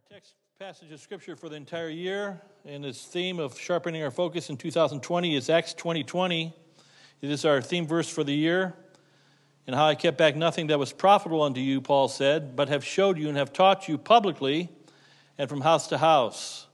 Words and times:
Our 0.00 0.16
text 0.16 0.34
passage 0.58 0.92
of 0.92 1.00
scripture 1.00 1.36
for 1.36 1.50
the 1.50 1.56
entire 1.56 1.90
year 1.90 2.40
and 2.64 2.86
its 2.86 3.04
theme 3.04 3.38
of 3.38 3.58
sharpening 3.58 4.02
our 4.02 4.10
focus 4.10 4.48
in 4.48 4.56
2020 4.56 5.36
is 5.36 5.50
Acts 5.50 5.74
2020. 5.74 6.54
It 7.20 7.30
is 7.30 7.44
our 7.44 7.60
theme 7.60 7.86
verse 7.86 8.08
for 8.08 8.24
the 8.24 8.32
year. 8.32 8.74
And 9.66 9.76
how 9.76 9.86
I 9.86 9.94
kept 9.94 10.16
back 10.16 10.36
nothing 10.36 10.68
that 10.68 10.78
was 10.78 10.92
profitable 10.92 11.42
unto 11.42 11.60
you, 11.60 11.82
Paul 11.82 12.08
said, 12.08 12.56
but 12.56 12.68
have 12.68 12.82
showed 12.84 13.18
you 13.18 13.28
and 13.28 13.36
have 13.36 13.52
taught 13.52 13.88
you 13.88 13.98
publicly 13.98 14.70
and 15.36 15.50
from 15.50 15.60
house 15.60 15.88
to 15.88 15.98
house. 15.98 16.66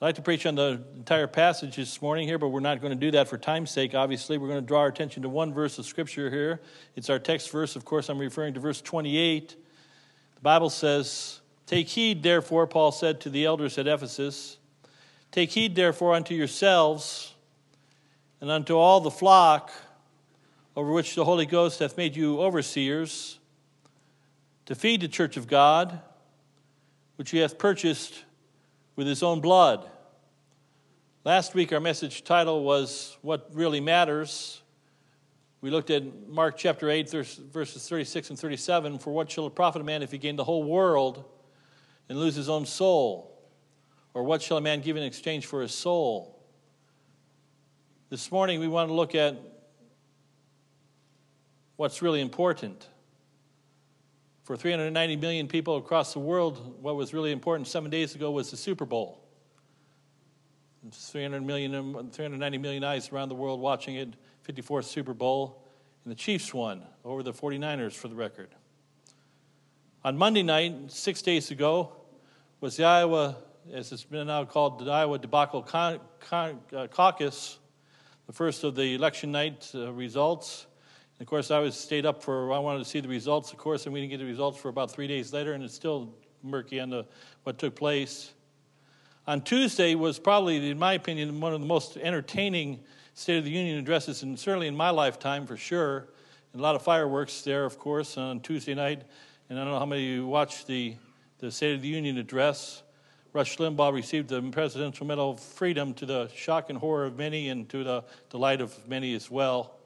I'd 0.00 0.04
like 0.04 0.14
to 0.16 0.22
preach 0.22 0.46
on 0.46 0.54
the 0.54 0.80
entire 0.94 1.26
passage 1.26 1.76
this 1.76 2.00
morning 2.00 2.28
here, 2.28 2.38
but 2.38 2.48
we're 2.48 2.60
not 2.60 2.80
going 2.80 2.92
to 2.92 3.00
do 3.00 3.10
that 3.12 3.26
for 3.26 3.38
time's 3.38 3.72
sake, 3.72 3.94
obviously. 3.94 4.38
We're 4.38 4.48
going 4.48 4.60
to 4.60 4.66
draw 4.66 4.80
our 4.80 4.88
attention 4.88 5.22
to 5.22 5.28
one 5.28 5.52
verse 5.52 5.78
of 5.78 5.86
scripture 5.86 6.30
here. 6.30 6.60
It's 6.94 7.10
our 7.10 7.18
text 7.18 7.50
verse, 7.50 7.74
of 7.74 7.84
course, 7.84 8.08
I'm 8.08 8.18
referring 8.18 8.54
to 8.54 8.60
verse 8.60 8.80
28. 8.80 9.56
The 10.36 10.40
Bible 10.42 10.70
says, 10.70 11.40
Take 11.68 11.88
heed, 11.88 12.22
therefore, 12.22 12.66
Paul 12.66 12.92
said 12.92 13.20
to 13.20 13.30
the 13.30 13.44
elders 13.44 13.76
at 13.76 13.86
Ephesus, 13.86 14.56
take 15.30 15.50
heed, 15.50 15.74
therefore, 15.74 16.14
unto 16.14 16.34
yourselves 16.34 17.34
and 18.40 18.50
unto 18.50 18.74
all 18.74 19.00
the 19.00 19.10
flock 19.10 19.70
over 20.74 20.90
which 20.90 21.14
the 21.14 21.26
Holy 21.26 21.44
Ghost 21.44 21.80
hath 21.80 21.98
made 21.98 22.16
you 22.16 22.40
overseers, 22.40 23.38
to 24.64 24.74
feed 24.74 25.02
the 25.02 25.08
church 25.08 25.36
of 25.36 25.46
God, 25.46 26.00
which 27.16 27.32
he 27.32 27.38
hath 27.38 27.58
purchased 27.58 28.24
with 28.96 29.06
his 29.06 29.22
own 29.22 29.40
blood. 29.40 29.90
Last 31.22 31.54
week, 31.54 31.70
our 31.74 31.80
message 31.80 32.24
title 32.24 32.64
was 32.64 33.18
What 33.20 33.50
Really 33.52 33.80
Matters. 33.80 34.62
We 35.60 35.70
looked 35.70 35.90
at 35.90 36.28
Mark 36.30 36.56
chapter 36.56 36.88
8, 36.88 37.10
verses 37.10 37.86
36 37.86 38.30
and 38.30 38.38
37. 38.38 39.00
For 39.00 39.12
what 39.12 39.30
shall 39.30 39.46
it 39.46 39.54
profit 39.54 39.82
a 39.82 39.84
man 39.84 40.02
if 40.02 40.12
he 40.12 40.16
gain 40.16 40.36
the 40.36 40.44
whole 40.44 40.64
world? 40.64 41.26
And 42.08 42.18
lose 42.18 42.34
his 42.34 42.48
own 42.48 42.66
soul? 42.66 43.38
Or 44.14 44.24
what 44.24 44.42
shall 44.42 44.56
a 44.56 44.60
man 44.60 44.80
give 44.80 44.96
in 44.96 45.02
exchange 45.02 45.46
for 45.46 45.62
his 45.62 45.72
soul? 45.72 46.38
This 48.10 48.32
morning 48.32 48.60
we 48.60 48.68
want 48.68 48.88
to 48.88 48.94
look 48.94 49.14
at 49.14 49.36
what's 51.76 52.02
really 52.02 52.20
important. 52.20 52.88
For 54.44 54.56
390 54.56 55.16
million 55.16 55.46
people 55.46 55.76
across 55.76 56.14
the 56.14 56.20
world, 56.20 56.82
what 56.82 56.96
was 56.96 57.12
really 57.12 57.32
important 57.32 57.68
seven 57.68 57.90
days 57.90 58.14
ago 58.14 58.30
was 58.30 58.50
the 58.50 58.56
Super 58.56 58.86
Bowl. 58.86 59.22
300 60.90 61.44
million, 61.44 61.72
390 62.10 62.58
million 62.58 62.82
eyes 62.82 63.12
around 63.12 63.28
the 63.28 63.34
world 63.34 63.60
watching 63.60 63.96
it, 63.96 64.14
54th 64.48 64.84
Super 64.84 65.12
Bowl, 65.12 65.62
and 66.04 66.10
the 66.10 66.16
Chiefs 66.16 66.54
won 66.54 66.82
over 67.04 67.22
the 67.22 67.32
49ers 67.32 67.92
for 67.92 68.08
the 68.08 68.14
record. 68.14 68.48
On 70.04 70.16
Monday 70.16 70.42
night, 70.42 70.90
six 70.90 71.20
days 71.20 71.50
ago, 71.50 71.92
was 72.60 72.76
the 72.76 72.84
Iowa, 72.84 73.36
as 73.72 73.92
it's 73.92 74.02
been 74.02 74.26
now 74.26 74.44
called, 74.44 74.84
the 74.84 74.90
Iowa 74.90 75.18
debacle 75.18 75.62
con, 75.62 76.00
con, 76.18 76.58
uh, 76.76 76.88
caucus, 76.88 77.58
the 78.26 78.32
first 78.32 78.64
of 78.64 78.74
the 78.74 78.96
election 78.96 79.30
night 79.30 79.70
uh, 79.76 79.92
results. 79.92 80.66
And 81.18 81.22
of 81.22 81.28
course, 81.28 81.52
I 81.52 81.60
was 81.60 81.76
stayed 81.76 82.04
up 82.04 82.20
for, 82.20 82.52
I 82.52 82.58
wanted 82.58 82.80
to 82.80 82.84
see 82.84 82.98
the 82.98 83.08
results, 83.08 83.52
of 83.52 83.58
course, 83.58 83.84
and 83.84 83.92
we 83.92 84.00
didn't 84.00 84.10
get 84.10 84.18
the 84.18 84.24
results 84.24 84.58
for 84.58 84.70
about 84.70 84.90
three 84.90 85.06
days 85.06 85.32
later, 85.32 85.52
and 85.52 85.62
it's 85.62 85.74
still 85.74 86.12
murky 86.42 86.80
on 86.80 86.90
the, 86.90 87.06
what 87.44 87.58
took 87.58 87.76
place. 87.76 88.32
On 89.28 89.40
Tuesday 89.40 89.94
was 89.94 90.18
probably, 90.18 90.68
in 90.68 90.80
my 90.80 90.94
opinion, 90.94 91.40
one 91.40 91.54
of 91.54 91.60
the 91.60 91.66
most 91.66 91.96
entertaining 91.96 92.80
State 93.14 93.38
of 93.38 93.44
the 93.44 93.50
Union 93.50 93.78
addresses, 93.78 94.24
and 94.24 94.36
certainly 94.36 94.66
in 94.66 94.76
my 94.76 94.90
lifetime 94.90 95.46
for 95.46 95.56
sure. 95.56 96.08
And 96.52 96.60
a 96.60 96.62
lot 96.62 96.74
of 96.74 96.82
fireworks 96.82 97.42
there, 97.42 97.64
of 97.64 97.78
course, 97.78 98.16
on 98.16 98.40
Tuesday 98.40 98.74
night. 98.74 99.02
And 99.48 99.58
I 99.58 99.62
don't 99.62 99.72
know 99.72 99.78
how 99.78 99.86
many 99.86 100.02
of 100.02 100.08
you 100.08 100.26
watched 100.26 100.66
the 100.66 100.96
the 101.38 101.52
State 101.52 101.76
of 101.76 101.82
the 101.82 101.88
Union 101.88 102.18
address, 102.18 102.82
Rush 103.32 103.58
Limbaugh 103.58 103.92
received 103.92 104.28
the 104.28 104.42
Presidential 104.42 105.06
Medal 105.06 105.30
of 105.30 105.40
Freedom 105.40 105.94
to 105.94 106.04
the 106.04 106.28
shock 106.34 106.68
and 106.68 106.78
horror 106.78 107.04
of 107.04 107.16
many 107.16 107.48
and 107.48 107.68
to 107.68 107.84
the 107.84 108.04
delight 108.28 108.60
of 108.60 108.88
many 108.88 109.14
as 109.14 109.30
well. 109.30 109.78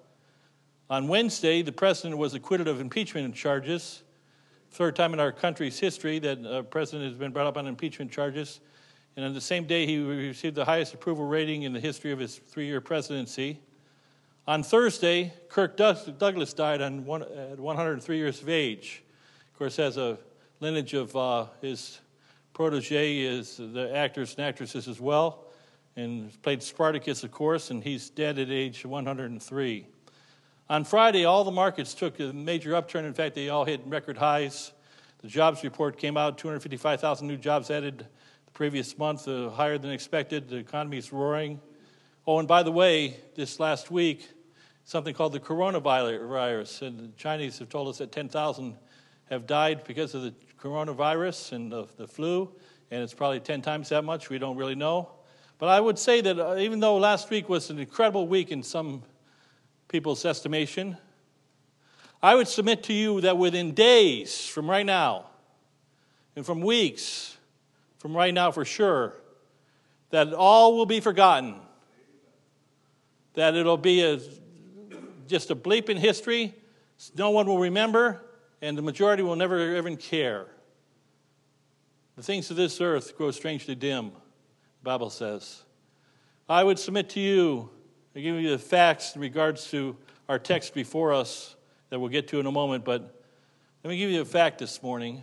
On 0.88 1.08
Wednesday, 1.08 1.60
the 1.60 1.72
president 1.72 2.16
was 2.16 2.32
acquitted 2.32 2.68
of 2.68 2.80
impeachment 2.80 3.34
charges. 3.34 4.02
Third 4.70 4.96
time 4.96 5.12
in 5.12 5.20
our 5.20 5.32
country's 5.32 5.78
history 5.78 6.18
that 6.20 6.38
a 6.46 6.62
president 6.62 7.10
has 7.10 7.18
been 7.18 7.32
brought 7.32 7.46
up 7.46 7.58
on 7.58 7.66
impeachment 7.66 8.10
charges. 8.10 8.60
And 9.16 9.24
on 9.26 9.34
the 9.34 9.40
same 9.40 9.66
day, 9.66 9.84
he 9.84 9.98
received 9.98 10.54
the 10.54 10.64
highest 10.64 10.94
approval 10.94 11.26
rating 11.26 11.64
in 11.64 11.74
the 11.74 11.80
history 11.80 12.12
of 12.12 12.18
his 12.18 12.36
three 12.36 12.66
year 12.66 12.80
presidency. 12.80 13.60
On 14.46 14.62
Thursday, 14.62 15.34
Kirk 15.50 15.76
Douglas 15.76 16.54
died 16.54 16.80
on 16.80 17.04
one, 17.04 17.22
at 17.22 17.60
103 17.60 18.16
years 18.16 18.40
of 18.40 18.48
age. 18.48 19.02
Of 19.52 19.58
course, 19.58 19.78
as 19.78 19.98
a 19.98 20.16
lineage 20.62 20.94
of 20.94 21.16
uh, 21.16 21.46
his 21.60 21.98
protege 22.52 23.18
is 23.18 23.56
the 23.56 23.90
actors 23.96 24.36
and 24.36 24.46
actresses 24.46 24.86
as 24.86 25.00
well, 25.00 25.46
and 25.96 26.40
played 26.40 26.62
Spartacus, 26.62 27.24
of 27.24 27.32
course, 27.32 27.72
and 27.72 27.82
he's 27.82 28.10
dead 28.10 28.38
at 28.38 28.48
age 28.48 28.86
103. 28.86 29.86
On 30.70 30.84
Friday, 30.84 31.24
all 31.24 31.42
the 31.42 31.50
markets 31.50 31.94
took 31.94 32.20
a 32.20 32.32
major 32.32 32.76
upturn. 32.76 33.04
In 33.04 33.12
fact, 33.12 33.34
they 33.34 33.48
all 33.48 33.64
hit 33.64 33.80
record 33.86 34.16
highs. 34.16 34.70
The 35.18 35.26
jobs 35.26 35.64
report 35.64 35.98
came 35.98 36.16
out 36.16 36.38
255,000 36.38 37.26
new 37.26 37.36
jobs 37.36 37.68
added 37.68 38.06
the 38.46 38.52
previous 38.52 38.96
month, 38.96 39.26
uh, 39.26 39.50
higher 39.50 39.78
than 39.78 39.90
expected. 39.90 40.48
The 40.48 40.58
economy 40.58 40.98
is 40.98 41.12
roaring. 41.12 41.60
Oh, 42.24 42.38
and 42.38 42.46
by 42.46 42.62
the 42.62 42.70
way, 42.70 43.16
this 43.34 43.58
last 43.58 43.90
week, 43.90 44.30
something 44.84 45.12
called 45.12 45.32
the 45.32 45.40
coronavirus, 45.40 46.82
and 46.82 47.00
the 47.00 47.08
Chinese 47.16 47.58
have 47.58 47.68
told 47.68 47.88
us 47.88 47.98
that 47.98 48.12
10,000 48.12 48.76
have 49.28 49.46
died 49.46 49.82
because 49.84 50.14
of 50.14 50.22
the 50.22 50.34
coronavirus 50.62 51.52
and 51.52 51.72
the, 51.72 51.86
the 51.96 52.06
flu, 52.06 52.48
and 52.90 53.02
it's 53.02 53.14
probably 53.14 53.40
10 53.40 53.62
times 53.62 53.88
that 53.88 54.04
much. 54.04 54.30
We 54.30 54.38
don't 54.38 54.56
really 54.56 54.76
know. 54.76 55.10
But 55.58 55.68
I 55.68 55.80
would 55.80 55.98
say 55.98 56.20
that 56.20 56.38
uh, 56.38 56.56
even 56.56 56.78
though 56.78 56.96
last 56.98 57.30
week 57.30 57.48
was 57.48 57.70
an 57.70 57.78
incredible 57.78 58.28
week 58.28 58.52
in 58.52 58.62
some 58.62 59.02
people's 59.88 60.24
estimation, 60.24 60.96
I 62.22 62.36
would 62.36 62.46
submit 62.46 62.84
to 62.84 62.92
you 62.92 63.20
that 63.22 63.36
within 63.36 63.74
days 63.74 64.46
from 64.46 64.70
right 64.70 64.86
now, 64.86 65.26
and 66.36 66.46
from 66.46 66.60
weeks 66.60 67.36
from 67.98 68.16
right 68.16 68.32
now 68.32 68.50
for 68.50 68.64
sure, 68.64 69.14
that 70.10 70.32
all 70.32 70.76
will 70.76 70.86
be 70.86 71.00
forgotten. 71.00 71.56
That 73.34 73.54
it'll 73.54 73.76
be 73.76 74.02
a, 74.02 74.20
just 75.28 75.50
a 75.50 75.56
bleep 75.56 75.88
in 75.88 75.96
history. 75.96 76.54
No 77.16 77.30
one 77.30 77.46
will 77.46 77.58
remember 77.58 78.22
and 78.62 78.78
the 78.78 78.82
majority 78.82 79.22
will 79.22 79.36
never 79.36 79.76
even 79.76 79.96
care. 79.96 80.46
The 82.14 82.22
things 82.22 82.50
of 82.50 82.58
this 82.58 82.80
earth 82.80 83.16
grow 83.16 83.30
strangely 83.30 83.74
dim, 83.74 84.10
the 84.10 84.84
Bible 84.84 85.08
says. 85.08 85.62
I 86.46 86.62
would 86.62 86.78
submit 86.78 87.08
to 87.10 87.20
you, 87.20 87.70
I 88.14 88.20
give 88.20 88.38
you 88.38 88.50
the 88.50 88.58
facts 88.58 89.14
in 89.14 89.22
regards 89.22 89.70
to 89.70 89.96
our 90.28 90.38
text 90.38 90.74
before 90.74 91.14
us 91.14 91.56
that 91.88 91.98
we'll 91.98 92.10
get 92.10 92.28
to 92.28 92.40
in 92.40 92.44
a 92.44 92.52
moment, 92.52 92.84
but 92.84 93.22
let 93.82 93.90
me 93.90 93.96
give 93.96 94.10
you 94.10 94.20
a 94.20 94.26
fact 94.26 94.58
this 94.58 94.82
morning. 94.82 95.22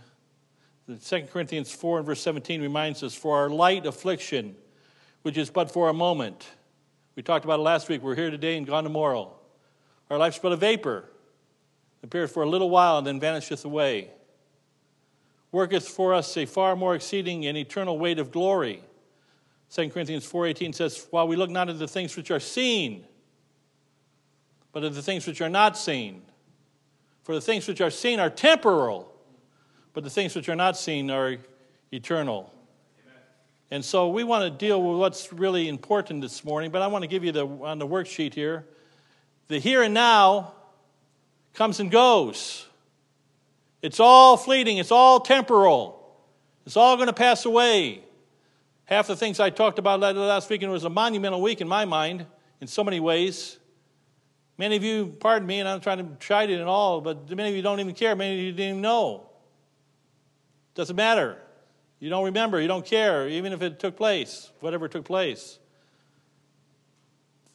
The 0.88 0.98
2 0.98 1.28
Corinthians 1.32 1.72
4 1.72 2.00
and 2.00 2.08
verse 2.08 2.22
17 2.22 2.60
reminds 2.60 3.04
us, 3.04 3.14
For 3.14 3.38
our 3.38 3.50
light 3.52 3.86
affliction, 3.86 4.56
which 5.22 5.38
is 5.38 5.52
but 5.52 5.72
for 5.72 5.90
a 5.90 5.94
moment. 5.94 6.48
We 7.16 7.22
talked 7.22 7.46
about 7.46 7.60
it 7.60 7.64
last 7.64 7.88
week. 7.88 8.02
We're 8.02 8.16
here 8.16 8.32
today 8.32 8.58
and 8.58 8.66
gone 8.66 8.84
tomorrow. 8.84 9.36
Our 10.10 10.18
life's 10.18 10.40
but 10.40 10.54
a 10.54 10.56
vapor 10.56 11.06
appears 12.02 12.32
for 12.32 12.42
a 12.42 12.50
little 12.50 12.72
while 12.72 12.98
and 12.98 13.06
then 13.06 13.20
vanisheth 13.20 13.64
away. 13.64 14.10
Worketh 15.52 15.88
for 15.88 16.14
us 16.14 16.38
a 16.38 16.46
far 16.46 16.76
more 16.76 16.96
exceeding 16.96 17.46
and 17.46 17.58
eternal 17.58 17.98
weight 17.98 18.20
of 18.20 18.32
glory. 18.32 18.84
2 19.70 19.90
Corinthians 19.92 20.26
4:18 20.26 20.74
says, 20.74 21.08
"While 21.10 21.28
we 21.28 21.36
look 21.36 21.50
not 21.50 21.70
at 21.70 21.80
the 21.80 21.88
things 21.88 22.16
which 22.16 22.32
are 22.32 22.40
seen, 22.40 23.06
but 24.72 24.84
at 24.84 24.94
the 24.94 25.02
things 25.02 25.26
which 25.26 25.42
are 25.42 25.50
not 25.50 25.78
seen. 25.78 26.24
For 27.24 27.36
the 27.36 27.42
things 27.42 27.68
which 27.68 27.82
are 27.82 27.92
seen 27.92 28.20
are 28.20 28.30
temporal, 28.30 29.14
but 29.94 30.04
the 30.04 30.10
things 30.10 30.36
which 30.36 30.50
are 30.50 30.56
not 30.56 30.78
seen 30.78 31.10
are 31.12 31.38
eternal." 31.92 32.54
Amen. 33.02 33.22
And 33.72 33.86
so 33.86 34.10
we 34.10 34.24
want 34.24 34.44
to 34.44 34.50
deal 34.50 34.82
with 34.82 35.00
what's 35.00 35.32
really 35.32 35.68
important 35.68 36.22
this 36.22 36.44
morning, 36.44 36.72
but 36.72 36.82
I 36.82 36.88
want 36.88 37.04
to 37.04 37.08
give 37.08 37.24
you 37.24 37.32
the 37.32 37.46
on 37.46 37.80
the 37.80 37.88
worksheet 37.88 38.34
here 38.34 38.68
the 39.50 39.60
here 39.60 39.82
and 39.82 39.94
now 39.94 40.54
comes 41.54 41.80
and 41.80 41.92
goes. 41.92 42.66
It's 43.82 44.00
all 44.00 44.36
fleeting, 44.38 44.78
it's 44.78 44.92
all 44.92 45.20
temporal, 45.20 46.16
it's 46.66 46.76
all 46.76 46.96
going 46.98 47.08
to 47.08 47.14
pass 47.14 47.46
away. 47.46 48.04
Half 48.86 49.08
the 49.08 49.16
things 49.16 49.40
I 49.40 49.52
talked 49.52 49.80
about 49.80 50.00
last 50.00 50.50
week, 50.50 50.64
and 50.64 50.70
it 50.70 50.74
was 50.74 50.84
a 50.84 50.90
monumental 50.90 51.42
week 51.42 51.62
in 51.62 51.68
my 51.68 51.86
mind 51.86 52.26
in 52.60 52.68
so 52.68 52.84
many 52.84 53.00
ways. 53.00 53.58
Many 54.58 54.76
of 54.76 54.84
you, 54.84 55.16
pardon 55.20 55.48
me, 55.48 55.60
and 55.60 55.70
I'm 55.70 55.80
trying 55.80 56.00
to 56.00 56.18
chide 56.20 56.50
it 56.50 56.60
and 56.60 56.68
all, 56.68 57.00
but 57.00 57.30
many 57.30 57.50
of 57.50 57.56
you 57.56 57.62
don't 57.62 57.80
even 57.80 57.94
care. 57.94 58.16
Many 58.16 58.34
of 58.34 58.42
you 58.42 58.52
didn't 58.52 58.70
even 58.70 58.82
know. 58.82 59.30
Doesn't 60.74 60.96
matter. 60.96 61.38
You 62.00 62.10
don't 62.10 62.26
remember. 62.26 62.60
You 62.60 62.68
don't 62.68 62.86
care, 62.86 63.30
even 63.30 63.54
if 63.54 63.62
it 63.62 63.80
took 63.80 63.96
place, 63.96 64.52
whatever 64.60 64.88
took 64.88 65.06
place. 65.06 65.60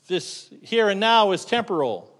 This 0.07 0.51
here 0.63 0.89
and 0.89 1.01
now 1.01 1.33
is 1.33 1.45
temporal. 1.45 2.14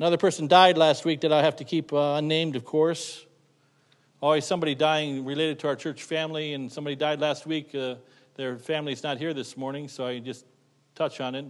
Another 0.00 0.16
person 0.16 0.48
died 0.48 0.78
last 0.78 1.04
week 1.04 1.20
that 1.20 1.30
I 1.30 1.42
have 1.42 1.56
to 1.56 1.64
keep 1.64 1.92
uh, 1.92 2.14
unnamed, 2.14 2.56
of 2.56 2.64
course. 2.64 3.26
Always 4.22 4.46
somebody 4.46 4.74
dying 4.74 5.26
related 5.26 5.58
to 5.58 5.68
our 5.68 5.76
church 5.76 6.04
family, 6.04 6.54
and 6.54 6.72
somebody 6.72 6.96
died 6.96 7.20
last 7.20 7.44
week. 7.44 7.74
Uh, 7.74 7.96
their 8.34 8.56
family's 8.56 9.02
not 9.02 9.18
here 9.18 9.34
this 9.34 9.58
morning, 9.58 9.88
so 9.88 10.06
I 10.06 10.18
just 10.18 10.46
touch 10.94 11.20
on 11.20 11.34
it. 11.34 11.44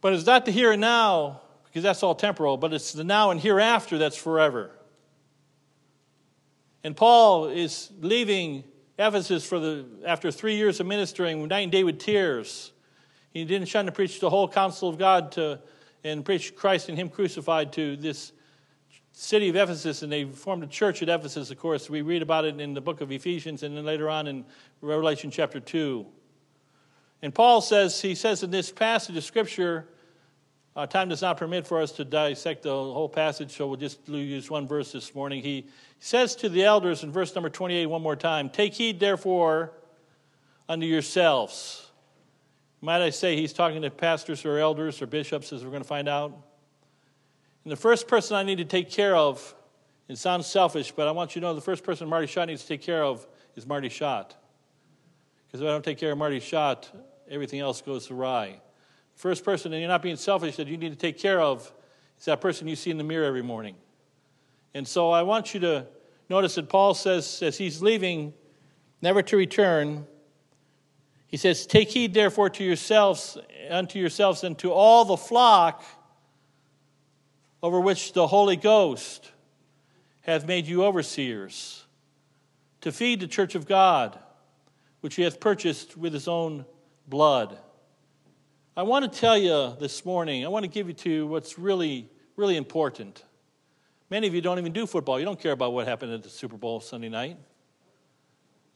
But 0.00 0.14
it's 0.14 0.26
not 0.26 0.46
the 0.46 0.50
here 0.50 0.72
and 0.72 0.80
now, 0.80 1.42
because 1.66 1.84
that's 1.84 2.02
all 2.02 2.16
temporal, 2.16 2.56
but 2.56 2.72
it's 2.72 2.92
the 2.92 3.04
now 3.04 3.30
and 3.30 3.40
hereafter 3.40 3.96
that's 3.96 4.16
forever. 4.16 4.72
And 6.82 6.96
Paul 6.96 7.50
is 7.50 7.88
leaving 8.00 8.64
Ephesus 8.98 9.46
for 9.46 9.60
the, 9.60 9.86
after 10.04 10.32
three 10.32 10.56
years 10.56 10.80
of 10.80 10.88
ministering, 10.88 11.46
night 11.46 11.60
and 11.60 11.70
day 11.70 11.84
with 11.84 12.00
tears. 12.00 12.72
He 13.32 13.44
didn't 13.44 13.68
shun 13.68 13.86
to 13.86 13.92
preach 13.92 14.18
the 14.18 14.28
whole 14.28 14.48
counsel 14.48 14.88
of 14.88 14.98
God 14.98 15.30
to, 15.32 15.60
and 16.04 16.24
preach 16.24 16.54
Christ 16.56 16.88
and 16.88 16.98
Him 16.98 17.08
crucified 17.08 17.72
to 17.74 17.96
this 17.96 18.32
city 19.12 19.48
of 19.48 19.56
Ephesus, 19.56 20.02
and 20.02 20.10
they 20.10 20.24
formed 20.24 20.62
a 20.62 20.66
church 20.66 21.02
at 21.02 21.08
Ephesus, 21.08 21.50
of 21.50 21.58
course. 21.58 21.90
We 21.90 22.02
read 22.02 22.22
about 22.22 22.44
it 22.44 22.60
in 22.60 22.74
the 22.74 22.80
book 22.80 23.00
of 23.00 23.12
Ephesians 23.12 23.62
and 23.62 23.76
then 23.76 23.84
later 23.84 24.08
on 24.08 24.26
in 24.26 24.44
Revelation 24.80 25.30
chapter 25.30 25.60
2. 25.60 26.06
And 27.22 27.34
Paul 27.34 27.60
says, 27.60 28.00
he 28.00 28.14
says 28.14 28.42
in 28.42 28.50
this 28.50 28.70
passage 28.70 29.16
of 29.16 29.24
Scripture, 29.24 29.88
uh, 30.74 30.86
time 30.86 31.08
does 31.08 31.20
not 31.20 31.36
permit 31.36 31.66
for 31.66 31.82
us 31.82 31.92
to 31.92 32.04
dissect 32.04 32.62
the 32.62 32.70
whole 32.70 33.08
passage, 33.08 33.50
so 33.50 33.66
we'll 33.66 33.76
just 33.76 34.08
use 34.08 34.50
one 34.50 34.66
verse 34.66 34.92
this 34.92 35.14
morning. 35.14 35.42
He 35.42 35.66
says 35.98 36.36
to 36.36 36.48
the 36.48 36.64
elders 36.64 37.02
in 37.02 37.10
verse 37.10 37.34
number 37.34 37.50
28 37.50 37.86
one 37.86 38.02
more 38.02 38.16
time 38.16 38.48
Take 38.48 38.74
heed, 38.74 39.00
therefore, 39.00 39.72
unto 40.68 40.86
yourselves. 40.86 41.89
Might 42.80 43.02
I 43.02 43.10
say 43.10 43.36
he's 43.36 43.52
talking 43.52 43.82
to 43.82 43.90
pastors 43.90 44.44
or 44.44 44.58
elders 44.58 45.02
or 45.02 45.06
bishops, 45.06 45.52
as 45.52 45.64
we're 45.64 45.70
going 45.70 45.82
to 45.82 45.88
find 45.88 46.08
out? 46.08 46.32
And 47.64 47.70
the 47.70 47.76
first 47.76 48.08
person 48.08 48.36
I 48.36 48.42
need 48.42 48.58
to 48.58 48.64
take 48.64 48.90
care 48.90 49.14
of, 49.14 49.54
it 50.08 50.16
sounds 50.16 50.46
selfish, 50.46 50.90
but 50.92 51.06
I 51.06 51.10
want 51.10 51.34
you 51.34 51.40
to 51.40 51.46
know 51.46 51.54
the 51.54 51.60
first 51.60 51.84
person 51.84 52.08
Marty 52.08 52.26
Shott 52.26 52.46
needs 52.46 52.62
to 52.62 52.68
take 52.68 52.82
care 52.82 53.04
of 53.04 53.26
is 53.54 53.66
Marty 53.66 53.88
Shott. 53.88 54.34
Because 55.46 55.60
if 55.60 55.66
I 55.66 55.70
don't 55.70 55.84
take 55.84 55.98
care 55.98 56.12
of 56.12 56.18
Marty 56.18 56.40
Shott, 56.40 56.88
everything 57.28 57.60
else 57.60 57.82
goes 57.82 58.10
awry. 58.10 58.60
First 59.14 59.44
person, 59.44 59.72
and 59.72 59.80
you're 59.80 59.88
not 59.88 60.00
being 60.00 60.16
selfish, 60.16 60.56
that 60.56 60.66
you 60.66 60.78
need 60.78 60.90
to 60.90 60.98
take 60.98 61.18
care 61.18 61.40
of 61.40 61.70
is 62.18 62.24
that 62.24 62.40
person 62.40 62.66
you 62.66 62.76
see 62.76 62.90
in 62.90 62.96
the 62.96 63.04
mirror 63.04 63.26
every 63.26 63.42
morning. 63.42 63.76
And 64.72 64.88
so 64.88 65.10
I 65.10 65.22
want 65.22 65.52
you 65.52 65.60
to 65.60 65.86
notice 66.30 66.54
that 66.54 66.68
Paul 66.68 66.94
says, 66.94 67.42
as 67.42 67.58
he's 67.58 67.82
leaving, 67.82 68.32
never 69.02 69.20
to 69.22 69.36
return, 69.36 70.06
he 71.30 71.36
says, 71.36 71.64
Take 71.64 71.90
heed 71.90 72.12
therefore 72.12 72.50
to 72.50 72.64
yourselves, 72.64 73.38
unto 73.70 73.98
yourselves, 73.98 74.42
and 74.42 74.58
to 74.58 74.72
all 74.72 75.04
the 75.04 75.16
flock 75.16 75.84
over 77.62 77.80
which 77.80 78.12
the 78.12 78.26
Holy 78.26 78.56
Ghost 78.56 79.30
hath 80.22 80.46
made 80.46 80.66
you 80.66 80.84
overseers, 80.84 81.84
to 82.80 82.90
feed 82.90 83.20
the 83.20 83.26
church 83.26 83.54
of 83.54 83.66
God, 83.66 84.18
which 85.02 85.14
he 85.14 85.22
hath 85.22 85.38
purchased 85.40 85.96
with 85.96 86.12
his 86.12 86.26
own 86.26 86.64
blood. 87.06 87.56
I 88.76 88.82
want 88.82 89.10
to 89.10 89.20
tell 89.20 89.38
you 89.38 89.76
this 89.78 90.04
morning, 90.04 90.44
I 90.44 90.48
want 90.48 90.64
to 90.64 90.70
give 90.70 90.88
you 90.88 90.94
to 90.94 91.26
what's 91.26 91.58
really, 91.58 92.08
really 92.36 92.56
important. 92.56 93.24
Many 94.08 94.26
of 94.26 94.34
you 94.34 94.40
don't 94.40 94.58
even 94.58 94.72
do 94.72 94.86
football. 94.86 95.18
You 95.18 95.24
don't 95.24 95.38
care 95.38 95.52
about 95.52 95.72
what 95.72 95.86
happened 95.86 96.12
at 96.12 96.22
the 96.22 96.28
Super 96.28 96.56
Bowl 96.56 96.80
Sunday 96.80 97.08
night. 97.08 97.36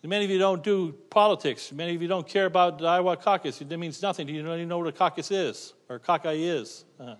Many 0.04 0.26
of 0.26 0.30
you 0.30 0.38
don't 0.38 0.62
do 0.62 0.92
politics. 1.10 1.72
Many 1.72 1.94
of 1.94 2.02
you 2.02 2.08
don't 2.08 2.28
care 2.28 2.46
about 2.46 2.78
the 2.78 2.86
Iowa 2.86 3.16
caucus. 3.16 3.60
It 3.60 3.78
means 3.78 4.02
nothing. 4.02 4.28
You 4.28 4.42
don't 4.42 4.54
even 4.54 4.68
know 4.68 4.78
what 4.78 4.88
a 4.88 4.92
caucus 4.92 5.30
is 5.30 5.72
or 5.88 5.98
cockeye 5.98 6.34
is. 6.34 6.84
Uh, 7.00 7.14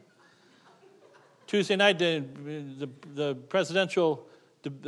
Tuesday 1.47 1.77
night, 1.77 1.99
the, 1.99 2.25
the, 2.79 2.89
the 3.15 3.35
presidential 3.35 4.27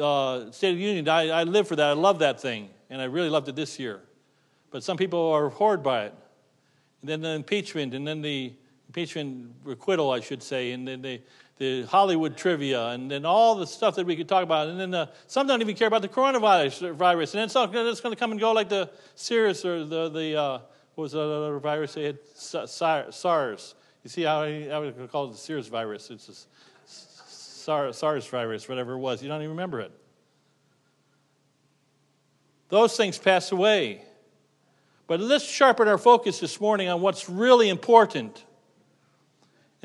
uh, 0.01 0.51
State 0.51 0.71
of 0.71 0.77
the 0.77 0.83
Union, 0.83 1.09
I, 1.09 1.29
I 1.29 1.43
live 1.45 1.69
for 1.69 1.77
that. 1.77 1.87
I 1.87 1.93
love 1.93 2.19
that 2.21 2.41
thing. 2.41 2.71
And 2.91 3.01
I 3.01 3.07
really 3.07 3.31
loved 3.31 3.49
it 3.49 3.57
this 3.57 3.79
year. 3.79 4.03
But 4.71 4.85
some 4.85 4.97
people 4.97 5.33
are 5.33 5.49
horrid 5.49 5.83
by 5.83 6.05
it 6.05 6.15
and 7.07 7.09
then 7.09 7.21
the 7.21 7.37
impeachment, 7.37 7.95
and 7.95 8.07
then 8.07 8.21
the 8.21 8.53
impeachment 8.89 9.53
acquittal, 9.69 10.11
I 10.11 10.19
should 10.19 10.43
say, 10.43 10.73
and 10.73 10.89
then 10.89 11.03
the, 11.03 11.21
the 11.59 11.85
Hollywood 11.85 12.37
trivia, 12.37 12.89
and 12.89 13.11
then 13.11 13.25
all 13.25 13.55
the 13.55 13.67
stuff 13.67 13.97
that 13.97 14.07
we 14.07 14.15
could 14.15 14.29
talk 14.29 14.43
about. 14.43 14.69
And 14.69 14.79
then 14.79 14.91
the, 14.91 15.09
some 15.27 15.47
don't 15.47 15.63
even 15.63 15.75
care 15.75 15.89
about 15.89 16.03
the 16.03 16.09
coronavirus, 16.09 16.95
virus, 16.95 17.35
and 17.35 17.43
it's, 17.43 17.55
it's 17.57 18.01
going 18.01 18.15
to 18.15 18.19
come 18.19 18.31
and 18.33 18.41
go 18.41 18.53
like 18.53 18.69
the 18.69 18.91
SARS 19.15 19.65
or 19.65 19.85
the, 19.85 20.09
the 20.11 20.37
uh, 20.37 20.59
what 20.95 21.03
was 21.03 21.13
the 21.13 21.21
other 21.21 21.59
virus 21.59 21.95
they 21.95 22.05
had? 22.05 22.19
SARS. 22.35 23.75
You 24.03 24.11
see 24.11 24.23
how 24.23 24.43
I, 24.43 24.69
I 24.71 24.91
to 24.91 25.09
call 25.09 25.27
it 25.27 25.33
the 25.33 25.39
SARS 25.39 25.69
virus. 25.69 26.11
It's 26.11 26.49
a 27.69 27.93
SARS 27.93 28.27
virus, 28.27 28.69
whatever 28.69 28.93
it 28.95 28.99
was. 28.99 29.23
You 29.23 29.29
don't 29.29 29.41
even 29.41 29.51
remember 29.51 29.81
it. 29.81 29.93
Those 32.69 32.97
things 32.97 33.19
pass 33.19 33.53
away. 33.53 34.03
But 35.07 35.21
let's 35.21 35.45
sharpen 35.45 35.87
our 35.87 35.99
focus 35.99 36.41
this 36.41 36.61
morning 36.61 36.89
on 36.89 37.01
what's 37.01 37.29
really 37.29 37.69
important. 37.69 38.45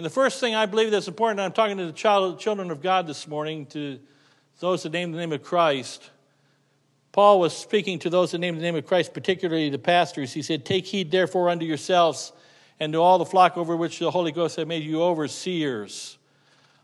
And 0.01 0.05
the 0.07 0.09
first 0.09 0.39
thing 0.39 0.55
I 0.55 0.65
believe 0.65 0.89
that's 0.89 1.07
important, 1.07 1.39
I'm 1.39 1.51
talking 1.51 1.77
to 1.77 1.85
the 1.85 1.91
child, 1.91 2.39
children 2.39 2.71
of 2.71 2.81
God 2.81 3.05
this 3.05 3.27
morning, 3.27 3.67
to 3.67 3.99
those 4.59 4.81
that 4.81 4.93
name 4.93 5.11
the 5.11 5.19
name 5.19 5.31
of 5.31 5.43
Christ. 5.43 6.09
Paul 7.11 7.39
was 7.39 7.55
speaking 7.55 7.99
to 7.99 8.09
those 8.09 8.31
that 8.31 8.39
name 8.39 8.55
the 8.55 8.63
name 8.63 8.75
of 8.75 8.87
Christ, 8.87 9.13
particularly 9.13 9.69
the 9.69 9.77
pastors. 9.77 10.33
He 10.33 10.41
said, 10.41 10.65
Take 10.65 10.87
heed 10.87 11.11
therefore 11.11 11.49
unto 11.49 11.67
yourselves 11.67 12.33
and 12.79 12.91
to 12.93 12.99
all 12.99 13.19
the 13.19 13.27
flock 13.27 13.57
over 13.57 13.77
which 13.77 13.99
the 13.99 14.09
Holy 14.09 14.31
Ghost 14.31 14.55
hath 14.55 14.65
made 14.65 14.81
you 14.81 15.03
overseers. 15.03 16.17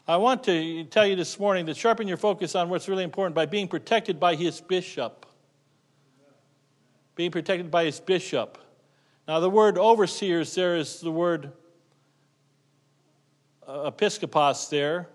I 0.08 0.18
want 0.18 0.44
to 0.44 0.84
tell 0.84 1.08
you 1.08 1.16
this 1.16 1.40
morning 1.40 1.66
to 1.66 1.74
sharpen 1.74 2.08
your 2.08 2.18
focus 2.18 2.54
on 2.54 2.70
what's 2.70 2.88
really 2.88 3.04
important 3.04 3.34
by 3.34 3.48
being 3.48 3.68
protected 3.68 4.20
by 4.20 4.36
his 4.36 4.62
bishop 4.62 5.26
being 7.16 7.32
protected 7.32 7.72
by 7.72 7.86
his 7.86 8.00
bishop. 8.00 8.60
Now, 9.28 9.40
the 9.40 9.50
word 9.50 9.80
overseers 9.80 10.54
there 10.54 10.76
is 10.76 11.02
the 11.02 11.10
word 11.10 11.52
episkopos 13.68 14.70
there, 14.70 15.10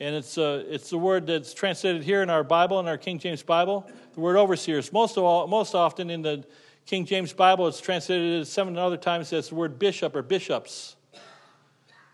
and 0.00 0.14
it's, 0.14 0.38
a, 0.38 0.64
it's 0.72 0.90
the 0.90 0.98
word 0.98 1.26
that's 1.26 1.52
translated 1.52 2.02
here 2.02 2.22
in 2.22 2.30
our 2.30 2.44
Bible, 2.44 2.80
in 2.80 2.88
our 2.88 2.98
King 2.98 3.18
James 3.18 3.42
Bible, 3.42 3.90
the 4.14 4.20
word 4.20 4.36
overseers. 4.36 4.92
Most, 4.92 5.16
of 5.16 5.24
all, 5.24 5.46
most 5.46 5.74
often 5.74 6.10
in 6.10 6.22
the 6.22 6.44
King 6.86 7.04
James 7.04 7.32
Bible, 7.32 7.68
it's 7.68 7.80
translated 7.80 8.46
seven 8.46 8.76
other 8.78 8.96
times 8.96 9.32
as 9.32 9.50
the 9.50 9.54
word 9.54 9.78
bishop 9.78 10.16
or 10.16 10.22
bishops. 10.22 10.96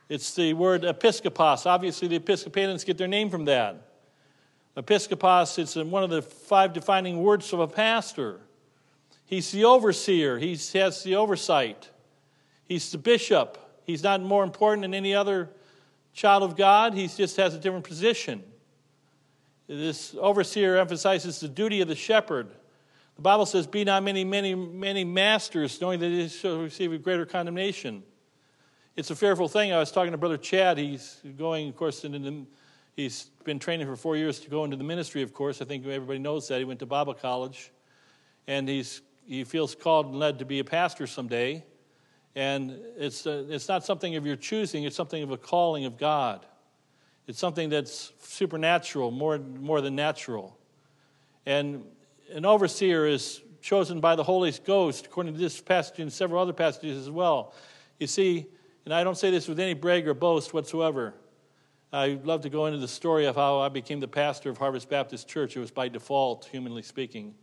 It's 0.09 0.35
the 0.35 0.55
word 0.55 0.83
episkopos. 0.83 1.67
Obviously, 1.67 2.09
the 2.09 2.17
Episcopalians 2.17 2.85
get 2.85 2.99
their 2.99 3.09
name 3.09 3.31
from 3.31 3.45
that. 3.47 3.77
Episkopos, 4.77 5.59
it's 5.59 5.75
one 5.75 6.03
of 6.03 6.11
the 6.11 6.23
five 6.23 6.73
defining 6.73 7.23
words 7.23 7.53
of 7.53 7.61
a 7.61 7.67
pastor. 7.67 8.41
He's 9.25 9.51
the 9.51 9.65
overseer, 9.65 10.39
he 10.39 10.57
has 10.75 11.03
the 11.03 11.17
oversight. 11.17 11.91
He's 12.65 12.91
the 12.91 12.99
bishop. 12.99 13.59
He's 13.85 14.03
not 14.03 14.21
more 14.21 14.43
important 14.43 14.83
than 14.83 14.93
any 14.93 15.15
other 15.15 15.51
child 16.17 16.43
of 16.43 16.57
God, 16.57 16.95
he 16.95 17.07
just 17.07 17.37
has 17.37 17.55
a 17.55 17.59
different 17.59 17.85
position. 17.85 18.43
This 19.69 20.17
overseer 20.19 20.79
emphasizes 20.79 21.39
the 21.41 21.49
duty 21.49 21.81
of 21.83 21.89
the 21.89 21.95
shepherd. 21.95 22.49
The 23.17 23.23
Bible 23.23 23.47
says, 23.47 23.67
Be 23.67 23.85
not 23.85 24.03
many, 24.03 24.25
many, 24.25 24.55
many 24.55 25.05
masters, 25.05 25.81
knowing 25.81 26.01
that 26.01 26.09
they 26.09 26.29
shall 26.29 26.63
receive 26.63 26.93
a 26.93 26.99
greater 26.99 27.27
condemnation. 27.27 28.03
It's 28.97 29.11
a 29.11 29.17
fearful 29.17 29.47
thing. 29.47 29.73
I 29.73 29.79
was 29.79 29.93
talking 29.93 30.13
to 30.13 30.19
Brother 30.19 30.39
Chad. 30.39 30.79
He's 30.79 31.21
going, 31.37 31.69
of 31.69 31.77
course, 31.77 32.05
into 32.05 32.19
the, 32.19 32.47
he's 32.97 33.31
been 33.45 33.59
training 33.59 33.87
for 33.87 33.97
four 33.97 34.17
years 34.17 34.41
to 34.41 34.49
go 34.49 34.65
into 34.65 34.77
the 34.77 34.85
ministry, 34.85 35.23
of 35.23 35.35
course. 35.35 35.61
I 35.61 35.67
think 35.67 35.85
everybody 35.87 36.19
knows 36.19 36.49
that. 36.49 36.59
He 36.59 36.65
went 36.65 36.81
to 36.81 36.87
Bible 36.87 37.15
college. 37.15 37.73
And 38.47 38.69
he's 38.69 39.03
he 39.27 39.43
feels 39.43 39.75
called 39.75 40.07
and 40.07 40.15
led 40.15 40.39
to 40.39 40.45
be 40.45 40.61
a 40.61 40.65
pastor 40.65 41.07
someday. 41.07 41.65
And 42.37 42.79
it's, 42.99 43.27
uh, 43.27 43.47
it's 43.49 43.67
not 43.67 43.83
something 43.83 44.15
of 44.15 44.27
your 44.27 44.37
choosing, 44.37 44.85
it's 44.85 44.95
something 44.95 45.23
of 45.23 45.31
a 45.31 45.39
calling 45.39 45.87
of 45.87 45.97
God. 45.97 46.45
It's 47.27 47.39
something 47.39 47.71
that's 47.71 48.13
supernatural, 48.21 49.11
more, 49.11 49.39
more 49.39 49.81
than 49.81 49.97
natural. 49.97 50.57
And 51.47 51.83
an 52.31 52.45
overseer 52.45 53.07
is 53.07 53.41
chosen 53.63 54.01
by 54.01 54.15
the 54.15 54.23
Holy 54.23 54.53
Ghost, 54.65 55.07
according 55.07 55.33
to 55.33 55.41
this 55.41 55.61
passage 55.61 55.99
and 55.99 56.13
several 56.13 56.41
other 56.41 56.53
passages 56.53 56.99
as 56.99 57.11
well. 57.11 57.55
You 57.99 58.07
see, 58.07 58.47
and 58.85 58.93
I 58.93 59.03
don't 59.03 59.17
say 59.17 59.31
this 59.31 59.49
with 59.49 59.59
any 59.59 59.75
brag 59.75 60.07
or 60.07 60.15
boast 60.15 60.53
whatsoever. 60.53 61.15
I 61.93 62.19
love 62.23 62.43
to 62.43 62.51
go 62.51 62.67
into 62.67 62.79
the 62.79 62.87
story 62.87 63.25
of 63.25 63.35
how 63.35 63.61
I 63.61 63.71
became 63.71 63.99
the 63.99 64.09
pastor 64.09 64.51
of 64.51 64.59
Harvest 64.59 64.91
Baptist 64.91 65.27
Church. 65.27 65.57
It 65.57 65.61
was 65.61 65.71
by 65.71 65.89
default, 65.89 66.45
humanly 66.45 66.83
speaking. 66.83 67.35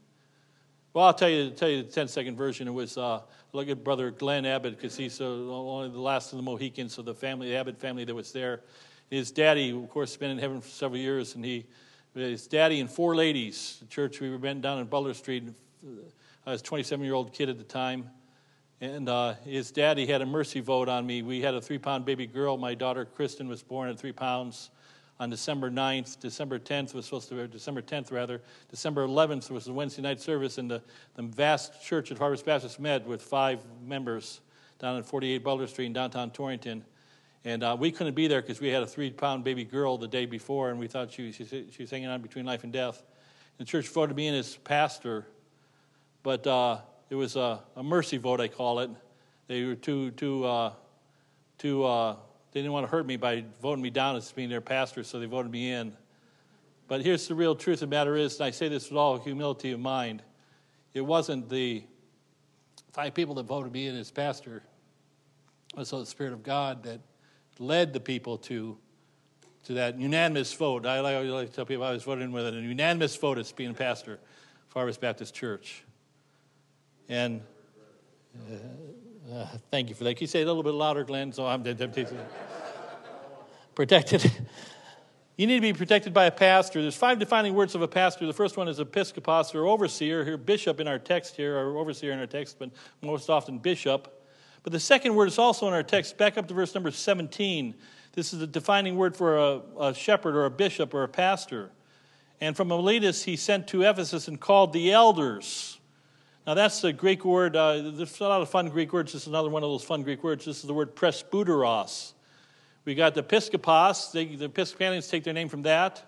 Well, 0.93 1.05
I'll 1.05 1.13
tell 1.13 1.29
you, 1.29 1.49
tell 1.49 1.69
you 1.69 1.81
the 1.81 1.89
10 1.89 2.07
second 2.07 2.35
version. 2.35 2.67
It 2.67 2.71
was, 2.71 2.99
uh, 2.99 3.21
look 3.51 3.67
at 3.67 3.83
Brother 3.83 4.11
Glenn 4.11 4.45
Abbott, 4.45 4.75
because 4.77 4.95
he's 4.95 5.19
uh, 5.19 5.25
only 5.25 5.89
the 5.89 5.99
last 5.99 6.31
of 6.33 6.37
the 6.37 6.43
Mohicans, 6.43 6.93
so 6.93 7.01
the 7.01 7.15
family, 7.15 7.49
the 7.49 7.55
Abbott 7.55 7.79
family 7.79 8.03
that 8.05 8.13
was 8.13 8.31
there. 8.31 8.61
His 9.09 9.31
daddy, 9.31 9.71
of 9.71 9.89
course, 9.89 10.11
has 10.11 10.17
been 10.17 10.29
in 10.29 10.37
heaven 10.37 10.61
for 10.61 10.69
several 10.69 10.99
years, 10.99 11.33
and 11.33 11.43
he, 11.43 11.65
his 12.13 12.45
daddy 12.45 12.79
and 12.79 12.87
four 12.87 13.15
ladies, 13.15 13.77
the 13.79 13.87
church 13.87 14.21
we 14.21 14.29
were 14.29 14.37
been 14.37 14.61
down 14.61 14.77
in 14.77 14.85
Butler 14.85 15.15
Street. 15.15 15.45
I 16.45 16.51
was 16.51 16.61
a 16.61 16.63
27 16.63 17.03
year 17.03 17.15
old 17.15 17.33
kid 17.33 17.49
at 17.49 17.57
the 17.57 17.63
time. 17.63 18.11
And 18.79 19.09
uh, 19.09 19.33
his 19.45 19.71
daddy 19.71 20.05
had 20.05 20.21
a 20.21 20.25
mercy 20.25 20.59
vote 20.59 20.89
on 20.89 21.07
me. 21.07 21.21
We 21.21 21.41
had 21.41 21.55
a 21.55 21.61
three 21.61 21.77
pound 21.77 22.05
baby 22.05 22.27
girl. 22.27 22.57
My 22.57 22.75
daughter, 22.75 23.05
Kristen, 23.05 23.47
was 23.47 23.63
born 23.63 23.89
at 23.89 23.97
three 23.97 24.11
pounds 24.11 24.69
on 25.23 25.29
December 25.29 25.71
9th. 25.71 26.19
December 26.19 26.59
10th 26.59 26.93
was 26.93 27.05
supposed 27.05 27.29
to 27.29 27.35
be, 27.35 27.47
December 27.47 27.81
10th 27.81 28.11
rather. 28.11 28.41
December 28.69 29.07
11th 29.07 29.49
was 29.49 29.63
the 29.63 29.71
Wednesday 29.71 30.01
night 30.01 30.19
service, 30.19 30.57
and 30.57 30.69
the, 30.69 30.81
the 31.15 31.23
vast 31.23 31.81
church 31.81 32.11
at 32.11 32.17
Harvest 32.17 32.45
Baptist 32.45 32.77
met 32.77 33.07
with 33.07 33.21
five 33.21 33.61
members 33.87 34.41
down 34.79 34.97
at 34.97 35.05
48 35.05 35.37
Boulder 35.41 35.65
Street 35.65 35.85
in 35.85 35.93
downtown 35.93 36.29
Torrington. 36.29 36.83
And 37.45 37.63
uh, 37.63 37.77
we 37.79 37.89
couldn't 37.89 38.15
be 38.15 38.27
there 38.27 38.41
because 38.41 38.59
we 38.59 38.67
had 38.67 38.83
a 38.83 38.85
three 38.85 39.11
pound 39.11 39.45
baby 39.45 39.63
girl 39.63 39.97
the 39.97 40.09
day 40.09 40.25
before, 40.25 40.71
and 40.71 40.77
we 40.77 40.87
thought 40.87 41.13
she, 41.13 41.31
she, 41.31 41.45
she 41.45 41.83
was 41.83 41.89
hanging 41.89 42.09
on 42.09 42.21
between 42.21 42.45
life 42.45 42.65
and 42.65 42.73
death. 42.73 43.01
The 43.59 43.65
church 43.65 43.87
voted 43.87 44.17
me 44.17 44.27
in 44.27 44.35
as 44.35 44.57
pastor, 44.57 45.25
but 46.21 46.45
uh, 46.45 46.79
it 47.09 47.15
was 47.15 47.37
a, 47.37 47.61
a, 47.77 47.83
mercy 47.83 48.17
vote, 48.17 48.41
I 48.41 48.49
call 48.49 48.79
it. 48.79 48.89
They 49.47 49.63
were 49.63 49.75
too, 49.75 50.11
too, 50.11 50.43
uh, 50.43 50.73
too 51.59 51.85
uh, 51.85 52.17
they 52.53 52.61
didn't 52.61 52.71
want 52.71 52.85
to 52.85 52.91
hurt 52.91 53.07
me 53.07 53.17
by 53.17 53.43
voting 53.61 53.81
me 53.81 53.89
down 53.89 54.15
as 54.15 54.31
being 54.31 54.49
their 54.49 54.61
pastor, 54.61 55.03
so 55.03 55.19
they 55.19 55.25
voted 55.25 55.51
me 55.51 55.71
in. 55.71 55.97
But 56.87 57.01
here's 57.01 57.27
the 57.27 57.33
real 57.33 57.55
truth 57.55 57.81
of 57.81 57.89
the 57.89 57.95
matter 57.95 58.15
is, 58.15 58.35
and 58.35 58.45
I 58.45 58.51
say 58.51 58.67
this 58.67 58.89
with 58.89 58.97
all 58.97 59.17
humility 59.17 59.71
of 59.71 59.79
mind, 59.79 60.21
it 60.93 61.01
wasn't 61.01 61.49
the 61.49 61.83
five 62.91 63.15
people 63.15 63.33
that 63.35 63.43
voted 63.47 63.73
me 63.73 63.87
in 63.87 63.95
as 63.97 64.11
pastor. 64.11 64.61
It 65.73 65.79
was 65.79 65.89
the 65.89 66.05
Spirit 66.05 66.33
of 66.33 66.43
God 66.43 66.83
that 66.83 67.01
led 67.57 67.91
the 67.91 67.99
people 67.99 68.37
to, 68.39 68.77
to 69.63 69.73
that 69.73 69.97
unanimous 69.97 70.53
vote. 70.53 70.85
I 70.85 70.99
like 70.99 71.49
to 71.49 71.55
tell 71.55 71.65
people 71.65 71.83
I 71.83 71.91
was 71.91 72.03
voting 72.03 72.31
with 72.31 72.47
a 72.47 72.51
unanimous 72.51 73.15
vote 73.15 73.39
as 73.39 73.51
being 73.51 73.71
a 73.71 73.73
pastor 73.73 74.19
for 74.67 74.79
Harvest 74.79 75.01
Baptist 75.01 75.33
Church. 75.33 75.83
And 77.09 77.41
uh, 78.35 78.57
uh, 79.31 79.45
thank 79.71 79.89
you 79.89 79.95
for 79.95 80.03
that. 80.03 80.15
Can 80.15 80.23
you 80.23 80.27
say 80.27 80.41
it 80.41 80.43
a 80.43 80.47
little 80.47 80.63
bit 80.63 80.73
louder, 80.73 81.03
Glenn? 81.03 81.31
So 81.31 81.45
I'm 81.45 81.63
protected. 83.75 84.31
You 85.35 85.47
need 85.47 85.55
to 85.55 85.61
be 85.61 85.73
protected 85.73 86.13
by 86.13 86.25
a 86.25 86.31
pastor. 86.31 86.79
There's 86.79 86.95
five 86.95 87.17
defining 87.17 87.55
words 87.55 87.73
of 87.73 87.81
a 87.81 87.87
pastor. 87.87 88.27
The 88.27 88.33
first 88.33 88.55
one 88.55 88.67
is 88.67 88.79
episcopos 88.79 89.55
or 89.55 89.65
overseer, 89.65 90.23
here 90.23 90.37
bishop 90.37 90.79
in 90.79 90.87
our 90.87 90.99
text 90.99 91.35
here, 91.35 91.57
or 91.57 91.75
overseer 91.79 92.11
in 92.11 92.19
our 92.19 92.27
text, 92.27 92.59
but 92.59 92.69
most 93.01 93.31
often 93.31 93.57
bishop. 93.57 94.29
But 94.61 94.73
the 94.73 94.79
second 94.79 95.15
word 95.15 95.27
is 95.27 95.39
also 95.39 95.67
in 95.67 95.73
our 95.73 95.81
text. 95.81 96.19
Back 96.19 96.37
up 96.37 96.47
to 96.49 96.53
verse 96.53 96.75
number 96.75 96.91
17. 96.91 97.73
This 98.13 98.31
is 98.31 98.43
a 98.43 98.47
defining 98.47 98.95
word 98.95 99.15
for 99.15 99.37
a, 99.39 99.61
a 99.79 99.93
shepherd 99.95 100.35
or 100.35 100.45
a 100.45 100.51
bishop 100.51 100.93
or 100.93 101.01
a 101.01 101.07
pastor. 101.07 101.71
And 102.39 102.55
from 102.55 102.67
Miletus 102.67 103.23
he 103.23 103.35
sent 103.35 103.67
to 103.69 103.81
Ephesus 103.81 104.27
and 104.27 104.39
called 104.39 104.71
the 104.71 104.91
elders. 104.91 105.79
Now, 106.45 106.55
that's 106.55 106.81
the 106.81 106.91
Greek 106.91 107.23
word. 107.23 107.55
Uh, 107.55 107.91
there's 107.91 108.19
a 108.19 108.23
lot 108.23 108.41
of 108.41 108.49
fun 108.49 108.67
Greek 108.67 108.91
words. 108.91 109.13
This 109.13 109.21
is 109.21 109.27
another 109.29 109.49
one 109.49 109.63
of 109.63 109.69
those 109.69 109.83
fun 109.83 110.03
Greek 110.03 110.25
words. 110.25 110.43
This 110.43 110.57
is 110.57 110.63
the 110.63 110.73
word 110.73 110.93
presbyteros. 110.93 112.11
We 112.83 112.95
got 112.95 113.13
the 113.13 113.21
episcopos. 113.21 114.11
They, 114.11 114.25
the 114.25 114.45
Episcopalians 114.45 115.07
take 115.07 115.23
their 115.23 115.33
name 115.33 115.47
from 115.47 115.61
that, 115.61 116.03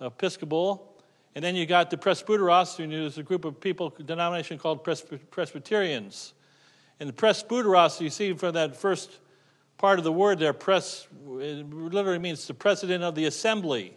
episcopal. 0.00 0.92
And 1.36 1.44
then 1.44 1.54
you 1.54 1.66
got 1.66 1.90
the 1.90 1.96
presbyteros, 1.96 2.80
and 2.82 2.92
there's 2.92 3.18
a 3.18 3.22
group 3.22 3.44
of 3.44 3.60
people, 3.60 3.94
denomination 4.04 4.58
called 4.58 4.82
Presbyterians. 4.82 6.34
And 6.98 7.08
the 7.08 7.12
presbyteros, 7.12 8.00
you 8.00 8.10
see 8.10 8.32
from 8.32 8.54
that 8.54 8.76
first 8.76 9.20
part 9.78 10.00
of 10.00 10.04
the 10.04 10.10
word 10.10 10.40
there, 10.40 10.52
pres, 10.52 11.06
it 11.38 11.70
literally 11.70 12.18
means 12.18 12.44
the 12.48 12.54
president 12.54 13.04
of 13.04 13.14
the 13.14 13.26
assembly. 13.26 13.96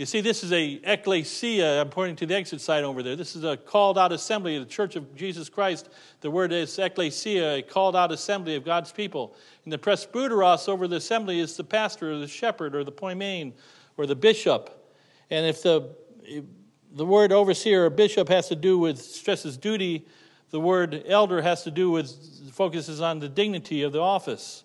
You 0.00 0.06
see, 0.06 0.22
this 0.22 0.42
is 0.42 0.50
a 0.50 0.80
ecclesia. 0.82 1.78
I'm 1.78 1.90
pointing 1.90 2.16
to 2.16 2.24
the 2.24 2.34
exit 2.34 2.62
sign 2.62 2.84
over 2.84 3.02
there. 3.02 3.16
This 3.16 3.36
is 3.36 3.44
a 3.44 3.58
called 3.58 3.98
out 3.98 4.12
assembly 4.12 4.56
of 4.56 4.64
the 4.64 4.70
Church 4.70 4.96
of 4.96 5.14
Jesus 5.14 5.50
Christ. 5.50 5.90
The 6.22 6.30
word 6.30 6.54
is 6.54 6.78
ecclesia, 6.78 7.56
a 7.56 7.60
called 7.60 7.94
out 7.94 8.10
assembly 8.10 8.56
of 8.56 8.64
God's 8.64 8.92
people. 8.92 9.36
And 9.64 9.72
the 9.74 9.76
presbyteros 9.76 10.70
over 10.70 10.88
the 10.88 10.96
assembly 10.96 11.38
is 11.38 11.54
the 11.54 11.64
pastor 11.64 12.12
or 12.12 12.16
the 12.16 12.26
shepherd 12.26 12.74
or 12.74 12.82
the 12.82 12.90
poimen 12.90 13.52
or 13.98 14.06
the 14.06 14.16
bishop. 14.16 14.90
And 15.28 15.44
if 15.44 15.62
the, 15.62 15.94
if 16.22 16.44
the 16.94 17.04
word 17.04 17.30
overseer 17.30 17.84
or 17.84 17.90
bishop 17.90 18.30
has 18.30 18.48
to 18.48 18.56
do 18.56 18.78
with 18.78 18.98
stresses 19.02 19.58
duty, 19.58 20.06
the 20.48 20.60
word 20.60 21.04
elder 21.08 21.42
has 21.42 21.62
to 21.64 21.70
do 21.70 21.90
with 21.90 22.50
focuses 22.54 23.02
on 23.02 23.18
the 23.18 23.28
dignity 23.28 23.82
of 23.82 23.92
the 23.92 24.00
office. 24.00 24.64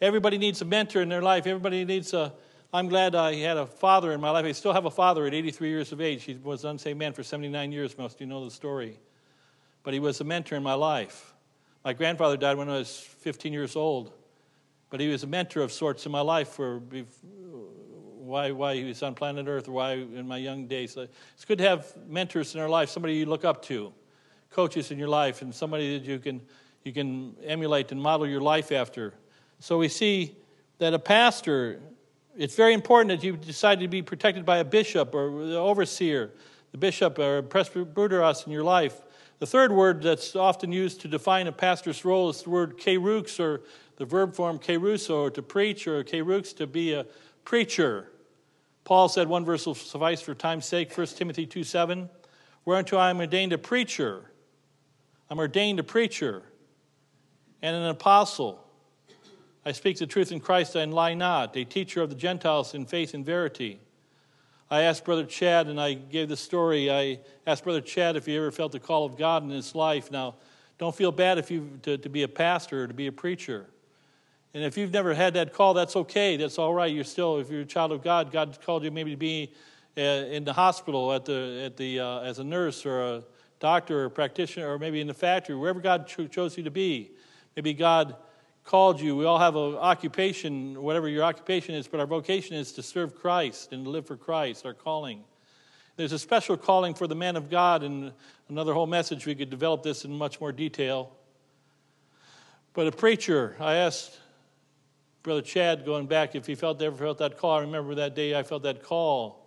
Everybody 0.00 0.38
needs 0.38 0.62
a 0.62 0.64
mentor 0.64 1.02
in 1.02 1.08
their 1.08 1.22
life. 1.22 1.48
Everybody 1.48 1.84
needs 1.84 2.14
a 2.14 2.32
I'm 2.76 2.88
glad 2.88 3.14
I 3.14 3.36
had 3.36 3.56
a 3.56 3.64
father 3.64 4.12
in 4.12 4.20
my 4.20 4.28
life. 4.28 4.44
I 4.44 4.52
still 4.52 4.74
have 4.74 4.84
a 4.84 4.90
father 4.90 5.24
at 5.24 5.32
83 5.32 5.70
years 5.70 5.92
of 5.92 6.02
age. 6.02 6.24
He 6.24 6.34
was 6.34 6.62
an 6.62 6.72
unsaved 6.72 6.98
man 6.98 7.14
for 7.14 7.22
79 7.22 7.72
years. 7.72 7.96
Most 7.96 8.16
of 8.16 8.20
you 8.20 8.26
know 8.26 8.44
the 8.44 8.50
story. 8.50 8.98
But 9.82 9.94
he 9.94 9.98
was 9.98 10.20
a 10.20 10.24
mentor 10.24 10.56
in 10.56 10.62
my 10.62 10.74
life. 10.74 11.32
My 11.86 11.94
grandfather 11.94 12.36
died 12.36 12.58
when 12.58 12.68
I 12.68 12.74
was 12.74 12.98
15 12.98 13.50
years 13.50 13.76
old. 13.76 14.12
But 14.90 15.00
he 15.00 15.08
was 15.08 15.22
a 15.22 15.26
mentor 15.26 15.62
of 15.62 15.72
sorts 15.72 16.04
in 16.04 16.12
my 16.12 16.20
life 16.20 16.48
for 16.48 16.82
why, 18.18 18.50
why 18.50 18.74
he 18.74 18.84
was 18.84 19.02
on 19.02 19.14
planet 19.14 19.48
Earth, 19.48 19.68
why 19.68 19.92
in 19.92 20.28
my 20.28 20.36
young 20.36 20.66
days. 20.66 20.98
Uh, 20.98 21.06
it's 21.32 21.46
good 21.46 21.56
to 21.56 21.64
have 21.64 21.90
mentors 22.06 22.54
in 22.54 22.60
our 22.60 22.68
life, 22.68 22.90
somebody 22.90 23.14
you 23.14 23.24
look 23.24 23.46
up 23.46 23.62
to, 23.62 23.90
coaches 24.50 24.90
in 24.90 24.98
your 24.98 25.08
life, 25.08 25.40
and 25.40 25.54
somebody 25.54 25.98
that 25.98 26.04
you 26.06 26.18
can, 26.18 26.42
you 26.84 26.92
can 26.92 27.36
emulate 27.42 27.90
and 27.90 28.02
model 28.02 28.26
your 28.26 28.42
life 28.42 28.70
after. 28.70 29.14
So 29.60 29.78
we 29.78 29.88
see 29.88 30.36
that 30.76 30.92
a 30.92 30.98
pastor 30.98 31.80
it's 32.36 32.54
very 32.54 32.74
important 32.74 33.08
that 33.08 33.26
you 33.26 33.36
decide 33.36 33.80
to 33.80 33.88
be 33.88 34.02
protected 34.02 34.44
by 34.44 34.58
a 34.58 34.64
bishop 34.64 35.14
or 35.14 35.46
the 35.46 35.56
overseer, 35.56 36.32
the 36.72 36.78
bishop 36.78 37.18
or 37.18 37.42
presbyteros 37.42 38.46
in 38.46 38.52
your 38.52 38.64
life. 38.64 39.00
The 39.38 39.46
third 39.46 39.72
word 39.72 40.02
that's 40.02 40.36
often 40.36 40.72
used 40.72 41.00
to 41.02 41.08
define 41.08 41.46
a 41.46 41.52
pastor's 41.52 42.04
role 42.04 42.28
is 42.30 42.42
the 42.42 42.50
word 42.50 42.78
kerux, 42.78 43.38
or 43.38 43.62
the 43.96 44.04
verb 44.04 44.34
form 44.34 44.58
keruso, 44.58 45.14
or 45.14 45.30
to 45.30 45.42
preach, 45.42 45.86
or 45.86 46.02
kerux, 46.04 46.56
to 46.56 46.66
be 46.66 46.92
a 46.92 47.06
preacher. 47.44 48.10
Paul 48.84 49.08
said 49.08 49.28
one 49.28 49.44
verse 49.44 49.66
will 49.66 49.74
suffice 49.74 50.22
for 50.22 50.34
time's 50.34 50.64
sake, 50.64 50.96
1 50.96 51.06
Timothy 51.08 51.44
2 51.44 51.64
7, 51.64 52.08
whereunto 52.64 52.96
I 52.96 53.10
am 53.10 53.18
ordained 53.18 53.52
a 53.52 53.58
preacher. 53.58 54.30
I'm 55.28 55.38
ordained 55.38 55.80
a 55.80 55.84
preacher 55.84 56.44
and 57.62 57.76
an 57.76 57.86
apostle 57.86 58.65
I 59.66 59.72
speak 59.72 59.98
the 59.98 60.06
truth 60.06 60.30
in 60.30 60.38
Christ 60.38 60.76
and 60.76 60.94
lie 60.94 61.14
not, 61.14 61.56
a 61.56 61.64
teacher 61.64 62.00
of 62.00 62.08
the 62.08 62.14
Gentiles 62.14 62.72
in 62.72 62.86
faith 62.86 63.14
and 63.14 63.26
verity. 63.26 63.80
I 64.70 64.82
asked 64.82 65.04
Brother 65.04 65.24
Chad, 65.24 65.66
and 65.66 65.80
I 65.80 65.94
gave 65.94 66.28
the 66.28 66.36
story. 66.36 66.88
I 66.88 67.18
asked 67.48 67.64
Brother 67.64 67.80
Chad 67.80 68.14
if 68.14 68.26
he 68.26 68.36
ever 68.36 68.52
felt 68.52 68.70
the 68.70 68.78
call 68.78 69.04
of 69.04 69.18
God 69.18 69.42
in 69.42 69.50
his 69.50 69.74
life. 69.74 70.12
Now, 70.12 70.36
don't 70.78 70.94
feel 70.94 71.10
bad 71.10 71.38
if 71.38 71.50
you 71.50 71.80
to, 71.82 71.98
to 71.98 72.08
be 72.08 72.22
a 72.22 72.28
pastor 72.28 72.84
or 72.84 72.86
to 72.86 72.94
be 72.94 73.08
a 73.08 73.12
preacher. 73.12 73.66
And 74.54 74.62
if 74.62 74.78
you've 74.78 74.92
never 74.92 75.12
had 75.14 75.34
that 75.34 75.52
call, 75.52 75.74
that's 75.74 75.96
okay. 75.96 76.36
That's 76.36 76.60
all 76.60 76.72
right. 76.72 76.94
You're 76.94 77.02
still, 77.02 77.38
if 77.38 77.50
you're 77.50 77.62
a 77.62 77.66
child 77.66 77.90
of 77.90 78.04
God, 78.04 78.30
God 78.30 78.56
called 78.64 78.84
you 78.84 78.92
maybe 78.92 79.10
to 79.10 79.16
be 79.16 79.52
uh, 79.98 80.00
in 80.00 80.44
the 80.44 80.52
hospital 80.52 81.12
at 81.12 81.24
the, 81.24 81.64
at 81.66 81.76
the, 81.76 81.98
uh, 81.98 82.20
as 82.20 82.38
a 82.38 82.44
nurse 82.44 82.86
or 82.86 83.02
a 83.02 83.24
doctor 83.58 84.02
or 84.02 84.04
a 84.04 84.10
practitioner 84.12 84.72
or 84.72 84.78
maybe 84.78 85.00
in 85.00 85.08
the 85.08 85.14
factory, 85.14 85.56
wherever 85.56 85.80
God 85.80 86.06
cho- 86.06 86.28
chose 86.28 86.56
you 86.56 86.62
to 86.62 86.70
be. 86.70 87.10
Maybe 87.56 87.74
God 87.74 88.14
called 88.66 89.00
you. 89.00 89.14
We 89.14 89.24
all 89.24 89.38
have 89.38 89.54
an 89.54 89.76
occupation, 89.76 90.82
whatever 90.82 91.08
your 91.08 91.22
occupation 91.22 91.76
is, 91.76 91.86
but 91.86 92.00
our 92.00 92.06
vocation 92.06 92.56
is 92.56 92.72
to 92.72 92.82
serve 92.82 93.14
Christ 93.14 93.72
and 93.72 93.86
live 93.86 94.06
for 94.06 94.16
Christ, 94.16 94.66
our 94.66 94.74
calling. 94.74 95.22
There's 95.94 96.12
a 96.12 96.18
special 96.18 96.56
calling 96.56 96.92
for 96.92 97.06
the 97.06 97.14
man 97.14 97.36
of 97.36 97.48
God, 97.48 97.84
and 97.84 98.12
another 98.48 98.74
whole 98.74 98.88
message, 98.88 99.24
we 99.24 99.36
could 99.36 99.50
develop 99.50 99.84
this 99.84 100.04
in 100.04 100.12
much 100.12 100.40
more 100.40 100.50
detail. 100.50 101.12
But 102.74 102.88
a 102.88 102.92
preacher, 102.92 103.56
I 103.60 103.76
asked 103.76 104.18
Brother 105.22 105.42
Chad 105.42 105.86
going 105.86 106.06
back 106.06 106.34
if 106.34 106.46
he 106.46 106.56
felt 106.56 106.82
ever 106.82 106.96
felt 106.96 107.18
that 107.18 107.38
call. 107.38 107.58
I 107.58 107.60
remember 107.60 107.94
that 107.94 108.16
day 108.16 108.36
I 108.36 108.42
felt 108.42 108.64
that 108.64 108.82
call. 108.82 109.46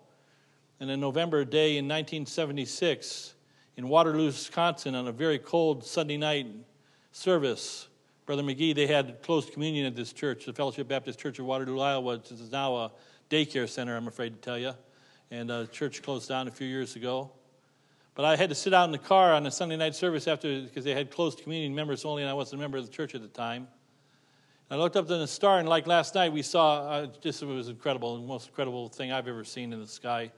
And 0.80 0.90
a 0.90 0.96
November 0.96 1.44
day 1.44 1.72
in 1.72 1.86
1976 1.86 3.34
in 3.76 3.90
Waterloo, 3.90 4.28
Wisconsin, 4.28 4.96
on 4.96 5.08
a 5.10 5.12
very 5.12 5.40
cold 5.40 5.86
Sunday 5.86 6.18
night 6.18 6.48
service, 7.12 7.89
Brother 8.30 8.44
McGee, 8.44 8.76
they 8.76 8.86
had 8.86 9.24
closed 9.24 9.52
communion 9.54 9.88
at 9.88 9.96
this 9.96 10.14
church, 10.14 10.46
the 10.46 10.54
Fellowship 10.54 10.88
Baptist 10.88 11.18
Church 11.18 11.40
of 11.40 11.46
Waterloo, 11.46 11.80
Iowa, 11.80 12.18
which 12.18 12.32
is 12.32 12.52
now 12.52 12.76
a 12.76 12.92
daycare 13.28 13.68
center, 13.68 13.98
I'm 13.98 14.08
afraid 14.08 14.36
to 14.36 14.40
tell 14.40 14.60
you. 14.60 14.74
And 15.32 15.50
the 15.50 15.56
uh, 15.56 15.66
church 15.66 16.04
closed 16.04 16.30
down 16.30 16.48
a 16.48 16.52
few 16.52 16.68
years 16.68 16.96
ago. 16.96 17.32
But 18.14 18.26
I 18.26 18.36
had 18.36 18.50
to 18.50 18.56
sit 18.56 18.72
out 18.72 18.86
in 18.86 18.92
the 18.92 19.00
car 19.00 19.34
on 19.34 19.48
a 19.48 19.50
Sunday 19.50 19.78
night 19.78 19.96
service 19.96 20.28
after 20.28 20.62
because 20.62 20.84
they 20.84 20.94
had 20.94 21.10
closed 21.10 21.42
communion 21.42 21.74
members 21.74 22.06
only, 22.06 22.22
and 22.22 22.30
I 22.30 22.36
wasn't 22.36 22.60
a 22.60 22.62
member 22.62 22.78
of 22.78 22.86
the 22.86 22.92
church 22.92 23.16
at 23.16 23.24
the 23.24 23.30
time. 23.30 23.68
I 24.70 24.76
looked 24.76 24.96
up 24.96 25.08
to 25.08 25.18
the 25.18 25.26
star, 25.26 25.58
and 25.58 25.68
like 25.68 25.88
last 25.88 26.14
night, 26.14 26.32
we 26.32 26.44
saw 26.44 26.88
uh, 26.88 27.08
just 27.22 27.42
it 27.42 27.48
was 27.48 27.68
incredible, 27.68 28.16
the 28.16 28.28
most 28.28 28.50
incredible 28.50 28.90
thing 28.90 29.12
I've 29.12 29.28
ever 29.28 29.44
seen 29.44 29.74
in 29.74 29.80
the 29.80 29.88
sky. 29.88 30.32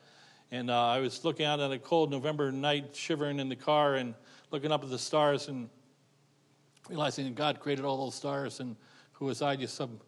And 0.50 0.72
uh, 0.72 0.82
I 0.82 1.00
was 1.00 1.26
looking 1.26 1.46
out 1.46 1.60
on 1.60 1.74
a 1.74 1.78
cold 1.78 2.10
November 2.10 2.54
night, 2.54 2.96
shivering 2.96 3.42
in 3.42 3.50
the 3.50 3.58
car, 3.58 3.96
and 3.96 4.16
looking 4.50 4.72
up 4.72 4.82
at 4.82 4.90
the 4.90 4.98
stars, 4.98 5.50
and 5.50 5.68
realizing 6.92 7.24
that 7.24 7.36
God 7.36 7.62
created 7.62 7.86
all 7.86 8.04
those 8.04 8.16
stars, 8.16 8.60
and 8.60 8.76
who 9.14 9.24
was 9.24 9.42
I, 9.42 9.56
just 9.56 9.76
some 9.76 10.02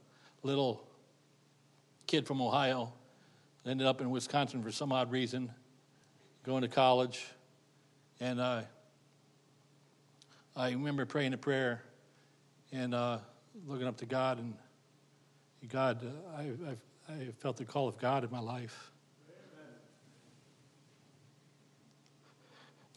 little 0.43 0.85
kid 2.07 2.27
from 2.27 2.41
Ohio, 2.41 2.91
ended 3.65 3.87
up 3.87 4.01
in 4.01 4.09
Wisconsin 4.09 4.61
for 4.61 4.69
some 4.69 4.91
odd 4.91 5.09
reason, 5.09 5.49
going 6.45 6.61
to 6.61 6.67
college, 6.67 7.25
and 8.19 8.41
uh, 8.41 8.63
I 10.57 10.71
remember 10.71 11.05
praying 11.05 11.33
a 11.33 11.37
prayer 11.37 11.81
and 12.73 12.93
uh, 12.93 13.19
looking 13.65 13.87
up 13.87 13.95
to 13.97 14.05
God 14.05 14.39
and 14.39 14.53
God, 15.69 16.05
uh, 16.05 16.37
I, 16.37 16.41
I, 17.11 17.13
I 17.13 17.27
felt 17.39 17.55
the 17.55 17.63
call 17.63 17.87
of 17.87 17.97
God 17.97 18.25
in 18.25 18.29
my 18.29 18.41
life. 18.41 18.91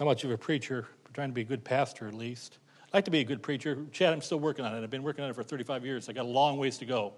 Not 0.00 0.06
much 0.06 0.24
of 0.24 0.32
a 0.32 0.36
preacher, 0.36 0.88
but 1.04 1.14
trying 1.14 1.28
to 1.28 1.34
be 1.34 1.42
a 1.42 1.44
good 1.44 1.62
pastor 1.62 2.08
at 2.08 2.14
least. 2.14 2.58
Like 2.96 3.04
to 3.04 3.10
be 3.10 3.20
a 3.20 3.24
good 3.24 3.42
preacher. 3.42 3.76
Chad, 3.92 4.14
I'm 4.14 4.22
still 4.22 4.40
working 4.40 4.64
on 4.64 4.74
it. 4.74 4.82
I've 4.82 4.88
been 4.88 5.02
working 5.02 5.22
on 5.22 5.28
it 5.28 5.34
for 5.34 5.42
35 5.42 5.84
years. 5.84 6.08
I 6.08 6.14
got 6.14 6.24
a 6.24 6.28
long 6.28 6.56
ways 6.56 6.78
to 6.78 6.86
go. 6.86 7.12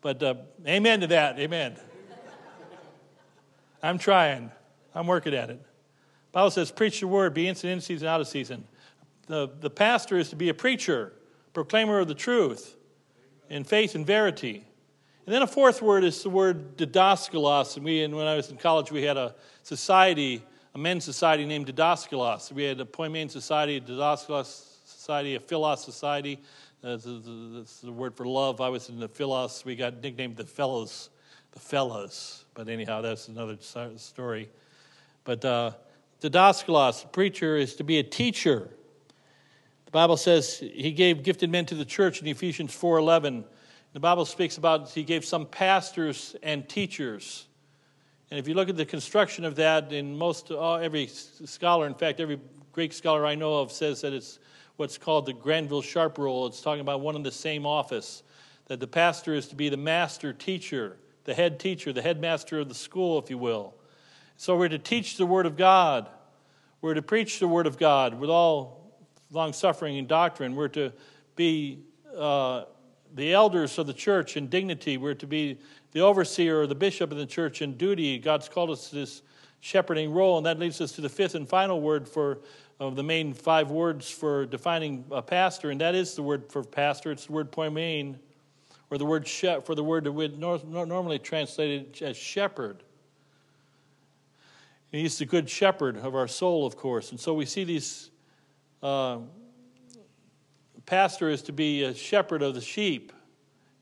But 0.00 0.22
uh, 0.22 0.36
amen 0.66 1.02
to 1.02 1.06
that. 1.08 1.38
Amen. 1.38 1.76
I'm 3.82 3.98
trying. 3.98 4.50
I'm 4.94 5.06
working 5.06 5.34
at 5.34 5.50
it. 5.50 5.60
Bible 6.32 6.50
says, 6.50 6.70
preach 6.70 7.00
the 7.00 7.06
word, 7.06 7.34
be 7.34 7.46
instant 7.46 7.74
in 7.74 7.80
season, 7.82 8.08
out 8.08 8.22
of 8.22 8.26
season. 8.26 8.66
The, 9.26 9.50
the 9.60 9.68
pastor 9.68 10.16
is 10.16 10.30
to 10.30 10.36
be 10.36 10.48
a 10.48 10.54
preacher, 10.54 11.12
proclaimer 11.52 11.98
of 11.98 12.08
the 12.08 12.14
truth 12.14 12.74
in 13.50 13.64
faith 13.64 13.94
and 13.94 14.06
verity. 14.06 14.64
And 15.26 15.34
then 15.34 15.42
a 15.42 15.46
fourth 15.46 15.82
word 15.82 16.04
is 16.04 16.22
the 16.22 16.30
word 16.30 16.78
didaskalos. 16.78 17.76
And 17.76 17.84
we, 17.84 18.02
and 18.02 18.16
when 18.16 18.26
I 18.26 18.34
was 18.34 18.50
in 18.50 18.56
college, 18.56 18.90
we 18.90 19.02
had 19.02 19.18
a 19.18 19.34
society, 19.62 20.42
a 20.74 20.78
men's 20.78 21.04
society 21.04 21.44
named 21.44 21.66
Didaskalos. 21.66 22.50
We 22.50 22.64
had 22.64 22.80
a 22.80 22.84
Poimen 22.84 23.30
Society, 23.30 23.76
a 23.76 23.80
Didaskalos 23.80 24.80
Society, 24.84 25.36
a 25.36 25.40
Philos 25.40 25.84
Society. 25.84 26.40
That's 26.82 27.04
the, 27.04 27.64
the, 27.82 27.92
word 27.92 28.16
for 28.16 28.26
love. 28.26 28.60
I 28.60 28.68
was 28.68 28.88
in 28.88 28.98
the 28.98 29.08
Philos. 29.08 29.64
We 29.64 29.76
got 29.76 30.02
nicknamed 30.02 30.36
the 30.36 30.44
Fellows, 30.44 31.10
the 31.52 31.60
Fellows. 31.60 32.44
But 32.54 32.68
anyhow, 32.68 33.02
that's 33.02 33.28
another 33.28 33.56
story. 33.96 34.50
But 35.22 35.44
uh, 35.44 35.72
Didaskalos, 36.20 37.10
preacher, 37.12 37.56
is 37.56 37.76
to 37.76 37.84
be 37.84 38.00
a 38.00 38.02
teacher. 38.02 38.68
The 39.86 39.92
Bible 39.92 40.16
says 40.16 40.58
he 40.58 40.90
gave 40.90 41.22
gifted 41.22 41.50
men 41.50 41.66
to 41.66 41.76
the 41.76 41.84
church 41.84 42.20
in 42.20 42.26
Ephesians 42.26 42.72
4.11. 42.72 43.44
The 43.92 44.00
Bible 44.00 44.24
speaks 44.24 44.58
about 44.58 44.90
he 44.90 45.04
gave 45.04 45.24
some 45.24 45.46
pastors 45.46 46.34
and 46.42 46.68
teachers. 46.68 47.46
And 48.30 48.40
if 48.40 48.48
you 48.48 48.54
look 48.54 48.68
at 48.68 48.76
the 48.76 48.86
construction 48.86 49.44
of 49.44 49.56
that, 49.56 49.92
in 49.92 50.16
most, 50.16 50.50
uh, 50.50 50.74
every 50.74 51.06
scholar, 51.06 51.86
in 51.86 51.94
fact, 51.94 52.20
every 52.20 52.40
Greek 52.72 52.92
scholar 52.92 53.24
I 53.26 53.34
know 53.34 53.54
of 53.60 53.70
says 53.70 54.00
that 54.00 54.12
it's 54.12 54.38
what's 54.76 54.98
called 54.98 55.26
the 55.26 55.32
Granville 55.32 55.82
Sharp 55.82 56.18
rule. 56.18 56.46
It's 56.46 56.60
talking 56.60 56.80
about 56.80 57.00
one 57.00 57.16
in 57.16 57.22
the 57.22 57.30
same 57.30 57.66
office, 57.66 58.22
that 58.66 58.80
the 58.80 58.86
pastor 58.86 59.34
is 59.34 59.48
to 59.48 59.54
be 59.54 59.68
the 59.68 59.76
master 59.76 60.32
teacher, 60.32 60.96
the 61.24 61.34
head 61.34 61.60
teacher, 61.60 61.92
the 61.92 62.02
headmaster 62.02 62.58
of 62.58 62.68
the 62.68 62.74
school, 62.74 63.18
if 63.18 63.30
you 63.30 63.38
will. 63.38 63.74
So 64.36 64.56
we're 64.56 64.68
to 64.68 64.78
teach 64.78 65.16
the 65.16 65.26
Word 65.26 65.46
of 65.46 65.56
God. 65.56 66.08
We're 66.80 66.94
to 66.94 67.02
preach 67.02 67.38
the 67.38 67.48
Word 67.48 67.66
of 67.66 67.78
God 67.78 68.18
with 68.18 68.30
all 68.30 68.92
long 69.30 69.52
suffering 69.52 69.96
and 69.98 70.08
doctrine. 70.08 70.56
We're 70.56 70.68
to 70.68 70.92
be 71.36 71.80
uh, 72.16 72.64
the 73.14 73.32
elders 73.32 73.78
of 73.78 73.86
the 73.86 73.94
church 73.94 74.36
in 74.36 74.48
dignity. 74.48 74.96
We're 74.96 75.14
to 75.14 75.26
be 75.26 75.58
the 75.92 76.00
overseer 76.00 76.62
or 76.62 76.66
the 76.66 76.74
bishop 76.74 77.12
of 77.12 77.18
the 77.18 77.26
church 77.26 77.62
in 77.62 77.76
duty. 77.76 78.18
God's 78.18 78.48
called 78.48 78.70
us 78.70 78.90
to 78.90 78.96
this 78.96 79.22
shepherding 79.60 80.12
role, 80.12 80.36
and 80.36 80.44
that 80.44 80.58
leads 80.58 80.80
us 80.80 80.92
to 80.92 81.00
the 81.00 81.08
fifth 81.08 81.34
and 81.34 81.48
final 81.48 81.80
word 81.80 82.08
for 82.08 82.40
the 82.78 83.02
main 83.02 83.32
five 83.32 83.70
words 83.70 84.10
for 84.10 84.44
defining 84.46 85.04
a 85.10 85.22
pastor, 85.22 85.70
and 85.70 85.80
that 85.80 85.94
is 85.94 86.14
the 86.14 86.22
word 86.22 86.50
for 86.50 86.62
pastor. 86.62 87.12
It's 87.12 87.26
the 87.26 87.32
word 87.32 87.50
poimen, 87.50 88.18
or 88.90 88.98
the 88.98 89.06
word 89.06 89.26
she- 89.26 89.60
for 89.64 89.74
the 89.74 89.84
word 89.84 90.04
that 90.04 90.12
we 90.12 90.28
normally 90.28 91.18
translated 91.18 92.02
as 92.02 92.16
shepherd. 92.16 92.82
He's 94.90 95.18
the 95.18 95.24
good 95.24 95.48
shepherd 95.48 95.96
of 95.96 96.14
our 96.14 96.28
soul, 96.28 96.66
of 96.66 96.76
course, 96.76 97.10
and 97.10 97.18
so 97.18 97.32
we 97.32 97.46
see 97.46 97.64
these. 97.64 98.10
Uh, 98.82 99.20
pastor 100.86 101.30
is 101.30 101.42
to 101.42 101.52
be 101.52 101.82
a 101.82 101.94
shepherd 101.94 102.42
of 102.42 102.54
the 102.54 102.60
sheep 102.60 103.12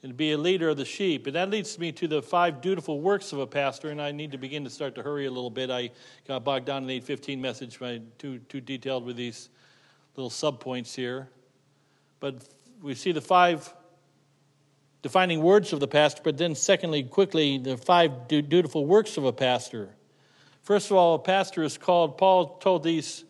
and 0.02 0.16
be 0.16 0.32
a 0.32 0.38
leader 0.38 0.68
of 0.68 0.76
the 0.76 0.84
sheep. 0.84 1.26
And 1.26 1.36
that 1.36 1.50
leads 1.50 1.78
me 1.78 1.92
to 1.92 2.08
the 2.08 2.22
five 2.22 2.60
dutiful 2.60 3.00
works 3.00 3.32
of 3.32 3.38
a 3.38 3.46
pastor, 3.46 3.90
and 3.90 4.02
I 4.02 4.10
need 4.10 4.32
to 4.32 4.38
begin 4.38 4.64
to 4.64 4.70
start 4.70 4.94
to 4.96 5.02
hurry 5.02 5.26
a 5.26 5.30
little 5.30 5.50
bit. 5.50 5.70
I 5.70 5.90
got 6.26 6.44
bogged 6.44 6.66
down 6.66 6.82
in 6.82 6.88
the 6.88 6.94
815 6.94 7.40
message, 7.40 7.78
too, 8.18 8.38
too 8.48 8.60
detailed 8.60 9.04
with 9.04 9.16
these 9.16 9.48
little 10.16 10.30
subpoints 10.30 10.94
here. 10.94 11.28
But 12.18 12.48
we 12.82 12.94
see 12.94 13.12
the 13.12 13.20
five 13.20 13.72
defining 15.02 15.40
words 15.40 15.72
of 15.72 15.80
the 15.80 15.88
pastor, 15.88 16.20
but 16.24 16.36
then, 16.36 16.54
secondly, 16.54 17.02
quickly, 17.02 17.58
the 17.58 17.76
five 17.76 18.28
dutiful 18.28 18.86
works 18.86 19.16
of 19.16 19.24
a 19.24 19.32
pastor. 19.32 19.90
First 20.62 20.90
of 20.90 20.96
all, 20.96 21.14
a 21.14 21.18
pastor 21.18 21.62
is 21.62 21.76
called, 21.76 22.18
Paul 22.18 22.58
told 22.58 22.84
these 22.84 23.24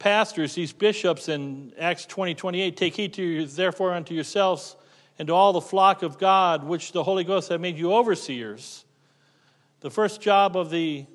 pastors, 0.00 0.54
these 0.54 0.72
bishops 0.72 1.28
in 1.28 1.72
Acts 1.78 2.06
20 2.06 2.34
28, 2.34 2.76
take 2.76 2.96
heed 2.96 3.12
to 3.14 3.22
you, 3.22 3.46
therefore 3.46 3.92
unto 3.92 4.14
yourselves 4.14 4.74
and 5.20 5.28
to 5.28 5.34
all 5.34 5.52
the 5.52 5.60
flock 5.60 6.02
of 6.02 6.18
God, 6.18 6.64
which 6.64 6.90
the 6.90 7.04
Holy 7.04 7.22
Ghost 7.22 7.50
hath 7.50 7.60
made 7.60 7.76
you 7.76 7.92
overseers. 7.92 8.84
The 9.80 9.90
first 9.90 10.20
job 10.20 10.56
of 10.56 10.70
the 10.70 11.06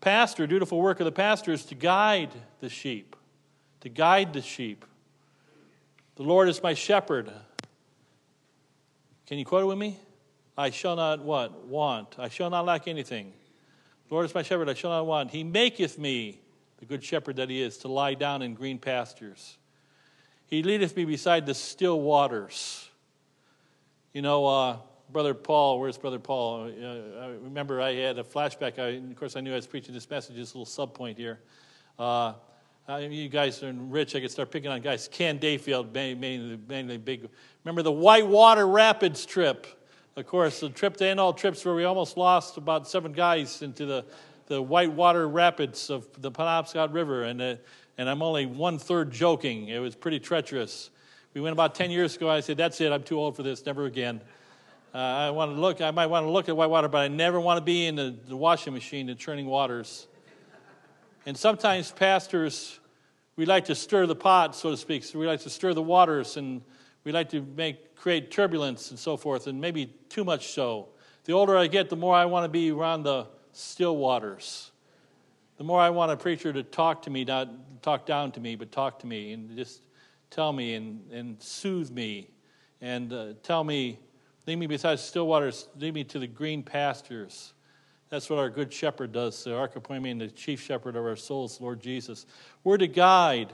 pastor, 0.00 0.46
dutiful 0.46 0.78
work 0.78 1.00
of 1.00 1.06
the 1.06 1.12
pastor, 1.12 1.52
is 1.52 1.64
to 1.64 1.74
guide 1.74 2.30
the 2.60 2.68
sheep. 2.68 3.16
To 3.80 3.88
guide 3.88 4.34
the 4.34 4.42
sheep. 4.42 4.84
The 6.16 6.22
Lord 6.22 6.48
is 6.48 6.62
my 6.62 6.74
shepherd. 6.74 7.32
Can 9.26 9.38
you 9.38 9.44
quote 9.44 9.62
it 9.62 9.66
with 9.66 9.78
me? 9.78 9.98
I 10.56 10.70
shall 10.70 10.96
not 10.96 11.22
what? 11.22 11.66
Want. 11.66 12.16
I 12.18 12.28
shall 12.28 12.50
not 12.50 12.66
lack 12.66 12.86
anything. 12.86 13.32
The 14.08 14.14
Lord 14.14 14.26
is 14.26 14.34
my 14.34 14.42
shepherd, 14.42 14.68
I 14.68 14.74
shall 14.74 14.90
not 14.90 15.06
want. 15.06 15.30
He 15.30 15.42
maketh 15.42 15.98
me 15.98 16.40
the 16.78 16.84
good 16.84 17.02
shepherd 17.02 17.36
that 17.36 17.50
he 17.50 17.62
is, 17.62 17.78
to 17.78 17.88
lie 17.88 18.14
down 18.14 18.42
in 18.42 18.54
green 18.54 18.78
pastures. 18.78 19.58
He 20.46 20.62
leadeth 20.62 20.96
me 20.96 21.04
beside 21.04 21.46
the 21.46 21.54
still 21.54 22.00
waters. 22.00 22.88
You 24.12 24.22
know, 24.22 24.46
uh, 24.46 24.76
Brother 25.10 25.34
Paul, 25.34 25.80
where's 25.80 25.98
Brother 25.98 26.18
Paul? 26.18 26.64
Uh, 26.64 27.20
I 27.20 27.26
remember 27.42 27.80
I 27.80 27.94
had 27.94 28.18
a 28.18 28.24
flashback. 28.24 28.78
I, 28.78 29.10
of 29.10 29.16
course, 29.16 29.36
I 29.36 29.40
knew 29.40 29.52
I 29.52 29.56
was 29.56 29.66
preaching 29.66 29.94
this 29.94 30.08
message, 30.08 30.36
this 30.36 30.54
little 30.54 30.66
sub 30.66 30.94
point 30.94 31.18
here. 31.18 31.40
Uh, 31.98 32.34
you 32.88 33.28
guys 33.28 33.62
are 33.62 33.72
rich. 33.72 34.14
I 34.14 34.20
could 34.20 34.30
start 34.30 34.50
picking 34.50 34.70
on 34.70 34.80
guys. 34.80 35.08
Ken 35.08 35.38
Dayfield, 35.38 35.92
mainly, 35.92 36.58
mainly 36.68 36.98
big. 36.98 37.28
Remember 37.64 37.82
the 37.82 37.92
Whitewater 37.92 38.66
Rapids 38.66 39.26
trip? 39.26 39.66
Of 40.16 40.26
course, 40.26 40.60
the 40.60 40.70
trip 40.70 40.96
to 40.98 41.06
end 41.06 41.20
all 41.20 41.32
trips 41.32 41.64
where 41.64 41.74
we 41.74 41.84
almost 41.84 42.16
lost 42.16 42.56
about 42.56 42.88
seven 42.88 43.12
guys 43.12 43.60
into 43.62 43.86
the 43.86 44.04
the 44.46 44.62
whitewater 44.62 45.28
rapids 45.28 45.90
of 45.90 46.08
the 46.20 46.30
Penobscot 46.30 46.92
River, 46.92 47.24
and, 47.24 47.42
uh, 47.42 47.56
and 47.98 48.08
I'm 48.08 48.22
only 48.22 48.46
one 48.46 48.78
third 48.78 49.10
joking. 49.10 49.68
It 49.68 49.78
was 49.78 49.94
pretty 49.94 50.20
treacherous. 50.20 50.90
We 51.34 51.40
went 51.40 51.52
about 51.52 51.74
10 51.74 51.90
years 51.90 52.16
ago. 52.16 52.30
I 52.30 52.40
said, 52.40 52.56
That's 52.56 52.80
it, 52.80 52.92
I'm 52.92 53.02
too 53.02 53.18
old 53.18 53.36
for 53.36 53.42
this, 53.42 53.64
never 53.66 53.84
again. 53.86 54.20
Uh, 54.94 54.98
I 54.98 55.30
want 55.30 55.54
to 55.54 55.60
look, 55.60 55.80
I 55.80 55.90
might 55.90 56.06
want 56.06 56.24
to 56.24 56.30
look 56.30 56.48
at 56.48 56.56
whitewater, 56.56 56.88
but 56.88 56.98
I 56.98 57.08
never 57.08 57.38
want 57.38 57.58
to 57.58 57.64
be 57.64 57.86
in 57.86 57.96
the, 57.96 58.16
the 58.26 58.36
washing 58.36 58.72
machine, 58.72 59.06
the 59.06 59.14
churning 59.14 59.46
waters. 59.46 60.06
And 61.26 61.36
sometimes 61.36 61.90
pastors, 61.90 62.78
we 63.34 63.44
like 63.44 63.66
to 63.66 63.74
stir 63.74 64.06
the 64.06 64.14
pot, 64.14 64.54
so 64.54 64.70
to 64.70 64.76
speak. 64.76 65.04
So 65.04 65.18
we 65.18 65.26
like 65.26 65.40
to 65.40 65.50
stir 65.50 65.74
the 65.74 65.82
waters, 65.82 66.36
and 66.36 66.62
we 67.04 67.12
like 67.12 67.28
to 67.30 67.42
make 67.56 67.96
create 67.96 68.30
turbulence 68.30 68.90
and 68.90 68.98
so 68.98 69.16
forth, 69.16 69.48
and 69.48 69.60
maybe 69.60 69.92
too 70.08 70.24
much 70.24 70.52
so. 70.52 70.88
The 71.24 71.32
older 71.32 71.56
I 71.56 71.66
get, 71.66 71.90
the 71.90 71.96
more 71.96 72.14
I 72.14 72.24
want 72.24 72.44
to 72.44 72.48
be 72.48 72.70
around 72.70 73.02
the 73.02 73.26
still 73.56 73.96
waters. 73.96 74.70
The 75.56 75.64
more 75.64 75.80
I 75.80 75.90
want 75.90 76.12
a 76.12 76.16
preacher 76.16 76.52
to 76.52 76.62
talk 76.62 77.02
to 77.02 77.10
me, 77.10 77.24
not 77.24 77.48
talk 77.82 78.04
down 78.04 78.32
to 78.32 78.40
me, 78.40 78.56
but 78.56 78.70
talk 78.70 78.98
to 79.00 79.06
me 79.06 79.32
and 79.32 79.56
just 79.56 79.82
tell 80.30 80.52
me 80.52 80.74
and, 80.74 81.10
and 81.10 81.42
soothe 81.42 81.90
me 81.90 82.28
and 82.80 83.12
uh, 83.12 83.32
tell 83.42 83.64
me, 83.64 83.98
lead 84.46 84.56
me 84.56 84.66
beside 84.66 84.98
still 84.98 85.26
waters, 85.26 85.68
lead 85.78 85.94
me 85.94 86.04
to 86.04 86.18
the 86.18 86.26
green 86.26 86.62
pastures. 86.62 87.54
That's 88.10 88.28
what 88.28 88.38
our 88.38 88.50
good 88.50 88.72
shepherd 88.72 89.12
does, 89.12 89.42
the 89.42 89.50
Archipoimen, 89.50 90.18
the 90.18 90.28
chief 90.28 90.60
shepherd 90.60 90.94
of 90.94 91.04
our 91.04 91.16
souls, 91.16 91.60
Lord 91.60 91.80
Jesus. 91.80 92.26
We're 92.62 92.76
to 92.76 92.86
guide 92.86 93.52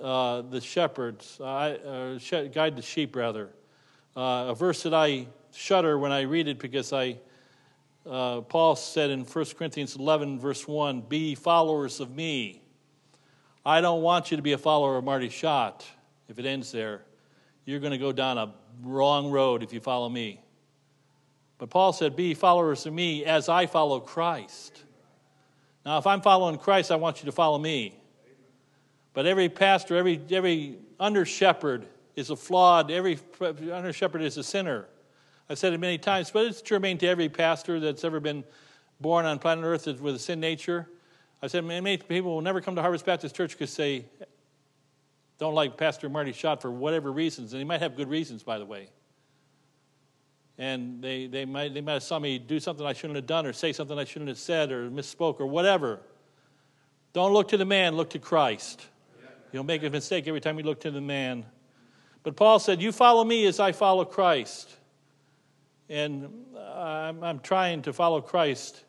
uh, 0.00 0.42
the 0.42 0.60
shepherds, 0.60 1.40
uh, 1.40 2.18
guide 2.52 2.76
the 2.76 2.82
sheep, 2.82 3.16
rather. 3.16 3.50
Uh, 4.16 4.46
a 4.48 4.54
verse 4.54 4.82
that 4.82 4.92
I 4.92 5.28
shudder 5.52 5.98
when 5.98 6.12
I 6.12 6.22
read 6.22 6.48
it 6.48 6.58
because 6.58 6.92
I 6.92 7.18
uh, 8.08 8.40
Paul 8.42 8.74
said 8.76 9.10
in 9.10 9.20
1 9.20 9.44
Corinthians 9.56 9.96
11, 9.96 10.40
verse 10.40 10.66
1, 10.66 11.02
Be 11.02 11.34
followers 11.34 12.00
of 12.00 12.14
me. 12.14 12.62
I 13.66 13.80
don't 13.80 14.02
want 14.02 14.30
you 14.30 14.36
to 14.38 14.42
be 14.42 14.52
a 14.52 14.58
follower 14.58 14.96
of 14.96 15.04
Marty 15.04 15.28
Shott 15.28 15.84
if 16.28 16.38
it 16.38 16.46
ends 16.46 16.72
there. 16.72 17.02
You're 17.66 17.80
going 17.80 17.92
to 17.92 17.98
go 17.98 18.12
down 18.12 18.38
a 18.38 18.54
wrong 18.82 19.30
road 19.30 19.62
if 19.62 19.72
you 19.74 19.80
follow 19.80 20.08
me. 20.08 20.40
But 21.58 21.68
Paul 21.68 21.92
said, 21.92 22.16
Be 22.16 22.32
followers 22.32 22.86
of 22.86 22.94
me 22.94 23.24
as 23.24 23.48
I 23.48 23.66
follow 23.66 24.00
Christ. 24.00 24.84
Now, 25.84 25.98
if 25.98 26.06
I'm 26.06 26.22
following 26.22 26.56
Christ, 26.56 26.90
I 26.90 26.96
want 26.96 27.20
you 27.20 27.26
to 27.26 27.32
follow 27.32 27.58
me. 27.58 27.94
But 29.12 29.26
every 29.26 29.48
pastor, 29.48 29.96
every, 29.96 30.20
every 30.30 30.78
under 30.98 31.24
shepherd 31.24 31.86
is 32.16 32.30
a 32.30 32.36
flawed, 32.36 32.90
every 32.90 33.18
under 33.40 33.92
shepherd 33.92 34.22
is 34.22 34.36
a 34.38 34.42
sinner. 34.42 34.86
I've 35.50 35.58
said 35.58 35.72
it 35.72 35.78
many 35.78 35.98
times, 35.98 36.30
but 36.30 36.46
it's 36.46 36.60
germane 36.60 36.98
to 36.98 37.06
every 37.06 37.28
pastor 37.28 37.80
that's 37.80 38.04
ever 38.04 38.20
been 38.20 38.44
born 39.00 39.24
on 39.24 39.38
planet 39.38 39.64
Earth 39.64 39.86
with 40.00 40.14
a 40.14 40.18
sin 40.18 40.40
nature. 40.40 40.88
I've 41.42 41.50
said 41.50 41.64
many 41.64 41.96
people 41.96 42.34
will 42.34 42.42
never 42.42 42.60
come 42.60 42.74
to 42.74 42.82
Harvest 42.82 43.06
Baptist 43.06 43.34
Church 43.34 43.52
because 43.52 43.74
they 43.76 44.04
don't 45.38 45.54
like 45.54 45.76
Pastor 45.76 46.08
Marty 46.08 46.32
Shott 46.32 46.60
for 46.60 46.70
whatever 46.70 47.12
reasons, 47.12 47.52
and 47.52 47.60
he 47.60 47.64
might 47.64 47.80
have 47.80 47.96
good 47.96 48.10
reasons, 48.10 48.42
by 48.42 48.58
the 48.58 48.66
way. 48.66 48.88
and 50.58 51.00
they, 51.00 51.28
they, 51.28 51.44
might, 51.44 51.72
they 51.72 51.80
might 51.80 51.92
have 51.94 52.02
saw 52.02 52.18
me 52.18 52.38
do 52.38 52.58
something 52.58 52.84
I 52.84 52.92
shouldn't 52.92 53.16
have 53.16 53.26
done 53.26 53.46
or 53.46 53.52
say 53.52 53.72
something 53.72 53.96
I 53.96 54.04
shouldn't 54.04 54.28
have 54.28 54.38
said 54.38 54.72
or 54.72 54.90
misspoke 54.90 55.40
or 55.40 55.46
whatever. 55.46 56.00
Don't 57.12 57.32
look 57.32 57.48
to 57.48 57.56
the 57.56 57.64
man, 57.64 57.96
look 57.96 58.10
to 58.10 58.18
Christ. 58.18 58.84
You'll 59.52 59.64
make 59.64 59.82
a 59.84 59.90
mistake 59.90 60.26
every 60.26 60.40
time 60.40 60.58
you 60.58 60.64
look 60.64 60.80
to 60.80 60.90
the 60.90 61.00
man. 61.00 61.46
But 62.22 62.36
Paul 62.36 62.58
said, 62.58 62.82
You 62.82 62.92
follow 62.92 63.24
me 63.24 63.46
as 63.46 63.60
I 63.60 63.72
follow 63.72 64.04
Christ. 64.04 64.77
And 65.88 66.28
I'm, 66.58 67.22
I'm 67.22 67.40
trying 67.40 67.82
to 67.82 67.92
follow 67.92 68.20
Christ. 68.20 68.84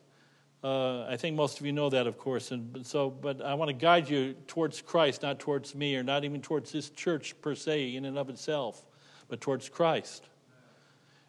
Uh, 0.62 1.04
I 1.04 1.16
think 1.16 1.36
most 1.36 1.58
of 1.58 1.66
you 1.66 1.72
know 1.72 1.88
that, 1.88 2.06
of 2.06 2.18
course. 2.18 2.50
And 2.50 2.86
so, 2.86 3.08
but 3.08 3.40
I 3.40 3.54
want 3.54 3.70
to 3.70 3.72
guide 3.72 4.08
you 4.10 4.34
towards 4.46 4.82
Christ, 4.82 5.22
not 5.22 5.38
towards 5.38 5.74
me, 5.74 5.96
or 5.96 6.02
not 6.02 6.24
even 6.24 6.42
towards 6.42 6.72
this 6.72 6.90
church 6.90 7.34
per 7.40 7.54
se, 7.54 7.94
in 7.96 8.04
and 8.04 8.18
of 8.18 8.28
itself, 8.28 8.84
but 9.28 9.40
towards 9.40 9.68
Christ. 9.68 10.28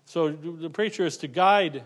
So 0.06 0.30
the 0.32 0.70
preacher 0.70 1.06
is 1.06 1.16
to 1.18 1.28
guide 1.28 1.84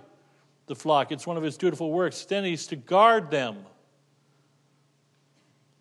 the 0.65 0.75
flock. 0.75 1.11
It's 1.11 1.27
one 1.27 1.37
of 1.37 1.43
his 1.43 1.57
dutiful 1.57 1.91
works. 1.91 2.25
Then 2.25 2.43
he's 2.43 2.65
to 2.67 2.75
guard 2.75 3.29
them. 3.29 3.57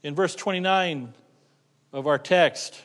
In 0.03 0.15
verse 0.15 0.35
29 0.35 1.15
of 1.95 2.07
our 2.07 2.19
text, 2.19 2.83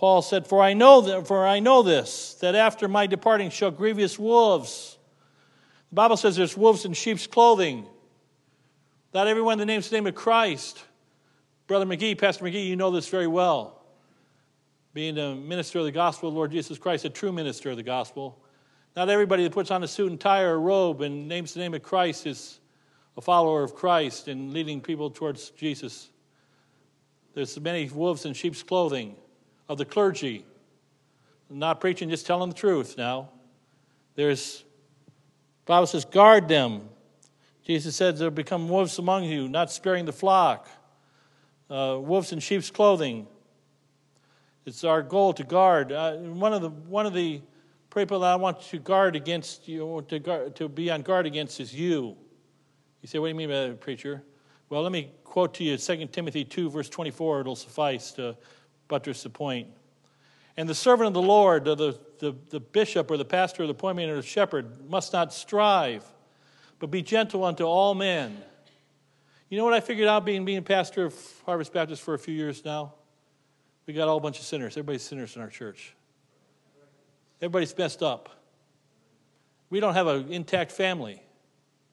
Paul 0.00 0.22
said, 0.22 0.46
For 0.46 0.62
I 0.62 0.72
know 0.72 1.02
that, 1.02 1.26
for 1.26 1.46
I 1.46 1.60
know 1.60 1.82
this, 1.82 2.32
that 2.40 2.54
after 2.54 2.88
my 2.88 3.06
departing 3.06 3.50
shall 3.50 3.70
grievous 3.70 4.18
wolves. 4.18 4.96
The 5.90 5.94
Bible 5.94 6.16
says 6.16 6.36
there's 6.36 6.56
wolves 6.56 6.86
in 6.86 6.94
sheep's 6.94 7.26
clothing. 7.26 7.84
Not 9.12 9.26
everyone 9.26 9.58
that 9.58 9.66
names 9.66 9.90
the 9.90 9.96
name 9.96 10.06
of 10.06 10.14
Christ. 10.14 10.82
Brother 11.66 11.84
McGee, 11.84 12.16
Pastor 12.16 12.46
McGee, 12.46 12.66
you 12.66 12.76
know 12.76 12.90
this 12.90 13.08
very 13.08 13.26
well. 13.26 13.84
Being 14.94 15.18
a 15.18 15.34
minister 15.34 15.80
of 15.80 15.84
the 15.84 15.92
gospel 15.92 16.30
of 16.30 16.34
the 16.34 16.38
Lord 16.38 16.50
Jesus 16.50 16.78
Christ, 16.78 17.04
a 17.04 17.10
true 17.10 17.30
minister 17.30 17.68
of 17.68 17.76
the 17.76 17.82
gospel. 17.82 18.42
Not 18.96 19.10
everybody 19.10 19.42
that 19.42 19.52
puts 19.52 19.70
on 19.70 19.84
a 19.84 19.88
suit 19.88 20.10
and 20.10 20.18
tie 20.18 20.44
or 20.44 20.54
a 20.54 20.58
robe 20.58 21.02
and 21.02 21.28
names 21.28 21.52
the 21.52 21.60
name 21.60 21.74
of 21.74 21.82
Christ 21.82 22.26
is 22.26 22.60
a 23.18 23.20
follower 23.20 23.62
of 23.62 23.74
Christ 23.74 24.28
and 24.28 24.54
leading 24.54 24.80
people 24.80 25.10
towards 25.10 25.50
Jesus. 25.50 26.08
There's 27.34 27.60
many 27.60 27.90
wolves 27.90 28.24
in 28.24 28.32
sheep's 28.32 28.62
clothing 28.62 29.14
of 29.70 29.78
the 29.78 29.84
clergy. 29.84 30.44
I'm 31.48 31.60
not 31.60 31.80
preaching, 31.80 32.10
just 32.10 32.26
telling 32.26 32.48
the 32.50 32.56
truth 32.56 32.98
now. 32.98 33.28
There's, 34.16 34.64
Bible 35.64 35.86
says, 35.86 36.04
guard 36.04 36.48
them. 36.48 36.88
Jesus 37.64 37.94
said 37.94 38.16
they'll 38.16 38.30
become 38.30 38.68
wolves 38.68 38.98
among 38.98 39.24
you, 39.24 39.48
not 39.48 39.70
sparing 39.70 40.06
the 40.06 40.12
flock. 40.12 40.68
Uh, 41.70 41.98
wolves 42.00 42.32
in 42.32 42.40
sheep's 42.40 42.68
clothing. 42.68 43.28
It's 44.66 44.82
our 44.82 45.02
goal 45.02 45.32
to 45.34 45.44
guard. 45.44 45.92
Uh, 45.92 46.16
one 46.16 46.52
of 46.52 46.62
the 46.62 46.70
one 46.70 47.06
of 47.06 47.14
the 47.14 47.40
people 47.94 48.18
that 48.20 48.26
I 48.26 48.36
want 48.36 48.60
to 48.62 48.78
guard 48.80 49.14
against 49.14 49.68
you 49.68 50.04
to 50.08 50.18
guard, 50.18 50.56
to 50.56 50.68
be 50.68 50.90
on 50.90 51.02
guard 51.02 51.26
against 51.26 51.60
is 51.60 51.72
you. 51.72 52.16
You 53.02 53.06
say, 53.06 53.20
what 53.20 53.26
do 53.26 53.28
you 53.28 53.34
mean 53.36 53.48
by 53.48 53.68
that, 53.68 53.80
preacher? 53.80 54.24
Well, 54.68 54.82
let 54.82 54.90
me 54.90 55.12
quote 55.22 55.54
to 55.54 55.64
you 55.64 55.76
2 55.76 56.06
Timothy 56.06 56.44
2, 56.44 56.70
verse 56.70 56.88
24. 56.88 57.42
It'll 57.42 57.54
suffice 57.54 58.10
to 58.12 58.36
buttress 58.90 59.22
the 59.22 59.30
point. 59.30 59.68
And 60.58 60.68
the 60.68 60.74
servant 60.74 61.06
of 61.06 61.14
the 61.14 61.22
Lord, 61.22 61.66
or 61.66 61.74
the, 61.74 61.98
the, 62.18 62.36
the 62.50 62.60
bishop 62.60 63.10
or 63.10 63.16
the 63.16 63.24
pastor 63.24 63.62
or 63.62 63.66
the 63.66 63.72
appointment 63.72 64.10
or 64.10 64.16
the 64.16 64.22
shepherd, 64.22 64.90
must 64.90 65.14
not 65.14 65.32
strive, 65.32 66.04
but 66.78 66.90
be 66.90 67.00
gentle 67.00 67.44
unto 67.44 67.64
all 67.64 67.94
men. 67.94 68.36
You 69.48 69.56
know 69.56 69.64
what 69.64 69.72
I 69.72 69.80
figured 69.80 70.06
out 70.06 70.26
being 70.26 70.44
being 70.44 70.62
pastor 70.62 71.06
of 71.06 71.14
Harvest 71.46 71.72
Baptist 71.72 72.02
for 72.02 72.12
a 72.12 72.18
few 72.18 72.34
years 72.34 72.62
now? 72.62 72.92
We 73.86 73.94
got 73.94 74.04
a 74.04 74.10
whole 74.10 74.20
bunch 74.20 74.38
of 74.38 74.44
sinners. 74.44 74.72
Everybody's 74.74 75.02
sinners 75.02 75.34
in 75.34 75.40
our 75.40 75.48
church. 75.48 75.94
Everybody's 77.40 77.76
messed 77.78 78.02
up. 78.02 78.28
We 79.70 79.80
don't 79.80 79.94
have 79.94 80.06
an 80.08 80.30
intact 80.30 80.72
family. 80.72 81.22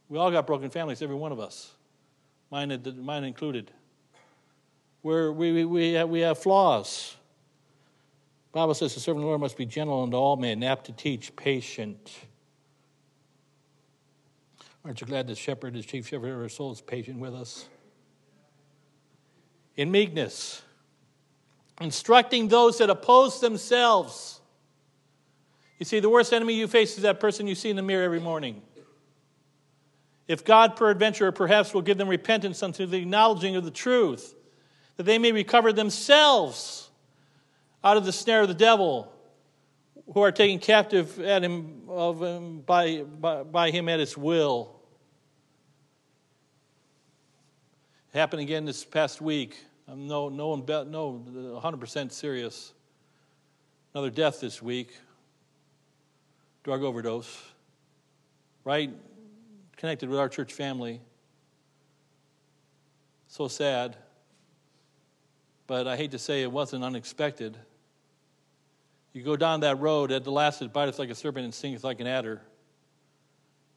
We 0.10 0.18
all 0.18 0.30
got 0.30 0.46
broken 0.46 0.70
families, 0.70 1.02
every 1.02 1.16
one 1.16 1.32
of 1.32 1.40
us 1.40 1.72
mine, 2.52 2.82
mine 2.98 3.24
included. 3.24 3.72
We're, 5.08 5.32
we, 5.32 5.64
we, 5.64 5.94
have, 5.94 6.04
uh, 6.04 6.08
we 6.10 6.20
have 6.20 6.38
flaws. 6.38 7.16
The 8.52 8.60
Bible 8.60 8.74
says 8.74 8.94
the 8.94 9.00
servant 9.00 9.22
of 9.22 9.24
the 9.24 9.28
Lord 9.28 9.40
must 9.40 9.56
be 9.56 9.66
gentle 9.66 10.04
unto 10.04 10.18
all 10.18 10.36
men, 10.36 10.62
apt 10.64 10.88
to 10.88 10.92
teach, 10.92 11.34
patient. 11.34 12.14
Aren't 14.84 15.00
you 15.00 15.08
glad 15.08 15.28
the 15.28 15.36
shepherd, 15.36 15.76
the 15.76 15.82
chief 15.82 16.10
shepherd 16.10 16.34
of 16.34 16.42
our 16.42 16.50
soul, 16.50 16.74
is 16.74 16.82
patient 16.82 17.20
with 17.20 17.34
us? 17.34 17.70
In 19.78 19.92
meekness, 19.92 20.62
instructing 21.80 22.50
those 22.50 22.80
that 22.80 22.90
oppose 22.90 23.40
themselves. 23.40 24.42
You 25.80 25.86
see, 25.86 26.02
the 26.02 26.10
worst 26.10 26.34
enemy 26.34 26.56
you 26.56 26.68
face 26.68 26.98
is 26.98 27.04
that 27.04 27.22
person 27.22 27.48
you 27.48 27.56
see 27.56 27.70
in 27.70 27.78
the 27.78 27.82
mirror 27.82 28.04
every 28.04 28.20
morning. 28.20 28.62
If 30.28 30.44
God, 30.44 30.76
peradventure, 30.76 31.32
perhaps 31.32 31.74
will 31.74 31.82
give 31.82 31.98
them 31.98 32.10
repentance 32.10 32.62
unto 32.62 32.86
the 32.86 32.98
acknowledging 32.98 33.56
of 33.56 33.64
the 33.64 33.72
truth, 33.72 34.34
that 34.98 35.04
they 35.04 35.18
may 35.18 35.32
recover 35.32 35.72
themselves 35.72 36.90
out 37.84 37.98
of 37.98 38.06
the 38.06 38.12
snare 38.12 38.42
of 38.42 38.48
the 38.48 38.54
devil, 38.54 39.12
who 40.14 40.22
are 40.22 40.32
taken 40.32 40.60
captive 40.60 41.20
at 41.20 41.44
him, 41.44 41.84
of 41.88 42.22
him 42.22 42.62
by, 42.62 43.04
by, 43.04 43.44
by 43.44 43.72
him 43.72 43.88
at 43.88 44.00
his 44.00 44.18
will. 44.18 44.76
It 48.14 48.18
happened 48.18 48.42
again 48.42 48.66
this 48.66 48.84
past 48.84 49.22
week. 49.22 49.58
I'm 49.88 50.08
no, 50.08 50.30
no, 50.30 50.56
no 50.56 51.62
100% 51.64 52.12
serious. 52.12 52.74
Another 53.94 54.10
death 54.10 54.42
this 54.42 54.62
week, 54.62 54.98
drug 56.64 56.84
overdose, 56.84 57.44
right 58.64 58.92
connected 59.78 60.10
with 60.10 60.20
our 60.20 60.28
church 60.28 60.52
family. 60.52 61.00
So 63.28 63.48
sad. 63.48 63.96
But 65.68 65.88
I 65.88 65.98
hate 65.98 66.12
to 66.12 66.20
say 66.20 66.42
it 66.42 66.52
wasn't 66.52 66.84
unexpected. 66.84 67.58
You 69.14 69.24
go 69.24 69.36
down 69.36 69.60
that 69.62 69.80
road, 69.80 70.12
at 70.12 70.24
the 70.24 70.32
last 70.32 70.62
it 70.62 70.74
biteth 70.74 70.98
like 70.98 71.10
a 71.10 71.16
serpent 71.16 71.44
and 71.44 71.54
stingeth 71.54 71.84
like 71.84 72.00
an 72.00 72.08
adder. 72.08 72.42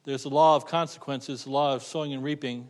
There's 0.03 0.25
a 0.25 0.29
law 0.29 0.55
of 0.55 0.65
consequences, 0.65 1.43
the 1.43 1.51
law 1.51 1.75
of 1.75 1.83
sowing 1.83 2.13
and 2.13 2.23
reaping. 2.23 2.69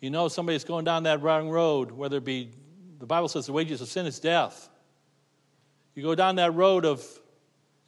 You 0.00 0.10
know 0.10 0.28
somebody's 0.28 0.64
going 0.64 0.84
down 0.84 1.04
that 1.04 1.22
wrong 1.22 1.48
road, 1.48 1.90
whether 1.90 2.18
it 2.18 2.24
be, 2.24 2.50
the 2.98 3.06
Bible 3.06 3.28
says 3.28 3.46
the 3.46 3.52
wages 3.52 3.80
of 3.80 3.88
sin 3.88 4.06
is 4.06 4.20
death. 4.20 4.68
You 5.94 6.02
go 6.02 6.14
down 6.14 6.36
that 6.36 6.54
road 6.54 6.84
of 6.84 7.04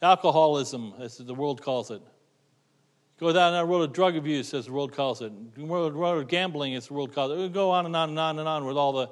alcoholism, 0.01 0.93
as 0.99 1.17
the 1.17 1.33
world 1.33 1.61
calls 1.61 1.91
it. 1.91 2.01
You 2.01 3.27
Go 3.27 3.33
down 3.33 3.53
that 3.53 3.65
road 3.65 3.83
of 3.83 3.93
drug 3.93 4.17
abuse, 4.17 4.53
as 4.53 4.65
the 4.65 4.73
world 4.73 4.91
calls 4.91 5.21
it. 5.21 5.31
Road, 5.57 5.93
road 5.93 6.17
of 6.17 6.27
gambling, 6.27 6.75
as 6.75 6.87
the 6.87 6.93
world 6.93 7.13
calls 7.13 7.31
it. 7.31 7.37
We'll 7.37 7.49
go 7.49 7.71
on 7.71 7.85
and 7.85 7.95
on 7.95 8.09
and 8.09 8.19
on 8.19 8.39
and 8.39 8.47
on 8.47 8.65
with 8.65 8.77
all 8.77 8.91
the. 8.91 9.09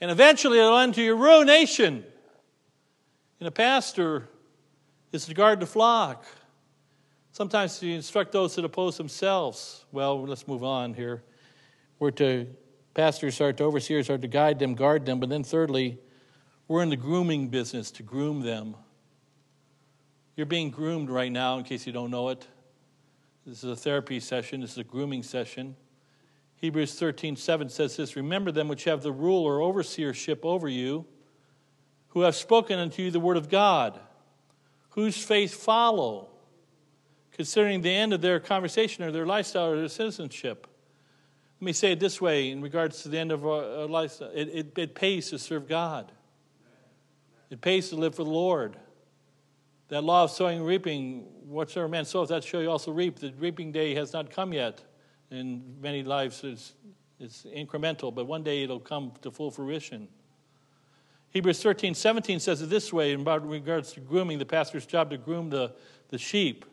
And 0.00 0.10
eventually 0.10 0.58
it'll 0.58 0.78
end 0.78 0.94
to 0.94 1.02
your 1.02 1.16
ruination. 1.16 2.04
And 3.40 3.48
a 3.48 3.50
pastor 3.50 4.28
is 5.12 5.26
to 5.26 5.34
guard 5.34 5.60
the 5.60 5.66
flock. 5.66 6.24
Sometimes 7.32 7.78
to 7.80 7.92
instruct 7.92 8.32
those 8.32 8.54
that 8.56 8.64
oppose 8.64 8.96
themselves. 8.96 9.84
Well, 9.92 10.24
let's 10.24 10.46
move 10.46 10.62
on 10.62 10.94
here. 10.94 11.22
We're 11.98 12.12
to, 12.12 12.46
pastors 12.94 13.40
are 13.40 13.52
to, 13.52 13.64
overseers 13.64 14.08
are 14.10 14.18
to 14.18 14.28
guide 14.28 14.58
them, 14.58 14.74
guard 14.74 15.06
them. 15.06 15.20
But 15.20 15.30
then, 15.30 15.42
thirdly, 15.42 15.98
we're 16.68 16.82
in 16.82 16.90
the 16.90 16.96
grooming 16.96 17.48
business 17.48 17.90
to 17.92 18.02
groom 18.02 18.40
them. 18.40 18.76
You're 20.36 20.46
being 20.46 20.70
groomed 20.70 21.10
right 21.10 21.30
now, 21.30 21.58
in 21.58 21.64
case 21.64 21.86
you 21.86 21.92
don't 21.92 22.10
know 22.10 22.28
it. 22.30 22.46
This 23.46 23.62
is 23.62 23.70
a 23.70 23.76
therapy 23.76 24.20
session, 24.20 24.60
this 24.60 24.72
is 24.72 24.78
a 24.78 24.84
grooming 24.84 25.22
session. 25.22 25.76
Hebrews 26.64 26.98
13, 26.98 27.36
7 27.36 27.68
says 27.68 27.94
this 27.94 28.16
Remember 28.16 28.50
them 28.50 28.68
which 28.68 28.84
have 28.84 29.02
the 29.02 29.12
rule 29.12 29.44
or 29.44 29.58
overseership 29.58 30.38
over 30.44 30.66
you, 30.66 31.04
who 32.08 32.22
have 32.22 32.34
spoken 32.34 32.78
unto 32.78 33.02
you 33.02 33.10
the 33.10 33.20
word 33.20 33.36
of 33.36 33.50
God, 33.50 34.00
whose 34.88 35.22
faith 35.22 35.52
follow, 35.52 36.30
considering 37.32 37.82
the 37.82 37.94
end 37.94 38.14
of 38.14 38.22
their 38.22 38.40
conversation 38.40 39.04
or 39.04 39.12
their 39.12 39.26
lifestyle 39.26 39.72
or 39.72 39.76
their 39.76 39.90
citizenship. 39.90 40.66
Let 41.60 41.66
me 41.66 41.74
say 41.74 41.92
it 41.92 42.00
this 42.00 42.18
way 42.18 42.50
in 42.50 42.62
regards 42.62 43.02
to 43.02 43.10
the 43.10 43.18
end 43.18 43.30
of 43.30 43.46
our 43.46 43.86
lifestyle 43.86 44.30
it, 44.34 44.48
it, 44.48 44.78
it 44.78 44.94
pays 44.94 45.28
to 45.30 45.38
serve 45.38 45.68
God, 45.68 46.12
it 47.50 47.60
pays 47.60 47.90
to 47.90 47.96
live 47.96 48.14
for 48.14 48.24
the 48.24 48.30
Lord. 48.30 48.78
That 49.88 50.02
law 50.02 50.24
of 50.24 50.30
sowing 50.30 50.60
and 50.60 50.66
reaping, 50.66 51.24
whatsoever 51.46 51.90
man 51.90 52.06
soweth, 52.06 52.30
that 52.30 52.42
shall 52.42 52.62
you 52.62 52.70
also 52.70 52.90
reap. 52.90 53.18
The 53.18 53.34
reaping 53.38 53.70
day 53.70 53.94
has 53.96 54.14
not 54.14 54.30
come 54.30 54.54
yet. 54.54 54.82
In 55.34 55.80
many 55.80 56.04
lives, 56.04 56.44
it's, 56.44 56.74
it's 57.18 57.42
incremental, 57.42 58.14
but 58.14 58.26
one 58.26 58.44
day 58.44 58.62
it'll 58.62 58.78
come 58.78 59.12
to 59.22 59.32
full 59.32 59.50
fruition. 59.50 60.06
Hebrews 61.30 61.60
13, 61.60 61.94
17 61.94 62.38
says 62.38 62.62
it 62.62 62.70
this 62.70 62.92
way 62.92 63.10
in 63.10 63.24
regards 63.24 63.92
to 63.94 64.00
grooming, 64.00 64.38
the 64.38 64.46
pastor's 64.46 64.86
job 64.86 65.10
to 65.10 65.16
groom 65.18 65.50
the, 65.50 65.72
the 66.10 66.18
sheep. 66.18 66.64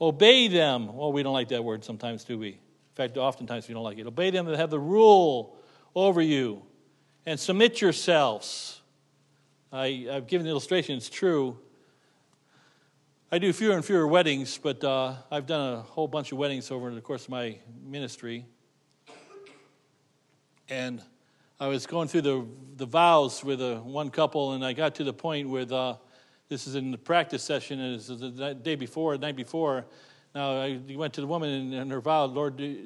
Obey 0.00 0.48
them. 0.48 0.92
Well, 0.96 1.12
we 1.12 1.22
don't 1.22 1.32
like 1.32 1.48
that 1.50 1.62
word 1.62 1.84
sometimes, 1.84 2.24
do 2.24 2.38
we? 2.38 2.48
In 2.48 2.58
fact, 2.96 3.16
oftentimes 3.16 3.68
we 3.68 3.74
don't 3.74 3.84
like 3.84 3.98
it. 3.98 4.06
Obey 4.08 4.30
them 4.30 4.46
that 4.46 4.56
have 4.56 4.70
the 4.70 4.80
rule 4.80 5.56
over 5.94 6.20
you 6.20 6.62
and 7.24 7.38
submit 7.38 7.80
yourselves. 7.80 8.80
I, 9.72 10.08
I've 10.10 10.26
given 10.26 10.44
the 10.44 10.50
illustration, 10.50 10.96
it's 10.96 11.08
true. 11.08 11.56
I 13.32 13.38
do 13.38 13.52
fewer 13.52 13.76
and 13.76 13.84
fewer 13.84 14.08
weddings, 14.08 14.58
but 14.58 14.82
uh, 14.82 15.14
I've 15.30 15.46
done 15.46 15.74
a 15.74 15.82
whole 15.82 16.08
bunch 16.08 16.32
of 16.32 16.38
weddings 16.38 16.72
over 16.72 16.92
the 16.92 17.00
course 17.00 17.26
of 17.26 17.30
my 17.30 17.58
ministry. 17.80 18.44
And 20.68 21.00
I 21.60 21.68
was 21.68 21.86
going 21.86 22.08
through 22.08 22.22
the, 22.22 22.44
the 22.74 22.86
vows 22.86 23.44
with 23.44 23.62
a, 23.62 23.76
one 23.76 24.10
couple, 24.10 24.54
and 24.54 24.64
I 24.64 24.72
got 24.72 24.96
to 24.96 25.04
the 25.04 25.12
point 25.12 25.48
with 25.48 25.70
uh, 25.70 25.94
this 26.48 26.66
is 26.66 26.74
in 26.74 26.90
the 26.90 26.98
practice 26.98 27.44
session, 27.44 27.78
and 27.78 27.94
it's 27.94 28.08
the 28.08 28.58
day 28.60 28.74
before, 28.74 29.16
the 29.16 29.24
night 29.28 29.36
before. 29.36 29.86
Now, 30.34 30.60
I 30.60 30.80
went 30.96 31.14
to 31.14 31.20
the 31.20 31.28
woman 31.28 31.72
and, 31.72 31.88
her 31.92 32.00
vow, 32.00 32.24
Lord, 32.24 32.56
do, 32.56 32.82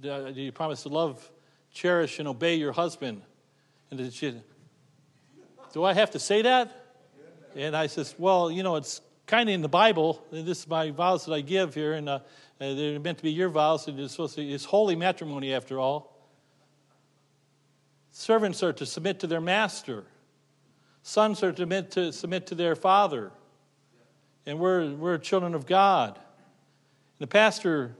do, 0.00 0.32
do, 0.32 0.40
you 0.40 0.52
promise 0.52 0.84
to 0.84 0.90
love, 0.90 1.28
cherish, 1.72 2.20
and 2.20 2.28
obey 2.28 2.54
your 2.54 2.70
husband? 2.70 3.22
And 3.90 4.12
she, 4.12 4.40
do 5.72 5.82
I 5.82 5.92
have 5.92 6.12
to 6.12 6.20
say 6.20 6.42
that? 6.42 6.84
And 7.56 7.76
I 7.76 7.88
says, 7.88 8.14
well, 8.16 8.48
you 8.48 8.62
know, 8.62 8.76
it's 8.76 9.00
kind 9.28 9.48
of 9.50 9.54
in 9.54 9.60
the 9.60 9.68
Bible. 9.68 10.24
This 10.32 10.60
is 10.60 10.66
my 10.66 10.90
vows 10.90 11.26
that 11.26 11.34
I 11.34 11.42
give 11.42 11.74
here, 11.74 11.92
and 11.92 12.08
uh, 12.08 12.20
they're 12.58 12.98
meant 12.98 13.18
to 13.18 13.22
be 13.22 13.30
your 13.30 13.50
vows, 13.50 13.86
and 13.86 14.00
it's 14.00 14.12
supposed 14.12 14.34
to, 14.36 14.42
it's 14.42 14.64
holy 14.64 14.96
matrimony 14.96 15.54
after 15.54 15.78
all. 15.78 16.16
Servants 18.10 18.62
are 18.62 18.72
to 18.72 18.86
submit 18.86 19.20
to 19.20 19.26
their 19.26 19.40
master. 19.40 20.06
Sons 21.02 21.42
are 21.42 21.52
to 21.52 21.58
submit 21.58 21.90
to, 21.92 22.12
submit 22.12 22.46
to 22.46 22.54
their 22.54 22.74
father. 22.74 23.30
And 24.46 24.58
we're, 24.58 24.90
we're 24.94 25.18
children 25.18 25.54
of 25.54 25.66
God. 25.66 26.16
And 26.16 26.24
The 27.18 27.26
pastor 27.26 27.94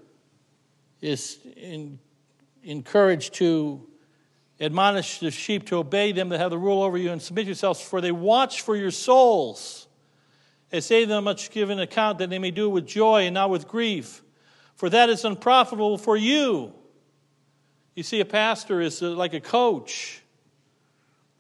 is 1.03 1.38
in, 1.57 1.99
encouraged 2.64 3.35
to 3.35 3.87
admonish 4.61 5.21
the 5.21 5.31
sheep 5.31 5.67
to 5.67 5.77
obey 5.77 6.12
them 6.12 6.31
that 6.31 6.38
have 6.38 6.51
the 6.51 6.59
rule 6.59 6.83
over 6.83 6.97
you 6.97 7.12
and 7.12 7.21
submit 7.21 7.47
yourselves, 7.47 7.83
for 7.83 8.01
they 8.01 8.12
watch 8.12 8.62
for 8.62 8.75
your 8.75 8.91
souls. 8.91 9.88
They 10.71 10.81
say 10.81 11.05
them 11.05 11.25
much 11.25 11.51
give 11.51 11.71
an 11.71 11.81
account 11.81 12.19
that 12.19 12.31
they 12.31 12.39
may 12.39 12.51
do 12.51 12.67
it 12.67 12.73
with 12.73 12.87
joy 12.87 13.23
and 13.23 13.35
not 13.35 13.51
with 13.51 13.67
grief, 13.67 14.23
for 14.77 14.91
that 14.91 15.09
is 15.09 15.25
unprofitable 15.25 15.99
for 15.99 16.17
you. 16.17 16.75
You 17.95 18.03
see, 18.03 18.21
a 18.21 18.25
pastor 18.25 18.81
is 18.81 19.03
uh, 19.03 19.11
like 19.11 19.35
a 19.35 19.41
coach. 19.41 20.23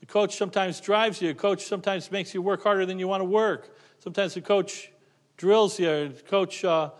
The 0.00 0.06
coach 0.06 0.36
sometimes 0.36 0.80
drives 0.80 1.20
you, 1.20 1.30
a 1.30 1.34
coach 1.34 1.64
sometimes 1.64 2.10
makes 2.10 2.32
you 2.32 2.40
work 2.40 2.62
harder 2.62 2.86
than 2.86 2.98
you 2.98 3.06
want 3.06 3.20
to 3.20 3.26
work. 3.26 3.76
Sometimes 4.00 4.34
the 4.34 4.40
coach 4.40 4.90
drills 5.36 5.78
you, 5.78 6.08
the 6.08 6.22
coach 6.26 6.64
uh, 6.64 6.90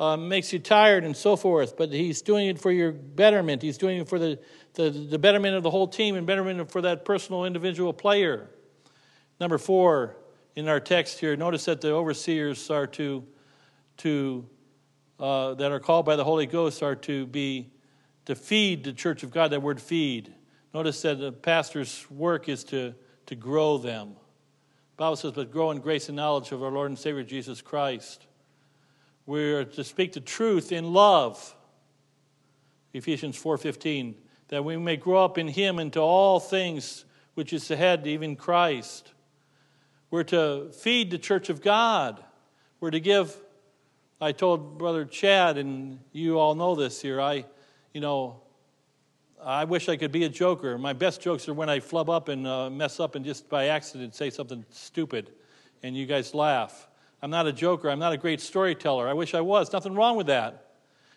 uh, 0.00 0.16
makes 0.16 0.52
you 0.52 0.58
tired 0.58 1.04
and 1.04 1.16
so 1.16 1.36
forth, 1.36 1.76
but 1.76 1.92
he's 1.92 2.20
doing 2.20 2.48
it 2.48 2.58
for 2.58 2.70
your 2.70 2.92
betterment. 2.92 3.62
He's 3.62 3.78
doing 3.78 4.00
it 4.00 4.08
for 4.08 4.18
the, 4.18 4.38
the, 4.74 4.90
the 4.90 5.18
betterment 5.18 5.54
of 5.54 5.62
the 5.62 5.70
whole 5.70 5.88
team 5.88 6.16
and 6.16 6.26
betterment 6.26 6.70
for 6.70 6.82
that 6.82 7.04
personal 7.04 7.44
individual 7.44 7.92
player. 7.92 8.50
Number 9.38 9.56
four 9.56 10.16
in 10.56 10.68
our 10.68 10.80
text 10.80 11.20
here, 11.20 11.36
notice 11.36 11.66
that 11.66 11.82
the 11.82 11.92
overseers 11.92 12.70
are 12.70 12.86
to, 12.86 13.22
to 13.98 14.46
uh, 15.20 15.54
that 15.54 15.70
are 15.70 15.80
called 15.80 16.06
by 16.06 16.16
the 16.16 16.24
Holy 16.24 16.46
Ghost 16.46 16.82
are 16.82 16.96
to 16.96 17.26
be 17.26 17.70
to 18.24 18.34
feed 18.34 18.82
the 18.82 18.92
church 18.92 19.22
of 19.22 19.30
God. 19.30 19.52
That 19.52 19.62
word 19.62 19.80
feed. 19.80 20.32
Notice 20.74 21.02
that 21.02 21.18
the 21.20 21.30
pastor's 21.30 22.10
work 22.10 22.48
is 22.48 22.64
to, 22.64 22.94
to 23.26 23.34
grow 23.34 23.78
them. 23.78 24.08
The 24.96 24.96
Bible 24.96 25.16
says, 25.16 25.32
but 25.32 25.50
grow 25.50 25.70
in 25.70 25.78
grace 25.78 26.08
and 26.08 26.16
knowledge 26.16 26.52
of 26.52 26.62
our 26.62 26.70
Lord 26.70 26.90
and 26.90 26.98
Savior 26.98 27.22
Jesus 27.22 27.62
Christ. 27.62 28.26
We're 29.26 29.64
to 29.64 29.84
speak 29.84 30.12
the 30.12 30.20
truth 30.20 30.72
in 30.72 30.92
love. 30.92 31.54
Ephesians 32.92 33.36
4:15, 33.36 34.14
that 34.48 34.64
we 34.64 34.76
may 34.78 34.96
grow 34.96 35.22
up 35.22 35.36
in 35.36 35.48
him 35.48 35.78
into 35.78 36.00
all 36.00 36.40
things 36.40 37.04
which 37.34 37.52
is 37.52 37.68
the 37.68 37.76
head, 37.76 38.06
even 38.06 38.36
Christ. 38.36 39.12
We're 40.16 40.24
to 40.24 40.70
feed 40.72 41.10
the 41.10 41.18
church 41.18 41.50
of 41.50 41.60
God. 41.60 42.24
We're 42.80 42.90
to 42.90 43.00
give 43.00 43.36
I 44.18 44.32
told 44.32 44.78
Brother 44.78 45.04
Chad, 45.04 45.58
and 45.58 45.98
you 46.10 46.38
all 46.38 46.54
know 46.54 46.74
this 46.74 47.02
here, 47.02 47.20
I, 47.20 47.44
you 47.92 48.00
know, 48.00 48.40
I 49.44 49.64
wish 49.64 49.90
I 49.90 49.98
could 49.98 50.12
be 50.12 50.24
a 50.24 50.30
joker. 50.30 50.78
My 50.78 50.94
best 50.94 51.20
jokes 51.20 51.50
are 51.50 51.52
when 51.52 51.68
I 51.68 51.80
flub 51.80 52.08
up 52.08 52.30
and 52.30 52.46
uh, 52.46 52.70
mess 52.70 52.98
up 52.98 53.14
and 53.14 53.26
just 53.26 53.50
by 53.50 53.66
accident 53.66 54.14
say 54.14 54.30
something 54.30 54.64
stupid, 54.70 55.32
and 55.82 55.94
you 55.94 56.06
guys 56.06 56.32
laugh. 56.32 56.88
I'm 57.20 57.28
not 57.28 57.46
a 57.46 57.52
joker. 57.52 57.90
I'm 57.90 57.98
not 57.98 58.14
a 58.14 58.16
great 58.16 58.40
storyteller. 58.40 59.06
I 59.06 59.12
wish 59.12 59.34
I 59.34 59.42
was. 59.42 59.70
Nothing 59.70 59.94
wrong 59.94 60.16
with 60.16 60.28
that. 60.28 60.70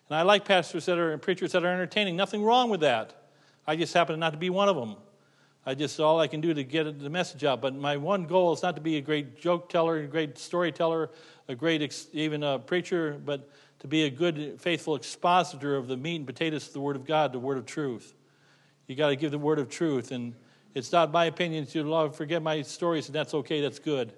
And 0.10 0.18
I 0.18 0.24
like 0.24 0.44
pastors 0.44 0.88
that 0.88 0.98
are 0.98 1.14
and 1.14 1.22
preachers 1.22 1.54
that 1.54 1.64
are 1.64 1.72
entertaining. 1.72 2.18
Nothing 2.18 2.44
wrong 2.44 2.70
with 2.70 2.82
that. 2.82 3.30
I 3.66 3.78
just 3.78 3.94
happen 3.94 4.20
not 4.20 4.32
to 4.32 4.38
be 4.38 4.50
one 4.50 4.68
of 4.68 4.76
them. 4.76 4.98
I 5.66 5.76
just 5.76 6.00
all 6.00 6.20
I 6.20 6.28
can 6.28 6.42
do 6.42 6.54
to 6.54 6.64
get 6.64 7.00
the 7.00 7.10
message 7.10 7.44
out. 7.44 7.62
But 7.62 7.76
my 7.76 7.98
one 7.98 8.26
goal 8.26 8.54
is 8.54 8.64
not 8.64 8.76
to 8.76 8.82
be 8.82 8.98
a 8.98 9.02
great 9.02 9.40
joke 9.40 9.70
teller, 9.70 9.98
a 9.98 10.08
great 10.08 10.38
storyteller, 10.38 11.10
a 11.48 11.56
great 11.56 12.08
even 12.14 12.44
a 12.44 12.60
preacher, 12.60 13.20
but 13.24 13.50
to 13.80 13.88
be 13.88 14.04
a 14.04 14.10
good, 14.10 14.60
faithful 14.60 14.96
expositor 14.96 15.76
of 15.76 15.88
the 15.88 15.98
meat 15.98 16.18
and 16.18 16.28
potatoes 16.28 16.68
of 16.68 16.74
the 16.74 16.82
Word 16.82 16.96
of 16.96 17.06
God, 17.06 17.32
the 17.34 17.40
Word 17.40 17.58
of 17.58 17.66
truth. 17.66 18.14
You 18.88 18.96
got 18.96 19.10
to 19.10 19.16
give 19.16 19.32
the 19.32 19.38
Word 19.38 19.60
of 19.60 19.70
truth, 19.70 20.12
and 20.12 20.34
it's 20.74 20.92
not 20.92 21.12
my 21.12 21.26
opinion 21.26 21.66
to 21.68 22.10
forget 22.12 22.42
my 22.42 22.62
stories, 22.62 23.08
and 23.08 23.16
that's 23.16 23.34
okay. 23.34 23.62
That's 23.62 23.80
good 23.80 24.14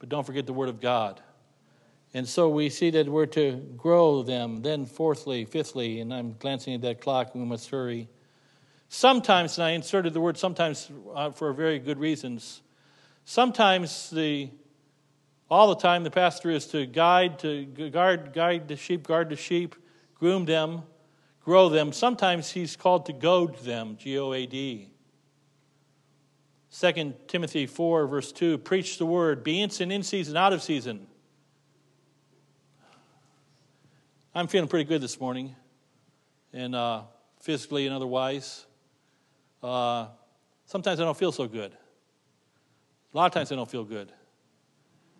but 0.00 0.08
don't 0.08 0.24
forget 0.24 0.46
the 0.46 0.52
Word 0.52 0.70
of 0.70 0.80
God. 0.80 1.20
And 2.12 2.26
so 2.26 2.48
we 2.48 2.70
see 2.70 2.90
that 2.90 3.08
we're 3.08 3.26
to 3.26 3.52
grow 3.76 4.22
them. 4.24 4.62
Then, 4.62 4.84
fourthly, 4.84 5.44
fifthly, 5.44 6.00
and 6.00 6.12
I'm 6.12 6.34
glancing 6.40 6.74
at 6.74 6.80
that 6.80 7.00
clock, 7.00 7.36
we 7.36 7.42
must 7.42 7.70
hurry. 7.70 8.08
Sometimes, 8.92 9.56
and 9.56 9.64
I 9.64 9.70
inserted 9.70 10.14
the 10.14 10.20
word 10.20 10.36
sometimes 10.36 10.90
uh, 11.14 11.30
for 11.30 11.52
very 11.52 11.78
good 11.78 12.00
reasons. 12.00 12.60
Sometimes 13.24 14.10
the 14.10 14.50
all 15.48 15.68
the 15.68 15.80
time 15.80 16.02
the 16.02 16.10
pastor 16.10 16.50
is 16.50 16.66
to 16.66 16.86
guide 16.86 17.38
to 17.38 17.66
guard 17.66 18.32
guide 18.32 18.66
the 18.66 18.74
sheep, 18.74 19.06
guard 19.06 19.28
the 19.28 19.36
sheep, 19.36 19.76
groom 20.16 20.44
them, 20.44 20.82
grow 21.44 21.68
them. 21.68 21.92
Sometimes 21.92 22.50
he's 22.50 22.74
called 22.74 23.06
to 23.06 23.12
goad 23.12 23.58
them, 23.60 23.96
G 23.96 24.18
O 24.18 24.32
A 24.32 24.44
D. 24.46 24.90
2 26.76 27.14
Timothy 27.28 27.66
4, 27.66 28.08
verse 28.08 28.32
2 28.32 28.58
preach 28.58 28.98
the 28.98 29.06
word, 29.06 29.44
be 29.44 29.62
instant 29.62 29.92
in 29.92 30.02
season, 30.02 30.36
out 30.36 30.52
of 30.52 30.64
season. 30.64 31.06
I'm 34.34 34.48
feeling 34.48 34.68
pretty 34.68 34.88
good 34.88 35.00
this 35.00 35.20
morning, 35.20 35.54
and 36.52 36.74
uh, 36.74 37.02
physically 37.38 37.86
and 37.86 37.94
otherwise. 37.94 38.66
Uh, 39.62 40.06
sometimes 40.66 41.00
I 41.00 41.04
don't 41.04 41.16
feel 41.16 41.32
so 41.32 41.46
good. 41.46 41.72
A 43.12 43.16
lot 43.16 43.26
of 43.26 43.32
times 43.32 43.52
I 43.52 43.56
don't 43.56 43.70
feel 43.70 43.84
good. 43.84 44.12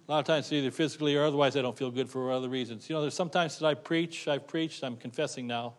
A 0.09 0.11
lot 0.11 0.19
of 0.21 0.27
times, 0.27 0.53
either 0.53 0.73
physically 0.73 1.15
or 1.15 1.25
otherwise, 1.25 1.57
I 1.57 1.63
don't 1.63 1.77
feel 1.79 1.91
good 1.91 2.09
for 2.09 2.33
other 2.33 2.49
reasons. 2.49 2.89
You 2.89 2.97
know, 2.97 3.03
there's 3.03 3.15
sometimes 3.15 3.59
that 3.59 3.67
I 3.67 3.75
preach, 3.75 4.27
I've 4.27 4.47
preached, 4.47 4.83
I'm 4.83 4.97
confessing 4.97 5.47
now. 5.47 5.75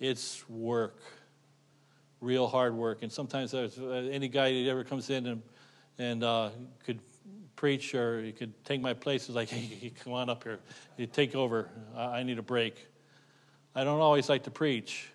It's 0.00 0.48
work 0.48 1.00
real 2.20 2.46
hard 2.46 2.74
work. 2.74 3.02
And 3.02 3.12
sometimes 3.12 3.52
there's 3.52 3.78
uh, 3.78 4.08
any 4.10 4.28
guy 4.28 4.50
that 4.50 4.68
ever 4.68 4.84
comes 4.84 5.10
in 5.10 5.26
and, 5.26 5.42
and 5.98 6.24
uh, 6.24 6.50
could 6.84 7.00
preach 7.56 7.94
or 7.94 8.22
he 8.22 8.32
could 8.32 8.52
take 8.64 8.80
my 8.80 8.94
place 8.94 9.28
is 9.28 9.34
like, 9.34 9.48
hey, 9.50 9.92
come 10.02 10.12
on 10.12 10.28
up 10.28 10.44
here. 10.44 10.58
You 10.96 11.06
take 11.06 11.34
over. 11.34 11.68
I, 11.96 12.18
I 12.18 12.22
need 12.22 12.38
a 12.38 12.42
break. 12.42 12.86
I 13.74 13.84
don't 13.84 14.00
always 14.00 14.28
like 14.28 14.44
to 14.44 14.50
preach. 14.50 15.10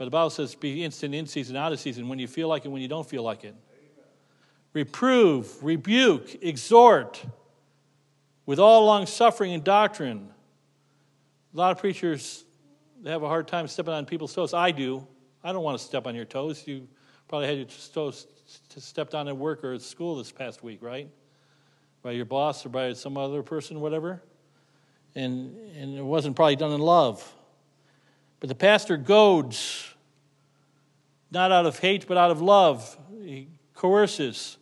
But 0.00 0.06
the 0.06 0.12
Bible 0.12 0.30
says 0.30 0.54
be 0.54 0.82
instant 0.82 1.14
in 1.14 1.26
season, 1.26 1.56
out 1.56 1.74
of 1.74 1.78
season, 1.78 2.08
when 2.08 2.18
you 2.18 2.26
feel 2.26 2.48
like 2.48 2.64
it, 2.64 2.68
when 2.68 2.80
you 2.80 2.88
don't 2.88 3.06
feel 3.06 3.22
like 3.22 3.44
it. 3.44 3.54
Reprove, 4.72 5.62
rebuke, 5.62 6.42
exhort 6.42 7.22
with 8.46 8.58
all 8.58 8.86
long 8.86 9.04
suffering 9.04 9.52
and 9.52 9.62
doctrine. 9.62 10.30
A 11.52 11.56
lot 11.58 11.70
of 11.72 11.78
preachers 11.80 12.46
they 13.02 13.10
have 13.10 13.22
a 13.22 13.28
hard 13.28 13.46
time 13.46 13.68
stepping 13.68 13.92
on 13.92 14.06
people's 14.06 14.32
toes. 14.32 14.54
I 14.54 14.70
do. 14.70 15.06
I 15.44 15.52
don't 15.52 15.62
want 15.62 15.78
to 15.78 15.84
step 15.84 16.06
on 16.06 16.14
your 16.14 16.24
toes. 16.24 16.66
You 16.66 16.88
probably 17.28 17.48
had 17.48 17.58
your 17.58 17.66
toes 17.92 18.26
stepped 18.78 19.14
on 19.14 19.28
at 19.28 19.36
work 19.36 19.62
or 19.62 19.74
at 19.74 19.82
school 19.82 20.16
this 20.16 20.32
past 20.32 20.62
week, 20.62 20.78
right? 20.80 21.10
By 22.00 22.12
your 22.12 22.24
boss 22.24 22.64
or 22.64 22.70
by 22.70 22.94
some 22.94 23.18
other 23.18 23.42
person, 23.42 23.80
whatever. 23.80 24.22
And, 25.14 25.58
and 25.76 25.98
it 25.98 26.02
wasn't 26.02 26.36
probably 26.36 26.56
done 26.56 26.72
in 26.72 26.80
love. 26.80 27.34
But 28.40 28.48
the 28.48 28.54
pastor 28.54 28.96
goads, 28.96 29.89
not 31.30 31.52
out 31.52 31.66
of 31.66 31.78
hate, 31.78 32.06
but 32.06 32.16
out 32.16 32.30
of 32.30 32.40
love. 32.40 32.96
He 33.22 33.48
coerces. 33.74 34.58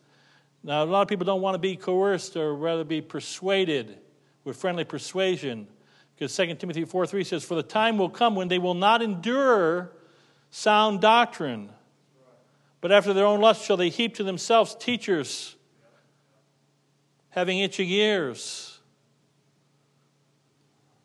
Now, 0.63 0.85
a 0.85 0.87
lot 0.87 1.03
of 1.03 1.09
people 1.09 1.25
don't 1.25 1.41
want 1.41 1.55
to 1.55 1.59
be 1.59 1.77
coerced 1.77 2.37
or 2.37 2.55
rather 2.55 2.85
be 2.85 3.01
persuaded 3.01 3.99
with 4.45 4.57
friendly 4.57 4.85
persuasion. 4.85 5.69
Because 6.15 6.35
2 6.37 6.55
Timothy 6.57 6.85
4 6.85 7.07
3 7.07 7.25
says, 7.25 7.45
For 7.45 7.55
the 7.55 7.63
time 7.63 7.97
will 7.97 8.11
come 8.11 8.35
when 8.35 8.49
they 8.49 8.59
will 8.59 8.75
not 8.75 9.03
endure 9.03 9.93
sound 10.51 11.01
doctrine. 11.01 11.71
But 12.81 12.93
after 12.93 13.13
their 13.13 13.27
own 13.27 13.41
lust 13.41 13.65
shall 13.65 13.77
they 13.77 13.89
heap 13.89 14.15
to 14.17 14.25
themselves 14.25 14.75
teachers 14.75 15.57
having 17.31 17.61
itching 17.61 17.89
ears. 17.89 18.81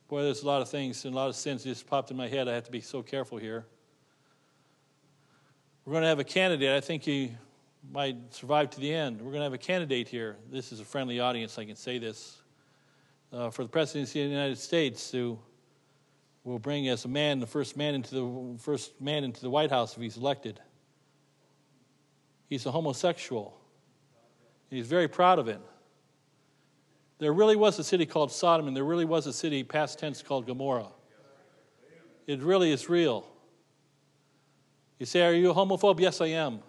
Boy, 0.07 0.23
there's 0.23 0.43
a 0.43 0.47
lot 0.47 0.61
of 0.61 0.69
things 0.69 1.05
and 1.05 1.13
a 1.13 1.17
lot 1.17 1.29
of 1.29 1.35
sins 1.35 1.63
just 1.63 1.87
popped 1.87 2.11
in 2.11 2.17
my 2.17 2.27
head. 2.27 2.47
I 2.47 2.53
have 2.53 2.65
to 2.65 2.71
be 2.71 2.81
so 2.81 3.01
careful 3.01 3.37
here. 3.37 3.65
We're 5.85 5.91
going 5.91 6.03
to 6.03 6.07
have 6.07 6.19
a 6.19 6.23
candidate. 6.23 6.69
I 6.71 6.79
think 6.79 7.03
he 7.03 7.33
might 7.91 8.33
survive 8.33 8.69
to 8.69 8.79
the 8.79 8.93
end. 8.93 9.17
We're 9.17 9.31
going 9.31 9.41
to 9.41 9.43
have 9.43 9.53
a 9.53 9.57
candidate 9.57 10.07
here. 10.07 10.37
This 10.49 10.71
is 10.71 10.79
a 10.79 10.85
friendly 10.85 11.19
audience. 11.19 11.57
I 11.57 11.65
can 11.65 11.75
say 11.75 11.97
this. 11.97 12.37
uh, 13.33 13.49
for 13.49 13.63
the 13.63 13.69
presidency 13.69 14.21
of 14.21 14.29
the 14.29 14.35
United 14.35 14.57
States 14.57 15.11
who 15.11 15.39
will 16.43 16.59
bring 16.59 16.87
as 16.87 17.05
a 17.05 17.07
man 17.07 17.39
the 17.39 17.47
first 17.47 17.75
man 17.75 17.95
into 17.95 18.13
the 18.13 18.59
first 18.59 18.99
man 19.01 19.23
into 19.23 19.41
the 19.41 19.49
White 19.49 19.71
House 19.71 19.95
if 19.95 20.01
he's 20.01 20.17
elected. 20.17 20.59
He's 22.47 22.65
a 22.65 22.71
homosexual. 22.71 23.59
He's 24.69 24.87
very 24.87 25.07
proud 25.07 25.39
of 25.39 25.47
it. 25.47 25.59
There 27.17 27.33
really 27.33 27.55
was 27.55 27.79
a 27.79 27.83
city 27.83 28.05
called 28.05 28.31
Sodom, 28.31 28.67
and 28.67 28.75
there 28.75 28.83
really 28.83 29.05
was 29.05 29.27
a 29.27 29.33
city, 29.33 29.63
past 29.63 29.97
tense, 29.97 30.21
called 30.21 30.45
Gomorrah. 30.45 30.91
It 32.27 32.41
really 32.41 32.71
is 32.71 32.89
real. 32.89 33.25
You 35.03 35.05
say, 35.05 35.21
Are 35.23 35.33
you 35.33 35.51
a 35.51 35.53
homophobe? 35.53 35.99
Yes, 35.99 36.21
I 36.21 36.27
am. 36.27 36.61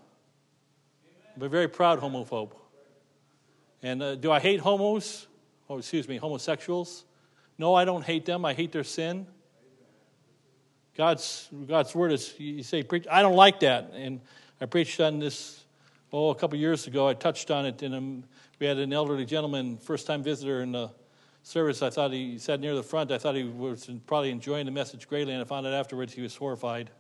I'm 1.37 1.43
a 1.45 1.49
very 1.49 1.69
proud 1.69 2.01
homophobe. 2.01 2.51
And 3.81 4.03
uh, 4.03 4.17
do 4.17 4.33
I 4.33 4.41
hate 4.41 4.59
homos? 4.59 5.29
Oh, 5.71 5.79
excuse 5.79 6.09
me, 6.09 6.17
homosexuals? 6.17 7.05
No, 7.59 7.77
I 7.77 7.85
don't 7.85 8.05
hate 8.05 8.27
them. 8.27 8.45
I 8.45 8.53
hate 8.53 8.73
their 8.73 8.83
sin. 8.83 9.29
God's, 10.97 11.49
God's 11.69 11.95
word 11.95 12.11
is, 12.11 12.35
you 12.37 12.65
say. 12.65 12.83
I 13.09 13.23
don't 13.23 13.37
like 13.37 13.61
that. 13.61 13.93
And 13.95 14.21
I 14.61 14.67
preached 14.67 14.99
on 14.99 15.21
this, 15.21 15.63
oh, 16.13 16.31
a 16.31 16.35
couple 16.35 16.59
years 16.59 16.89
ago. 16.89 17.07
I 17.07 17.15
touched 17.15 17.53
on 17.53 17.67
it. 17.67 17.81
And 17.83 18.25
we 18.59 18.67
had 18.67 18.79
an 18.79 18.93
elderly 18.93 19.27
gentleman, 19.27 19.77
first 19.77 20.09
time 20.09 20.25
visitor 20.25 20.61
in 20.61 20.73
the 20.73 20.91
service. 21.45 21.83
I 21.83 21.91
thought 21.91 22.11
he 22.11 22.39
sat 22.39 22.59
near 22.59 22.75
the 22.75 22.83
front. 22.83 23.13
I 23.13 23.19
thought 23.19 23.37
he 23.37 23.45
was 23.45 23.89
probably 24.09 24.33
enjoying 24.33 24.67
the 24.67 24.73
message 24.73 25.07
greatly. 25.07 25.35
And 25.35 25.41
I 25.41 25.45
found 25.45 25.69
out 25.69 25.73
afterwards 25.73 26.13
he 26.13 26.21
was 26.21 26.35
horrified. 26.35 26.91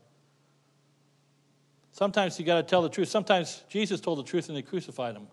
Sometimes 1.94 2.40
you 2.40 2.44
got 2.44 2.56
to 2.56 2.64
tell 2.64 2.82
the 2.82 2.88
truth. 2.88 3.08
Sometimes 3.08 3.62
Jesus 3.68 4.00
told 4.00 4.18
the 4.18 4.24
truth 4.24 4.48
and 4.48 4.58
they 4.58 4.62
crucified 4.62 5.14
him. 5.14 5.28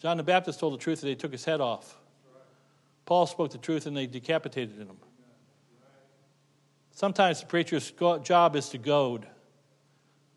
John 0.00 0.16
the 0.16 0.24
Baptist 0.24 0.58
told 0.58 0.74
the 0.74 0.78
truth 0.78 1.00
and 1.04 1.08
they 1.08 1.14
took 1.14 1.30
his 1.30 1.44
head 1.44 1.60
off. 1.60 1.96
Paul 3.06 3.24
spoke 3.28 3.52
the 3.52 3.58
truth 3.58 3.86
and 3.86 3.96
they 3.96 4.08
decapitated 4.08 4.76
him. 4.76 4.96
Sometimes 6.90 7.38
the 7.38 7.46
preacher's 7.46 7.92
job 8.24 8.56
is 8.56 8.68
to 8.70 8.78
goad. 8.78 9.28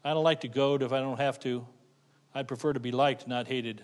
I 0.04 0.14
don't 0.14 0.24
like 0.24 0.42
to 0.42 0.48
goad 0.48 0.84
if 0.84 0.92
I 0.92 1.00
don't 1.00 1.20
have 1.20 1.40
to. 1.40 1.66
I'd 2.36 2.48
prefer 2.48 2.74
to 2.74 2.80
be 2.80 2.92
liked, 2.92 3.28
not 3.28 3.48
hated. 3.48 3.84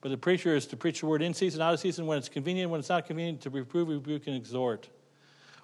But 0.00 0.08
the 0.08 0.16
preacher 0.16 0.56
is 0.56 0.66
to 0.68 0.76
preach 0.78 1.00
the 1.00 1.06
word 1.06 1.20
in 1.20 1.34
season, 1.34 1.60
out 1.60 1.74
of 1.74 1.80
season, 1.80 2.06
when 2.06 2.16
it's 2.16 2.30
convenient, 2.30 2.70
when 2.70 2.80
it's 2.80 2.88
not 2.88 3.06
convenient, 3.06 3.42
to 3.42 3.50
reprove, 3.50 3.88
rebuke, 3.88 4.26
and 4.26 4.36
exhort. 4.36 4.88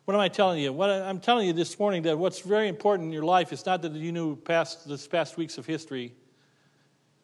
What 0.04 0.14
am 0.14 0.20
I 0.20 0.28
telling 0.28 0.60
you? 0.60 0.72
What 0.72 0.90
I'm 0.90 1.20
telling 1.20 1.46
you 1.46 1.52
this 1.52 1.78
morning 1.78 2.02
that 2.02 2.18
what's 2.18 2.40
very 2.40 2.68
important 2.68 3.06
in 3.08 3.12
your 3.12 3.24
life 3.24 3.52
is 3.52 3.64
not 3.66 3.82
that 3.82 3.92
you 3.92 4.12
knew 4.12 4.34
past 4.34 4.88
this 4.88 5.06
past 5.06 5.36
weeks 5.36 5.58
of 5.58 5.66
history, 5.66 6.14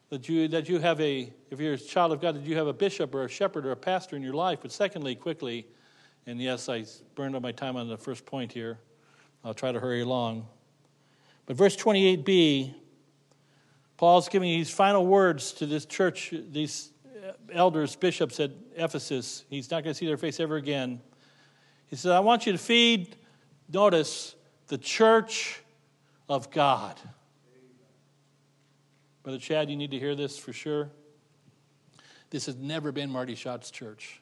that 0.09 0.29
you 0.29 0.47
that 0.49 0.69
you 0.69 0.79
have 0.79 1.01
a 1.01 1.33
if 1.49 1.59
you're 1.59 1.73
a 1.73 1.77
child 1.77 2.13
of 2.13 2.21
God 2.21 2.35
that 2.35 2.43
you 2.43 2.55
have 2.55 2.67
a 2.67 2.73
bishop 2.73 3.13
or 3.15 3.25
a 3.25 3.29
shepherd 3.29 3.65
or 3.65 3.71
a 3.71 3.75
pastor 3.75 4.15
in 4.15 4.21
your 4.21 4.35
life. 4.35 4.59
But 4.61 4.71
secondly, 4.71 5.15
quickly, 5.15 5.67
and 6.27 6.39
yes, 6.39 6.69
I 6.69 6.85
burned 7.15 7.35
up 7.35 7.41
my 7.41 7.51
time 7.51 7.75
on 7.75 7.87
the 7.87 7.97
first 7.97 8.25
point 8.25 8.51
here. 8.51 8.79
I'll 9.43 9.53
try 9.53 9.71
to 9.71 9.79
hurry 9.79 10.01
along. 10.01 10.47
But 11.45 11.55
verse 11.55 11.75
28b, 11.75 12.73
Paul's 13.95 14.29
giving 14.29 14.49
these 14.49 14.69
final 14.69 15.05
words 15.05 15.53
to 15.53 15.65
this 15.65 15.85
church, 15.85 16.33
these 16.51 16.91
elders, 17.51 17.95
bishops 17.95 18.39
at 18.39 18.51
Ephesus. 18.75 19.45
He's 19.49 19.71
not 19.71 19.83
going 19.83 19.93
to 19.93 19.97
see 19.97 20.05
their 20.05 20.17
face 20.17 20.39
ever 20.39 20.57
again. 20.57 21.01
He 21.87 21.95
said, 21.95 22.11
I 22.11 22.19
want 22.19 22.45
you 22.45 22.51
to 22.51 22.57
feed, 22.57 23.15
notice, 23.71 24.35
the 24.67 24.77
church 24.77 25.61
of 26.29 26.51
God. 26.51 26.99
Brother 29.23 29.39
Chad, 29.39 29.69
you 29.69 29.75
need 29.75 29.91
to 29.91 29.99
hear 29.99 30.15
this 30.15 30.37
for 30.37 30.53
sure. 30.53 30.89
This 32.29 32.45
has 32.45 32.55
never 32.57 32.91
been 32.91 33.09
Marty 33.09 33.35
Shott's 33.35 33.71
church. 33.71 34.21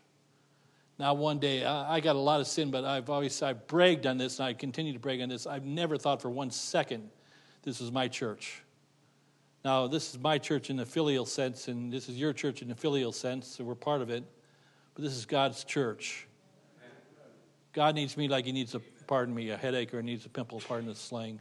Now, 0.97 1.13
one 1.13 1.39
day, 1.39 1.65
I, 1.65 1.95
I 1.95 1.99
got 1.99 2.15
a 2.15 2.19
lot 2.19 2.39
of 2.39 2.47
sin, 2.47 2.71
but 2.71 2.86
I've 2.86 3.10
always 3.10 3.41
I've 3.41 3.67
bragged 3.67 4.06
on 4.06 4.17
this, 4.17 4.39
and 4.39 4.47
I 4.47 4.54
continue 4.54 4.93
to 4.93 4.99
brag 4.99 5.21
on 5.21 5.30
this. 5.30 5.45
I've 5.45 5.65
never 5.65 5.97
thought 5.97 6.21
for 6.21 6.30
one 6.30 6.51
second 6.51 7.10
this 7.63 7.80
was 7.80 7.91
my 7.91 8.08
church. 8.08 8.62
Now, 9.63 9.88
this 9.88 10.12
is 10.12 10.19
my 10.19 10.38
church 10.38 10.69
in 10.69 10.78
the 10.78 10.86
filial 10.86 11.25
sense, 11.25 11.67
and 11.67 11.91
this 11.91 12.08
is 12.08 12.17
your 12.17 12.32
church 12.32 12.62
in 12.62 12.67
the 12.67 12.75
filial 12.75 13.12
sense, 13.12 13.47
so 13.47 13.63
we're 13.63 13.75
part 13.75 14.01
of 14.01 14.12
it. 14.12 14.23
But 14.93 15.04
this 15.04 15.13
is 15.13 15.25
God's 15.25 15.63
church. 15.63 16.28
God 17.76 17.94
needs 17.94 18.18
me 18.18 18.28
like 18.28 18.46
he 18.46 18.52
needs 18.52 18.74
a, 18.74 18.80
pardon 19.06 19.36
me, 19.36 19.52
a 19.52 19.58
headache 19.58 19.94
or 19.94 19.98
he 19.98 20.06
needs 20.06 20.26
a 20.26 20.30
pimple, 20.30 20.62
pardon 20.68 20.88
the 20.88 20.96
slang. 20.96 21.40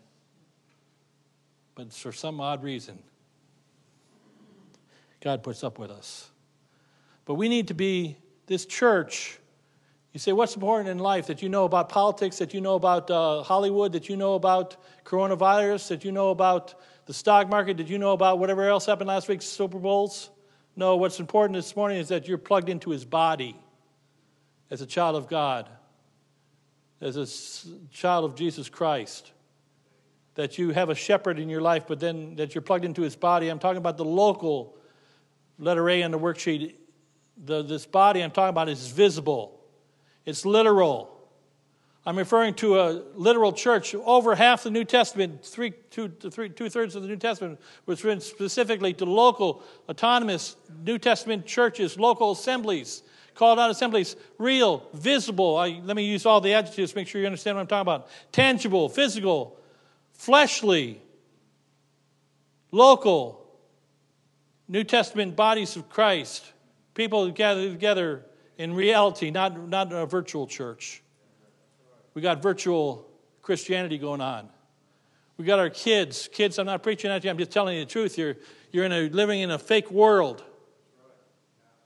But 1.74 1.92
for 1.92 2.12
some 2.12 2.40
odd 2.40 2.62
reason, 2.62 2.98
God 5.20 5.42
puts 5.42 5.64
up 5.64 5.78
with 5.78 5.90
us. 5.90 6.28
But 7.24 7.34
we 7.34 7.48
need 7.48 7.68
to 7.68 7.74
be 7.74 8.18
this 8.46 8.66
church 8.66 9.38
you 10.14 10.20
say, 10.20 10.30
what's 10.30 10.54
important 10.54 10.88
in 10.88 11.00
life 11.00 11.26
that 11.26 11.42
you 11.42 11.48
know 11.48 11.64
about 11.64 11.88
politics, 11.88 12.38
that 12.38 12.54
you 12.54 12.60
know 12.60 12.76
about 12.76 13.10
uh, 13.10 13.42
Hollywood, 13.42 13.90
that 13.94 14.08
you 14.08 14.16
know 14.16 14.34
about 14.34 14.76
coronavirus, 15.04 15.88
that 15.88 16.04
you 16.04 16.12
know 16.12 16.30
about 16.30 16.76
the 17.06 17.12
stock 17.12 17.48
market, 17.48 17.78
that 17.78 17.88
you 17.88 17.98
know 17.98 18.12
about 18.12 18.38
whatever 18.38 18.68
else 18.68 18.86
happened 18.86 19.08
last 19.08 19.26
week's 19.26 19.44
Super 19.44 19.80
Bowls? 19.80 20.30
No, 20.76 20.94
what's 20.94 21.18
important 21.18 21.56
this 21.56 21.74
morning 21.74 21.98
is 21.98 22.06
that 22.08 22.28
you're 22.28 22.38
plugged 22.38 22.68
into 22.68 22.90
his 22.90 23.04
body 23.04 23.56
as 24.70 24.82
a 24.82 24.86
child 24.86 25.16
of 25.16 25.28
God, 25.28 25.68
as 27.04 27.16
a 27.18 27.92
child 27.92 28.24
of 28.24 28.34
Jesus 28.34 28.68
Christ. 28.68 29.30
That 30.36 30.58
you 30.58 30.70
have 30.70 30.88
a 30.88 30.94
shepherd 30.94 31.38
in 31.38 31.48
your 31.48 31.60
life, 31.60 31.84
but 31.86 32.00
then 32.00 32.36
that 32.36 32.54
you're 32.54 32.62
plugged 32.62 32.84
into 32.84 33.02
his 33.02 33.14
body. 33.14 33.48
I'm 33.48 33.58
talking 33.58 33.78
about 33.78 33.98
the 33.98 34.04
local, 34.04 34.76
letter 35.58 35.88
A 35.88 36.02
on 36.02 36.10
the 36.10 36.18
worksheet. 36.18 36.74
The, 37.44 37.62
this 37.62 37.86
body 37.86 38.22
I'm 38.22 38.30
talking 38.30 38.50
about 38.50 38.68
is 38.68 38.88
visible. 38.88 39.60
It's 40.24 40.44
literal. 40.44 41.10
I'm 42.06 42.16
referring 42.16 42.54
to 42.54 42.80
a 42.80 43.02
literal 43.14 43.52
church. 43.52 43.94
Over 43.94 44.34
half 44.34 44.64
the 44.64 44.70
New 44.70 44.84
Testament, 44.84 45.44
three, 45.44 45.74
two, 45.90 46.08
three, 46.08 46.48
two 46.48 46.68
thirds 46.68 46.96
of 46.96 47.02
the 47.02 47.08
New 47.08 47.16
Testament, 47.16 47.60
was 47.86 48.02
written 48.02 48.20
specifically 48.20 48.94
to 48.94 49.04
local, 49.04 49.62
autonomous 49.88 50.56
New 50.84 50.98
Testament 50.98 51.46
churches, 51.46 51.98
local 51.98 52.32
assemblies, 52.32 53.02
called 53.34 53.58
out 53.58 53.70
assemblies, 53.70 54.16
real, 54.38 54.88
visible. 54.92 55.56
I, 55.56 55.80
let 55.84 55.96
me 55.96 56.04
use 56.04 56.24
all 56.26 56.40
the 56.40 56.52
adjectives, 56.52 56.94
make 56.94 57.08
sure 57.08 57.20
you 57.20 57.26
understand 57.26 57.56
what 57.56 57.62
I'm 57.62 57.66
talking 57.66 57.82
about. 57.82 58.08
Tangible, 58.32 58.88
physical, 58.88 59.58
fleshly, 60.12 61.00
local, 62.70 63.44
New 64.68 64.84
Testament 64.84 65.36
bodies 65.36 65.76
of 65.76 65.88
Christ, 65.90 66.52
people 66.94 67.30
gathered 67.30 67.72
together 67.72 68.24
in 68.56 68.74
reality, 68.74 69.30
not, 69.30 69.68
not 69.68 69.92
a 69.92 70.06
virtual 70.06 70.46
church. 70.46 71.02
We 72.14 72.22
got 72.22 72.42
virtual 72.42 73.06
Christianity 73.42 73.98
going 73.98 74.20
on. 74.20 74.48
We 75.36 75.44
got 75.44 75.58
our 75.58 75.70
kids. 75.70 76.28
Kids, 76.32 76.58
I'm 76.58 76.66
not 76.66 76.82
preaching 76.82 77.10
at 77.10 77.24
you, 77.24 77.30
I'm 77.30 77.38
just 77.38 77.50
telling 77.50 77.76
you 77.76 77.84
the 77.84 77.90
truth. 77.90 78.16
You're, 78.16 78.36
you're 78.70 78.84
in 78.84 78.92
a, 78.92 79.08
living 79.08 79.40
in 79.40 79.50
a 79.50 79.58
fake 79.58 79.90
world. 79.90 80.44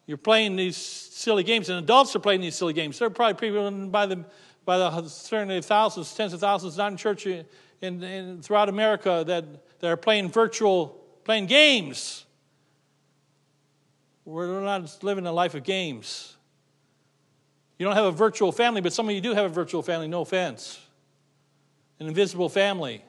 You're 0.08 0.16
playing 0.16 0.56
these 0.56 0.78
silly 0.78 1.42
games, 1.42 1.68
and 1.68 1.78
adults 1.78 2.16
are 2.16 2.18
playing 2.18 2.40
these 2.40 2.54
silly 2.54 2.72
games. 2.72 2.98
There 2.98 3.08
are 3.08 3.10
probably 3.10 3.34
people 3.34 3.88
by 3.88 4.06
the, 4.06 4.24
by 4.64 4.78
the 4.78 5.06
certainly 5.06 5.60
thousands, 5.60 6.14
tens 6.14 6.32
of 6.32 6.40
thousands, 6.40 6.78
not 6.78 6.90
in 6.90 6.96
church 6.96 7.26
in, 7.26 7.44
in, 7.82 8.40
throughout 8.40 8.70
America 8.70 9.22
that, 9.26 9.44
that 9.80 9.86
are 9.86 9.98
playing 9.98 10.30
virtual, 10.30 10.98
playing 11.24 11.44
games. 11.44 12.24
We're 14.24 14.62
not 14.62 15.04
living 15.04 15.26
a 15.26 15.32
life 15.32 15.54
of 15.54 15.62
games. 15.62 16.34
You 17.78 17.84
don't 17.84 17.94
have 17.94 18.06
a 18.06 18.10
virtual 18.10 18.50
family, 18.50 18.80
but 18.80 18.94
some 18.94 19.10
of 19.10 19.14
you 19.14 19.20
do 19.20 19.34
have 19.34 19.44
a 19.44 19.50
virtual 19.50 19.82
family, 19.82 20.08
no 20.08 20.22
offense. 20.22 20.80
An 22.00 22.06
invisible 22.06 22.48
family. 22.48 23.04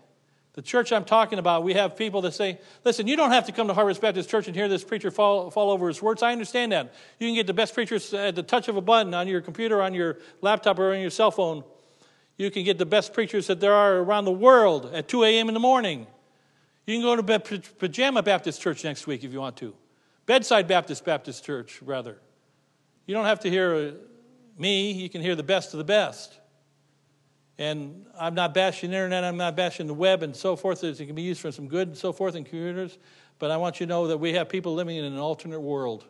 The 0.60 0.64
church 0.64 0.92
I'm 0.92 1.06
talking 1.06 1.40
about, 1.40 1.64
we 1.64 1.74
have 1.76 1.96
people 1.96 2.20
that 2.24 2.34
say, 2.34 2.60
listen, 2.84 3.08
you 3.08 3.16
don't 3.16 3.32
have 3.32 3.46
to 3.46 3.54
come 3.54 3.70
to 3.70 3.74
Harvest 3.74 4.02
Baptist 4.02 4.30
Church 4.30 4.48
and 4.48 4.54
hear 4.54 4.68
this 4.68 4.84
preacher 4.84 5.10
fall, 5.10 5.50
fall 5.52 5.72
over 5.72 5.88
his 5.88 6.02
words. 6.02 6.22
I 6.22 6.34
understand 6.34 6.74
that. 6.74 6.94
You 7.18 7.30
can 7.30 7.36
get 7.36 7.48
the 7.48 7.54
best 7.54 7.74
preachers 7.74 8.14
at 8.14 8.36
the 8.36 8.44
touch 8.44 8.68
of 8.68 8.76
a 8.76 8.82
button 8.82 9.14
on 9.14 9.30
your 9.30 9.40
computer, 9.40 9.82
on 9.82 9.94
your 9.94 10.18
laptop, 10.42 10.78
or 10.78 10.94
on 10.94 11.00
your 11.00 11.12
cell 11.12 11.32
phone. 11.32 11.64
You 12.36 12.52
can 12.52 12.66
get 12.66 12.78
the 12.78 12.86
best 12.86 13.14
preachers 13.14 13.48
that 13.48 13.62
there 13.62 13.74
are 13.74 14.00
around 14.00 14.26
the 14.26 14.34
world 14.34 14.92
at 14.94 15.08
2 15.08 15.24
a.m. 15.24 15.48
in 15.48 15.54
the 15.54 15.62
morning. 15.62 16.08
You 16.86 16.96
can 16.96 17.04
go 17.04 17.16
to 17.16 17.50
Pajama 17.78 18.22
Baptist 18.22 18.62
Church 18.62 18.84
next 18.84 19.08
week 19.08 19.24
if 19.24 19.32
you 19.32 19.40
want 19.40 19.56
to. 19.60 19.74
Bedside 20.26 20.68
Baptist 20.68 21.06
Baptist 21.06 21.46
Church, 21.46 21.82
rather. 21.82 22.18
You 23.06 23.14
don't 23.14 23.28
have 23.28 23.40
to 23.40 23.50
hear 23.50 23.74
uh, 23.74 23.92
me, 24.58 24.92
you 24.92 25.08
can 25.08 25.22
hear 25.22 25.38
the 25.38 25.42
best 25.42 25.74
of 25.74 25.78
the 25.78 25.86
best. 25.86 26.38
And 27.60 28.06
I'm 28.18 28.36
not 28.36 28.54
bashing 28.54 28.92
the 28.92 28.96
internet, 28.96 29.26
I'm 29.26 29.36
not 29.36 29.58
bashing 29.58 29.86
the 29.86 29.94
web 29.94 30.24
and 30.24 30.34
so 30.34 30.56
forth, 30.56 30.82
it 30.82 30.96
can 30.96 31.14
be 31.14 31.24
used 31.24 31.42
for 31.42 31.52
some 31.52 31.68
good 31.68 31.90
and 31.90 31.98
so 31.98 32.14
forth 32.14 32.36
in 32.36 32.46
computers. 32.46 32.98
But 33.38 33.52
I 33.52 33.58
want 33.58 33.82
you 33.82 33.86
to 33.86 33.90
know 33.90 34.08
that 34.08 34.18
we 34.18 34.34
have 34.34 34.48
people 34.48 34.76
living 34.76 34.96
in 34.96 35.04
an 35.04 35.18
alternate 35.18 35.60
world, 35.60 36.06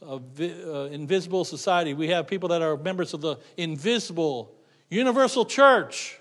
a 0.00 0.14
uh, 0.14 0.84
invisible 0.86 1.44
society. 1.44 1.92
We 1.92 2.08
have 2.08 2.26
people 2.26 2.48
that 2.48 2.62
are 2.62 2.78
members 2.78 3.12
of 3.12 3.20
the 3.20 3.36
invisible, 3.58 4.54
universal 4.88 5.44
church. 5.44 6.18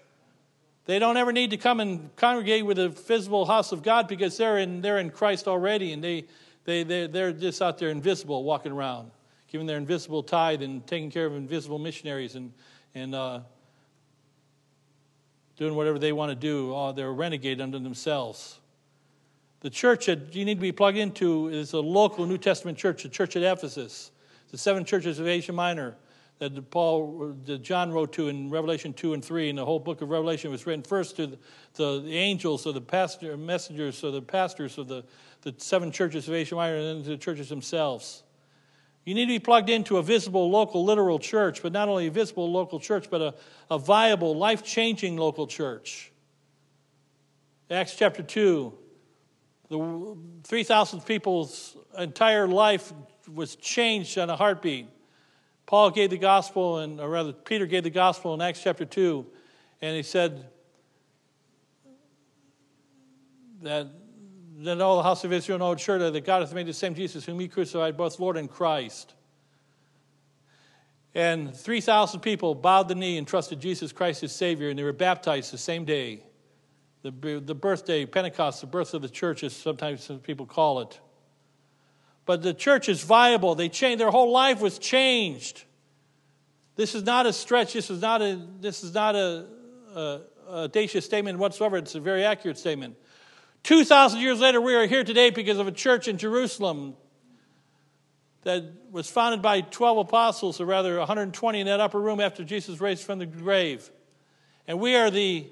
They 0.86 1.00
don't 1.00 1.16
ever 1.16 1.32
need 1.32 1.52
to 1.52 1.58
come 1.58 1.80
and 1.80 2.14
congregate 2.18 2.66
with 2.66 2.78
the 2.78 2.90
visible 2.90 3.46
house 3.46 3.72
of 3.72 3.82
God 3.82 4.10
because 4.10 4.36
they're 4.36 4.58
in, 4.58 4.82
they're 4.82 5.00
in 5.00 5.10
Christ 5.10 5.48
already 5.48 5.94
and 5.94 6.04
they, 6.04 6.26
they, 6.66 6.84
they, 6.84 7.08
they're 7.08 7.32
just 7.32 7.62
out 7.62 7.78
there 7.78 7.90
invisible 7.90 8.44
walking 8.44 8.74
around. 8.74 9.10
giving 9.48 9.68
their 9.68 9.78
invisible 9.78 10.22
tithe 10.22 10.62
and 10.62 10.86
taking 10.86 11.10
care 11.10 11.26
of 11.26 11.34
invisible 11.34 11.80
missionaries 11.80 12.36
and, 12.36 12.52
and 12.94 13.16
uh, 13.16 13.40
doing 15.62 15.76
whatever 15.76 16.00
they 16.00 16.12
want 16.12 16.32
to 16.32 16.36
do. 16.36 16.74
Oh, 16.74 16.92
they're 16.92 17.10
a 17.10 17.12
renegade 17.12 17.62
unto 17.62 17.78
themselves. 17.78 18.58
The 19.60 19.70
church 19.70 20.08
that 20.08 20.34
you 20.34 20.44
need 20.44 20.56
to 20.56 20.60
be 20.60 20.72
plugged 20.72 20.98
into 20.98 21.50
is 21.50 21.74
a 21.74 21.80
local 21.80 22.26
New 22.26 22.40
Testament 22.40 22.80
church, 22.80 23.04
the 23.04 23.10
church 23.10 23.36
at 23.36 23.44
Ephesus, 23.44 24.10
the 24.50 24.58
seven 24.58 24.84
churches 24.84 25.20
of 25.20 25.28
Asia 25.28 25.54
Minor 25.54 25.98
that 26.40 26.72
Paul, 26.72 27.36
that 27.46 27.62
John 27.62 27.92
wrote 27.92 28.12
to 28.14 28.28
in 28.28 28.50
Revelation 28.50 28.92
2 28.92 29.14
and 29.14 29.24
3, 29.24 29.50
and 29.50 29.60
the 29.60 29.64
whole 29.64 29.78
book 29.78 30.02
of 30.02 30.10
Revelation 30.10 30.50
was 30.50 30.66
written 30.66 30.82
first 30.82 31.16
to 31.18 31.28
the, 31.28 31.38
to 31.76 32.00
the 32.00 32.18
angels 32.18 32.66
or 32.66 32.74
the 32.74 32.82
pastor, 32.82 33.38
messengers 33.38 34.04
or 34.04 34.10
the 34.10 34.24
pastors 34.24 34.80
of 34.80 34.88
the, 34.88 35.04
the 35.44 35.54
seven 35.60 35.92
churches 35.92 36.28
of 36.28 36.34
Asia 36.34 36.56
Minor 36.56 36.78
and 36.78 36.88
then 36.88 37.04
to 37.04 37.10
the 37.12 37.18
churches 37.18 37.50
themselves. 37.50 38.24
You 39.04 39.16
need 39.16 39.26
to 39.26 39.34
be 39.34 39.40
plugged 39.40 39.70
into 39.70 39.98
a 39.98 40.04
visible, 40.04 40.50
local, 40.50 40.86
literal 40.86 41.18
church, 41.18 41.64
but 41.64 41.72
not 41.72 41.90
only 41.90 42.08
a 42.08 42.12
visible 42.12 42.52
local 42.52 42.80
church, 42.80 43.10
but 43.10 43.22
a, 43.22 43.34
a 43.72 43.80
viable, 43.80 44.36
life 44.36 44.64
changing 44.64 45.18
local 45.18 45.48
church. 45.48 46.12
Acts 47.70 47.96
chapter 47.96 48.22
2, 48.22 48.74
the 49.70 50.18
3,000 50.44 51.02
people's 51.02 51.78
entire 51.98 52.48
life 52.48 52.92
was 53.34 53.56
changed 53.56 54.18
on 54.18 54.30
a 54.30 54.36
heartbeat. 54.36 54.88
Paul 55.66 55.90
gave 55.90 56.10
the 56.10 56.18
gospel, 56.18 56.80
and, 56.80 57.00
or 57.00 57.10
rather, 57.10 57.32
Peter 57.32 57.66
gave 57.66 57.84
the 57.84 57.90
gospel 57.90 58.34
in 58.34 58.42
Acts 58.42 58.62
chapter 58.62 58.84
2, 58.84 59.26
and 59.82 59.96
he 59.96 60.04
said 60.04 60.46
that 63.62 63.88
then 64.66 64.82
all 64.82 64.98
the 64.98 65.04
house 65.04 65.24
of 65.24 65.32
Israel 65.34 65.60
know 65.60 65.76
surely 65.76 66.10
that 66.12 66.26
God 66.26 66.42
hath 66.42 66.54
made 66.54 66.68
the 66.68 66.74
same 66.74 66.94
Jesus 66.94 67.26
whom 67.26 67.40
he 67.40 67.48
crucified, 67.48 67.98
both 67.98 68.20
Lord 68.20 68.38
and 68.38 68.50
Christ. 68.50 69.14
And 71.14 71.56
3,000 71.56 72.22
people 72.22 72.56
bowed 72.56 72.88
the 72.88 72.96
knee 72.96 73.18
and 73.18 73.28
trusted 73.28 73.60
Jesus 73.60 73.92
Christ 73.92 74.24
as 74.24 74.34
Savior, 74.34 74.70
and 74.70 74.80
they 74.80 74.84
were 74.84 74.94
baptized 74.94 75.52
the 75.52 75.58
same 75.58 75.84
day. 75.84 76.24
The, 77.04 77.42
the 77.44 77.56
birthday, 77.56 78.06
Pentecost, 78.06 78.62
the 78.62 78.68
birth 78.68 78.94
of 78.94 79.02
the 79.02 79.10
church, 79.10 79.44
as 79.44 79.54
sometimes 79.54 80.10
people 80.24 80.46
call 80.46 80.82
it. 80.82 81.00
But 82.26 82.44
the 82.44 82.54
church 82.54 82.88
is 82.88 83.02
viable. 83.02 83.56
They 83.56 83.70
changed, 83.70 84.00
their 84.00 84.12
whole 84.12 84.32
life 84.32 84.62
was 84.62 84.78
changed. 84.78 85.64
This 86.76 86.96
is 86.96 87.04
not 87.04 87.26
a 87.26 87.34
stretch. 87.34 87.74
This 87.74 87.90
is 87.90 88.02
not 88.02 88.22
a, 88.22 88.40
this 88.60 88.84
is 88.84 88.94
not 88.94 89.16
a, 89.16 89.48
a 89.96 90.22
audacious 90.50 91.06
statement 91.06 91.40
whatsoever. 91.40 91.78
It's 91.78 91.96
a 91.96 92.00
very 92.00 92.24
accurate 92.24 92.58
statement. 92.58 92.96
2,000 93.64 94.20
years 94.20 94.40
later, 94.40 94.60
we 94.60 94.74
are 94.76 94.88
here 94.88 95.04
today 95.04 95.30
because 95.30 95.60
of 95.60 95.68
a 95.68 95.72
church 95.72 96.08
in 96.08 96.18
Jerusalem 96.18 96.96
that 98.44 98.64
was 98.92 99.10
founded 99.10 99.42
by 99.42 99.62
12 99.62 100.00
apostles, 100.00 100.60
or 100.60 100.66
rather 100.66 100.98
120 100.98 101.60
in 101.60 101.68
that 101.68 101.80
upper 101.80 102.00
room 102.00 102.20
after 102.20 102.44
Jesus 102.44 102.82
raised 102.82 103.04
from 103.04 103.20
the 103.20 103.26
grave. 103.26 103.90
And 104.68 104.80
we 104.80 104.96
are 104.96 105.12
the 105.12 105.48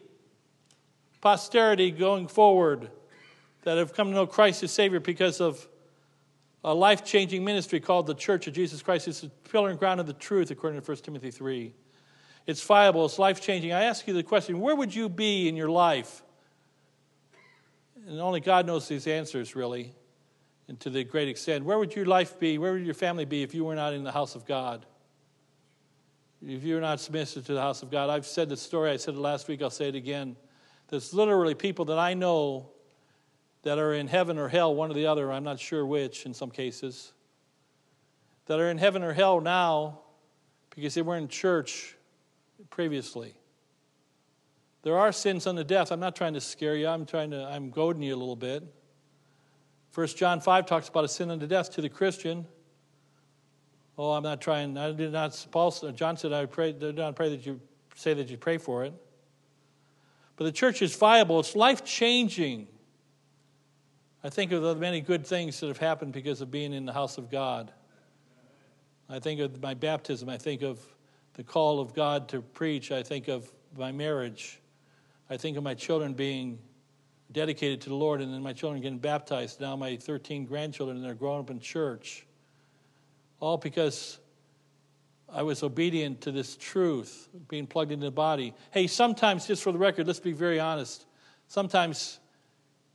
posterity 1.22 1.92
going 1.92 2.28
forward 2.28 2.90
that 3.64 3.78
have 3.78 3.94
come 3.94 4.08
to 4.08 4.14
know 4.14 4.26
Christ 4.26 4.64
as 4.64 4.72
Savior 4.72 5.00
because 5.00 5.40
of 5.40 5.68
a 6.64 6.74
life 6.74 7.06
changing 7.06 7.46
ministry 7.46 7.80
called 7.80 8.08
the 8.08 8.16
Church 8.16 8.48
of 8.48 8.54
Jesus 8.54 8.82
Christ. 8.82 9.08
It's 9.08 9.22
the 9.22 9.30
pillar 9.52 9.70
and 9.70 9.78
ground 9.78 10.00
of 10.00 10.08
the 10.08 10.14
truth, 10.14 10.50
according 10.50 10.82
to 10.82 10.88
1 10.88 10.98
Timothy 10.98 11.30
3. 11.30 11.74
It's 12.48 12.64
viable, 12.64 13.06
it's 13.06 13.20
life 13.20 13.40
changing. 13.40 13.72
I 13.72 13.84
ask 13.84 14.08
you 14.08 14.14
the 14.16 14.24
question 14.24 14.60
where 14.60 14.76
would 14.76 14.96
you 14.96 15.10
be 15.10 15.48
in 15.48 15.56
your 15.56 15.70
life 15.70 16.24
and 18.10 18.20
only 18.20 18.40
God 18.40 18.66
knows 18.66 18.88
these 18.88 19.06
answers, 19.06 19.56
really, 19.56 19.94
and 20.68 20.80
to 20.80 20.90
the 20.90 21.04
great 21.04 21.28
extent. 21.28 21.64
Where 21.64 21.78
would 21.78 21.96
your 21.96 22.08
life 22.08 22.40
be? 22.40 22.58
Where 22.58 22.74
would 22.74 22.84
your 22.84 22.96
family 22.96 23.24
be 23.24 23.44
if 23.44 23.54
you 23.54 23.64
were 23.64 23.76
not 23.76 23.94
in 23.94 24.04
the 24.04 24.12
house 24.12 24.34
of 24.34 24.48
God? 24.48 24.88
If 26.44 26.64
you're 26.64 26.82
not 26.82 27.00
submissive 27.00 27.46
to 27.46 27.54
the 27.54 27.62
house 27.62 27.84
of 27.84 27.92
God, 27.92 28.10
I've 28.10 28.26
said 28.26 28.50
the 28.50 28.58
story, 28.58 28.90
I 28.90 28.98
said 28.98 29.14
it 29.14 29.20
last 29.20 29.48
week, 29.48 29.62
I'll 29.62 29.70
say 29.70 29.90
it 29.90 29.96
again. 29.96 30.36
There's 30.88 31.14
literally 31.14 31.54
people 31.54 31.86
that 31.86 32.00
I 32.00 32.16
know 32.16 32.72
that 33.62 33.78
are 33.78 33.94
in 33.94 34.08
heaven 34.08 34.40
or 34.40 34.48
hell, 34.48 34.74
one 34.74 34.90
or 34.90 34.96
the 34.96 35.06
other, 35.06 35.32
I'm 35.32 35.44
not 35.44 35.60
sure 35.60 35.86
which 35.86 36.26
in 36.26 36.34
some 36.34 36.50
cases, 36.50 37.14
that 38.48 38.60
are 38.60 38.72
in 38.72 38.80
heaven 38.80 39.04
or 39.04 39.14
hell 39.14 39.40
now 39.40 40.00
because 40.72 40.96
they 40.96 41.04
weren't 41.04 41.24
in 41.24 41.28
church 41.28 41.96
previously. 42.72 43.36
There 44.82 44.98
are 44.98 45.12
sins 45.12 45.46
unto 45.46 45.64
death. 45.64 45.92
I'm 45.92 46.00
not 46.00 46.16
trying 46.16 46.34
to 46.34 46.42
scare 46.42 46.76
you. 46.76 46.88
I'm 46.88 47.06
trying 47.06 47.32
to, 47.32 47.44
I'm 47.46 47.70
goading 47.70 48.02
you 48.02 48.16
a 48.16 48.18
little 48.18 48.36
bit. 48.36 48.64
First 49.92 50.18
John 50.18 50.40
5 50.40 50.66
talks 50.66 50.88
about 50.88 51.04
a 51.04 51.08
sin 51.08 51.30
unto 51.32 51.48
death 51.48 51.72
to 51.72 51.82
the 51.82 51.90
Christian. 51.90 52.46
Oh, 53.98 54.12
I'm 54.12 54.24
not 54.24 54.40
trying, 54.40 54.78
I 54.78 54.92
did 54.94 55.12
not, 55.12 55.46
Paul, 55.52 55.72
John 55.94 56.16
said, 56.16 56.32
I 56.32 56.46
pray, 56.46 56.72
did 56.72 56.96
not 56.96 57.16
pray 57.16 57.30
that 57.32 57.46
you 57.46 57.60
say 57.96 58.14
that 58.14 58.30
you 58.30 58.38
pray 58.38 58.58
for 58.58 58.86
it. 58.86 58.94
But 60.38 60.46
the 60.46 60.54
church 60.54 60.82
is 60.82 60.96
viable, 60.96 61.42
it's 61.42 61.56
life 61.56 61.84
changing. 61.84 62.68
I 64.24 64.30
think 64.30 64.52
of 64.54 64.62
the 64.62 64.76
many 64.76 65.02
good 65.02 65.26
things 65.28 65.60
that 65.60 65.68
have 65.68 65.78
happened 65.78 66.14
because 66.14 66.40
of 66.40 66.50
being 66.52 66.72
in 66.72 66.86
the 66.86 66.94
house 66.94 67.18
of 67.18 67.30
God. 67.30 67.72
I 69.10 69.20
think 69.20 69.40
of 69.40 69.62
my 69.62 69.74
baptism. 69.74 70.30
I 70.30 70.38
think 70.38 70.62
of 70.62 70.80
the 71.34 71.44
call 71.44 71.80
of 71.80 71.94
God 71.94 72.30
to 72.30 72.42
preach. 72.42 72.92
I 72.92 73.02
think 73.02 73.28
of 73.28 73.50
my 73.78 73.92
marriage. 73.92 74.60
I 75.30 75.38
think 75.38 75.58
of 75.58 75.64
my 75.64 75.76
children 75.76 76.14
being 76.14 76.60
dedicated 77.32 77.82
to 77.82 77.90
the 77.90 77.96
Lord 77.96 78.22
and 78.22 78.34
then 78.34 78.42
my 78.42 78.54
children 78.54 78.82
getting 78.82 78.98
baptized. 78.98 79.62
Now 79.62 79.76
my 79.76 79.98
13 79.98 80.46
grandchildren 80.46 80.98
and 80.98 81.06
they're 81.06 81.14
growing 81.14 81.40
up 81.40 81.50
in 81.50 81.60
church. 81.60 82.26
All 83.40 83.58
because 83.58 84.20
I 85.32 85.44
was 85.44 85.62
obedient 85.62 86.22
to 86.22 86.32
this 86.32 86.56
truth, 86.56 87.30
being 87.48 87.68
plugged 87.68 87.92
into 87.92 88.06
the 88.06 88.12
body. 88.12 88.54
Hey, 88.72 88.88
sometimes, 88.88 89.46
just 89.46 89.62
for 89.62 89.72
the 89.72 89.78
record, 89.78 90.08
let's 90.08 90.20
be 90.20 90.32
very 90.32 90.60
honest. 90.60 91.06
Sometimes, 91.48 92.20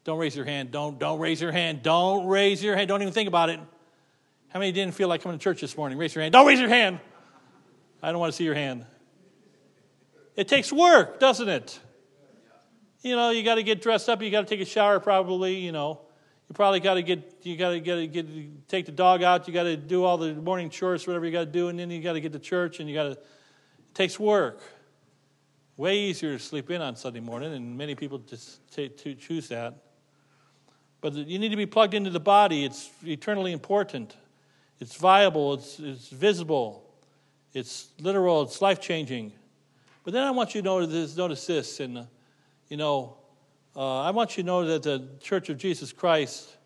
don't 0.03 0.19
raise 0.19 0.35
your 0.35 0.45
hand. 0.45 0.71
Don't, 0.71 0.99
don't 0.99 1.21
raise 1.21 1.41
your 1.41 1.53
hand. 1.53 1.83
Don't 1.83 2.27
raise 2.27 2.63
your 2.63 2.77
hand. 2.77 2.89
Don't 2.89 3.01
even 3.03 3.15
think 3.15 3.29
about 3.29 3.51
it. 3.51 3.61
How 4.49 4.59
many 4.59 4.73
didn't 4.73 4.95
feel 4.95 5.09
like 5.09 5.23
coming 5.23 5.39
to 5.39 5.43
church 5.43 5.61
this 5.61 5.77
morning? 5.77 5.97
Raise 5.97 6.15
your 6.15 6.23
hand. 6.23 6.33
Don't 6.33 6.47
raise 6.47 6.61
your 6.61 6.69
hand. 6.69 6.99
I 8.03 8.11
don't 8.11 8.21
want 8.21 8.33
to 8.33 8.37
see 8.37 8.45
your 8.45 8.55
hand. 8.55 8.85
It 10.37 10.49
takes 10.49 10.73
work, 10.73 11.21
doesn't 11.21 11.49
it? 11.49 11.79
You 13.05 13.15
know, 13.15 13.31
you 13.31 13.43
got 13.45 13.57
to 13.57 13.63
get 13.63 13.83
dressed 13.83 14.09
up. 14.09 14.23
You 14.23 14.31
got 14.31 14.41
to 14.41 14.47
take 14.47 14.67
a 14.67 14.69
shower, 14.69 14.99
probably. 14.99 15.57
You 15.57 15.73
know, 15.73 16.01
you 16.49 16.55
probably 16.55 16.81
got 16.81 16.95
to 16.95 17.03
get 17.03 17.41
you 17.43 17.57
got 17.57 17.71
to 17.71 17.81
get 17.81 18.13
get 18.13 18.69
take 18.69 18.87
the 18.87 18.93
dog 18.93 19.23
out. 19.23 19.47
You 19.47 19.55
got 19.55 19.65
to 19.65 19.77
do 19.77 20.03
all 20.03 20.17
the 20.17 20.35
morning 20.35 20.71
chores, 20.71 21.07
whatever 21.07 21.27
you 21.27 21.31
got 21.31 21.41
to 21.41 21.47
do, 21.47 21.69
and 21.69 21.79
then 21.79 21.91
you 21.91 22.03
got 22.03 22.15
to 22.15 22.21
get 22.21 22.33
to 22.33 22.39
church, 22.39 22.81
and 22.81 22.89
you 22.89 22.95
got 22.95 23.05
to. 23.05 23.11
It 23.13 23.95
takes 23.95 24.19
work. 24.19 24.61
Way 25.77 25.99
easier 25.99 26.33
to 26.33 26.39
sleep 26.39 26.71
in 26.71 26.81
on 26.81 26.97
Sunday 26.97 27.21
morning, 27.21 27.53
and 27.53 27.77
many 27.77 27.95
people 27.95 28.19
just 28.19 28.59
to 28.73 28.89
choose 28.89 29.49
that. 29.49 29.75
But 31.01 31.15
you 31.15 31.39
need 31.39 31.51
to 31.51 31.57
be 31.57 31.67
plugged 31.67 31.93
into 31.93 32.11
the 32.11 32.21
body. 32.21 32.65
It's 32.65 32.91
eternally 33.05 33.53
important. 33.53 34.17
It's 34.81 34.97
viable. 34.97 35.55
It's, 35.55 35.79
it's 35.79 36.09
visible. 36.09 36.89
It's 37.53 37.89
literal. 38.01 38.43
It's 38.43 38.63
life 38.63 38.81
changing. 38.81 39.33
But 40.05 40.15
then 40.15 40.23
I 40.23 40.31
want 40.31 40.55
you 40.55 40.63
to 40.63 40.65
notice, 40.65 41.17
notice 41.17 41.47
this, 41.47 41.81
and 41.81 41.99
uh, 41.99 42.05
you 42.69 42.77
know, 42.77 43.17
uh, 43.77 44.01
I 44.03 44.11
want 44.11 44.37
you 44.37 44.43
to 44.43 44.47
know 44.47 44.65
that 44.67 44.83
the 44.83 45.09
Church 45.21 45.49
of 45.49 45.59
Jesus 45.59 45.93
Christ, 45.93 46.57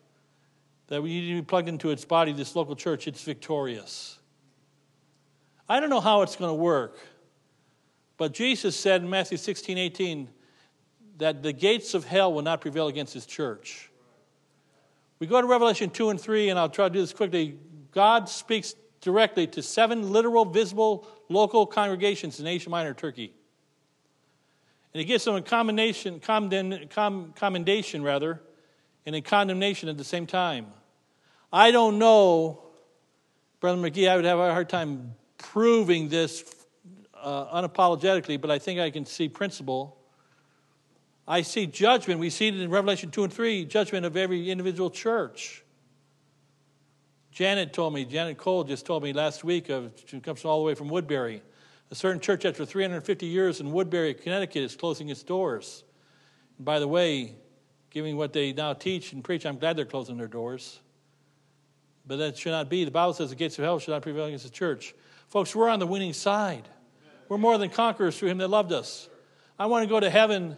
that 0.87 1.01
we 1.01 1.09
need 1.09 1.29
to 1.29 1.41
be 1.41 1.45
plugged 1.45 1.67
into 1.67 1.91
its 1.91 2.05
body, 2.05 2.33
this 2.33 2.55
local 2.55 2.75
church, 2.75 3.07
it's 3.07 3.23
victorious. 3.23 4.19
I 5.67 5.79
don't 5.79 5.89
know 5.89 5.99
how 5.99 6.21
it's 6.21 6.35
going 6.35 6.49
to 6.49 6.55
work, 6.55 6.97
but 8.17 8.33
Jesus 8.33 8.75
said 8.75 9.01
in 9.01 9.09
Matthew 9.09 9.37
16, 9.37 9.77
18, 9.77 10.29
that 11.17 11.43
the 11.43 11.53
gates 11.53 11.93
of 11.93 12.05
hell 12.05 12.33
will 12.33 12.41
not 12.41 12.61
prevail 12.61 12.87
against 12.87 13.13
his 13.13 13.25
church. 13.25 13.89
We 15.19 15.27
go 15.27 15.41
to 15.41 15.47
Revelation 15.47 15.89
2 15.89 16.11
and 16.11 16.19
3, 16.19 16.49
and 16.49 16.57
I'll 16.57 16.69
try 16.69 16.87
to 16.87 16.93
do 16.93 17.01
this 17.01 17.13
quickly. 17.13 17.59
God 17.91 18.29
speaks 18.29 18.73
directly 19.01 19.47
to 19.47 19.61
seven 19.61 20.11
literal, 20.11 20.45
visible, 20.45 21.07
local 21.27 21.65
congregations 21.65 22.39
in 22.39 22.47
Asia 22.47 22.69
Minor, 22.69 22.93
Turkey. 22.93 23.33
And 24.93 24.99
he 24.99 25.05
gives 25.05 25.23
them 25.23 25.35
a 25.35 25.41
commendation, 25.41 26.19
commendation 26.19 28.03
rather, 28.03 28.41
and 29.05 29.15
a 29.15 29.21
condemnation 29.21 29.87
at 29.89 29.97
the 29.97 30.03
same 30.03 30.25
time. 30.25 30.67
I 31.53 31.71
don't 31.71 31.99
know, 31.99 32.63
Brother 33.59 33.81
McGee, 33.81 34.09
I 34.09 34.15
would 34.15 34.25
have 34.25 34.39
a 34.39 34.51
hard 34.51 34.69
time 34.69 35.15
proving 35.37 36.09
this 36.09 36.43
uh, 37.13 37.61
unapologetically, 37.61 38.39
but 38.39 38.51
I 38.51 38.59
think 38.59 38.79
I 38.79 38.89
can 38.89 39.05
see 39.05 39.29
principle. 39.29 39.97
I 41.27 41.41
see 41.43 41.67
judgment. 41.67 42.19
We 42.19 42.29
see 42.29 42.47
it 42.47 42.59
in 42.59 42.69
Revelation 42.69 43.11
2 43.11 43.25
and 43.25 43.33
3, 43.33 43.65
judgment 43.65 44.05
of 44.05 44.17
every 44.17 44.49
individual 44.49 44.89
church. 44.89 45.63
Janet 47.31 47.73
told 47.73 47.93
me, 47.93 48.05
Janet 48.05 48.37
Cole 48.37 48.63
just 48.63 48.85
told 48.85 49.03
me 49.03 49.13
last 49.13 49.43
week, 49.43 49.69
of, 49.69 49.91
she 50.07 50.19
comes 50.19 50.43
all 50.43 50.59
the 50.59 50.65
way 50.65 50.73
from 50.73 50.89
Woodbury. 50.89 51.41
A 51.91 51.95
certain 51.95 52.19
church, 52.19 52.45
after 52.45 52.65
350 52.65 53.25
years 53.25 53.59
in 53.59 53.71
Woodbury, 53.71 54.13
Connecticut, 54.13 54.63
is 54.63 54.75
closing 54.75 55.09
its 55.09 55.23
doors. 55.23 55.83
And 56.57 56.65
by 56.65 56.79
the 56.79 56.87
way, 56.87 57.35
giving 57.89 58.15
what 58.15 58.33
they 58.33 58.53
now 58.53 58.73
teach 58.73 59.13
and 59.13 59.23
preach, 59.23 59.45
I'm 59.45 59.57
glad 59.57 59.75
they're 59.75 59.85
closing 59.85 60.17
their 60.17 60.27
doors. 60.27 60.79
But 62.05 62.17
that 62.17 62.37
should 62.37 62.51
not 62.51 62.69
be. 62.69 62.85
The 62.85 62.91
Bible 62.91 63.13
says 63.13 63.29
the 63.29 63.35
gates 63.35 63.57
of 63.57 63.65
hell 63.65 63.79
should 63.79 63.91
not 63.91 64.03
prevail 64.03 64.25
against 64.25 64.45
the 64.45 64.51
church. 64.51 64.93
Folks, 65.29 65.55
we're 65.55 65.69
on 65.69 65.79
the 65.79 65.87
winning 65.87 66.13
side. 66.13 66.67
We're 67.27 67.37
more 67.37 67.57
than 67.57 67.69
conquerors 67.69 68.17
through 68.17 68.29
him 68.29 68.39
that 68.39 68.49
loved 68.49 68.71
us. 68.71 69.09
I 69.57 69.65
want 69.67 69.83
to 69.83 69.89
go 69.89 69.99
to 69.99 70.09
heaven 70.09 70.57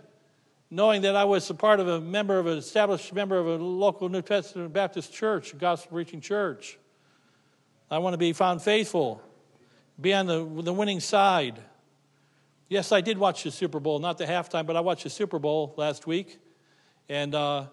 knowing 0.70 1.02
that 1.02 1.18
I 1.18 1.26
was 1.26 1.50
a 1.50 1.54
part 1.54 1.82
of 1.82 1.88
a 1.90 2.00
member 2.00 2.40
of 2.40 2.48
an 2.48 2.58
established 2.58 3.14
member 3.14 3.38
of 3.38 3.48
a 3.48 3.56
local 3.56 4.08
New 4.08 4.22
Testament 4.22 4.72
Baptist 4.72 5.14
church, 5.14 5.54
a 5.54 5.58
gospel 5.58 5.92
preaching 5.92 6.22
church. 6.22 6.80
I 7.90 7.98
want 7.98 8.14
to 8.14 8.18
be 8.18 8.32
found 8.32 8.62
faithful, 8.62 9.22
be 10.00 10.14
on 10.14 10.26
the, 10.26 10.44
the 10.62 10.74
winning 10.74 11.00
side. 11.00 11.60
Yes, 12.70 12.92
I 12.92 13.02
did 13.02 13.18
watch 13.18 13.44
the 13.44 13.52
Super 13.52 13.80
Bowl, 13.80 14.00
not 14.00 14.18
the 14.18 14.26
halftime, 14.26 14.66
but 14.66 14.76
I 14.76 14.80
watched 14.80 15.04
the 15.04 15.10
Super 15.10 15.40
Bowl 15.40 15.74
last 15.78 16.08
week. 16.08 16.40
And, 17.10 17.36
uh, 17.36 17.66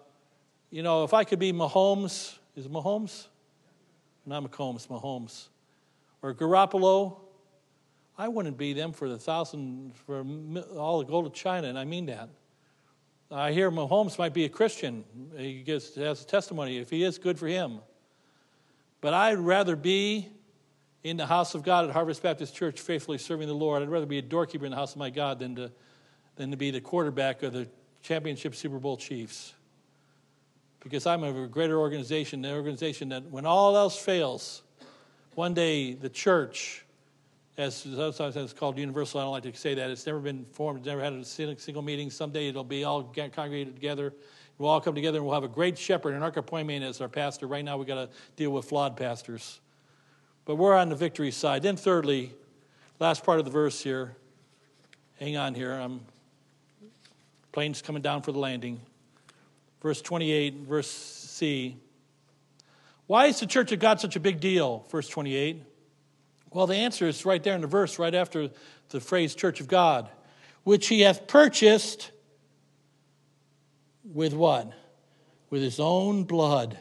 you 0.69 0.83
know, 0.83 1.05
if 1.05 1.13
I 1.13 1.23
could 1.23 1.39
be 1.39 1.53
Mahomes, 1.53 2.37
is 2.55 2.65
it 2.65 2.71
Mahomes? 2.71 3.27
Not 4.25 4.43
Mahomes, 4.43 4.87
Mahomes. 4.87 5.47
Or 6.21 6.33
Garoppolo, 6.33 7.19
I 8.17 8.27
wouldn't 8.27 8.57
be 8.57 8.73
them 8.73 8.91
for 8.91 9.07
the 9.07 9.17
thousand, 9.17 9.95
for 9.95 10.25
all 10.77 10.99
the 10.99 11.05
gold 11.05 11.25
of 11.25 11.33
China, 11.33 11.69
and 11.69 11.79
I 11.79 11.85
mean 11.85 12.07
that. 12.07 12.29
I 13.31 13.53
hear 13.53 13.71
Mahomes 13.71 14.17
might 14.17 14.33
be 14.33 14.45
a 14.45 14.49
Christian. 14.49 15.05
He 15.37 15.61
gets, 15.61 15.95
has 15.95 16.23
a 16.23 16.25
testimony. 16.25 16.79
If 16.79 16.89
he 16.89 17.03
is, 17.03 17.17
good 17.17 17.39
for 17.39 17.47
him. 17.47 17.79
But 19.01 19.13
I'd 19.13 19.37
rather 19.37 19.75
be 19.75 20.27
in 21.03 21.17
the 21.17 21.25
house 21.25 21.55
of 21.55 21.63
God 21.63 21.85
at 21.85 21.91
Harvest 21.91 22.21
Baptist 22.21 22.55
Church, 22.55 22.79
faithfully 22.79 23.17
serving 23.17 23.47
the 23.47 23.53
Lord. 23.53 23.81
I'd 23.81 23.89
rather 23.89 24.05
be 24.05 24.17
a 24.17 24.21
doorkeeper 24.21 24.65
in 24.65 24.71
the 24.71 24.77
house 24.77 24.93
of 24.93 24.97
my 24.97 25.09
God 25.09 25.39
than 25.39 25.55
to, 25.55 25.71
than 26.35 26.51
to 26.51 26.57
be 26.57 26.71
the 26.71 26.81
quarterback 26.81 27.43
of 27.43 27.53
the 27.53 27.67
championship 28.01 28.55
Super 28.55 28.79
Bowl 28.79 28.97
Chiefs. 28.97 29.53
Because 30.81 31.05
I'm 31.05 31.23
of 31.23 31.37
a 31.37 31.47
greater 31.47 31.77
organization, 31.77 32.43
an 32.45 32.53
organization 32.53 33.09
that 33.09 33.25
when 33.25 33.45
all 33.45 33.75
else 33.75 33.97
fails, 33.97 34.61
one 35.35 35.53
day 35.53 35.93
the 35.93 36.09
church, 36.09 36.85
as 37.57 37.75
sometimes 37.75 38.35
it's 38.37 38.53
called 38.53 38.77
universal, 38.77 39.19
I 39.19 39.23
don't 39.23 39.31
like 39.31 39.43
to 39.43 39.55
say 39.55 39.75
that, 39.75 39.89
it's 39.89 40.05
never 40.05 40.19
been 40.19 40.45
formed, 40.51 40.79
it's 40.79 40.87
never 40.87 41.03
had 41.03 41.13
a 41.13 41.25
single 41.25 41.81
meeting. 41.81 42.09
Someday 42.09 42.47
it'll 42.47 42.63
be 42.63 42.85
all 42.85 43.03
congregated 43.03 43.75
together 43.75 44.13
We'll 44.59 44.69
all 44.69 44.81
come 44.81 44.93
together 44.93 45.19
and 45.19 45.25
we'll 45.25 45.35
have 45.35 45.45
a 45.45 45.47
great 45.47 45.77
shepherd 45.77 46.13
and 46.13 46.23
Arca 46.23 46.43
as 46.83 46.99
our 46.99 47.07
pastor. 47.07 47.47
Right 47.47 47.63
now, 47.63 47.77
we've 47.77 47.87
got 47.87 47.95
to 47.95 48.09
deal 48.35 48.51
with 48.51 48.65
flawed 48.65 48.97
pastors. 48.97 49.61
But 50.45 50.55
we're 50.55 50.75
on 50.75 50.89
the 50.89 50.95
victory 50.95 51.31
side. 51.31 51.61
Then, 51.61 51.75
thirdly, 51.75 52.33
last 52.99 53.23
part 53.23 53.39
of 53.39 53.45
the 53.45 53.51
verse 53.51 53.81
here. 53.81 54.15
Hang 55.19 55.37
on 55.37 55.53
here. 55.53 55.73
I'm 55.73 56.01
plane's 57.51 57.81
coming 57.81 58.01
down 58.01 58.21
for 58.21 58.31
the 58.31 58.39
landing. 58.39 58.79
Verse 59.81 60.01
28, 60.01 60.55
verse 60.67 60.89
C. 60.89 61.77
Why 63.07 63.25
is 63.25 63.39
the 63.39 63.47
church 63.47 63.71
of 63.71 63.79
God 63.79 63.99
such 63.99 64.15
a 64.15 64.19
big 64.19 64.39
deal? 64.39 64.85
Verse 64.89 65.07
28. 65.07 65.63
Well, 66.51 66.67
the 66.67 66.75
answer 66.75 67.07
is 67.07 67.25
right 67.25 67.43
there 67.43 67.55
in 67.55 67.61
the 67.61 67.67
verse, 67.67 67.99
right 67.99 68.13
after 68.13 68.49
the 68.89 68.99
phrase 68.99 69.35
church 69.35 69.61
of 69.61 69.67
God, 69.67 70.09
which 70.63 70.87
he 70.87 71.01
hath 71.01 71.27
purchased 71.27 72.11
with 74.03 74.33
what? 74.33 74.71
With 75.49 75.61
his 75.61 75.79
own 75.79 76.23
blood. 76.23 76.77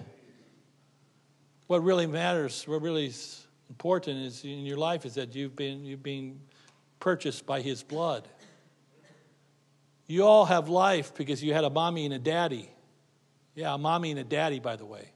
What 1.67 1.83
really 1.83 2.07
matters, 2.07 2.67
what 2.67 2.83
really 2.83 3.13
important 3.69 4.19
is 4.19 4.45
in 4.45 4.64
your 4.64 4.77
life 4.77 5.05
is 5.05 5.14
that 5.14 5.35
you've 5.35 5.57
been 5.57 5.85
you've 5.85 6.03
been 6.03 6.41
purchased 7.01 7.47
by 7.47 7.61
his 7.61 7.83
blood. 7.83 8.29
You 10.07 10.25
all 10.25 10.47
have 10.47 10.69
life 10.69 11.14
because 11.14 11.43
you 11.43 11.53
had 11.53 11.64
a 11.64 11.71
mommy 11.71 12.07
and 12.07 12.14
a 12.14 12.19
daddy. 12.19 12.71
Yeah, 13.55 13.75
a 13.75 13.79
mommy 13.79 14.11
and 14.11 14.21
a 14.21 14.25
daddy, 14.25 14.59
by 14.59 14.77
the 14.77 14.87
way. 14.87 15.11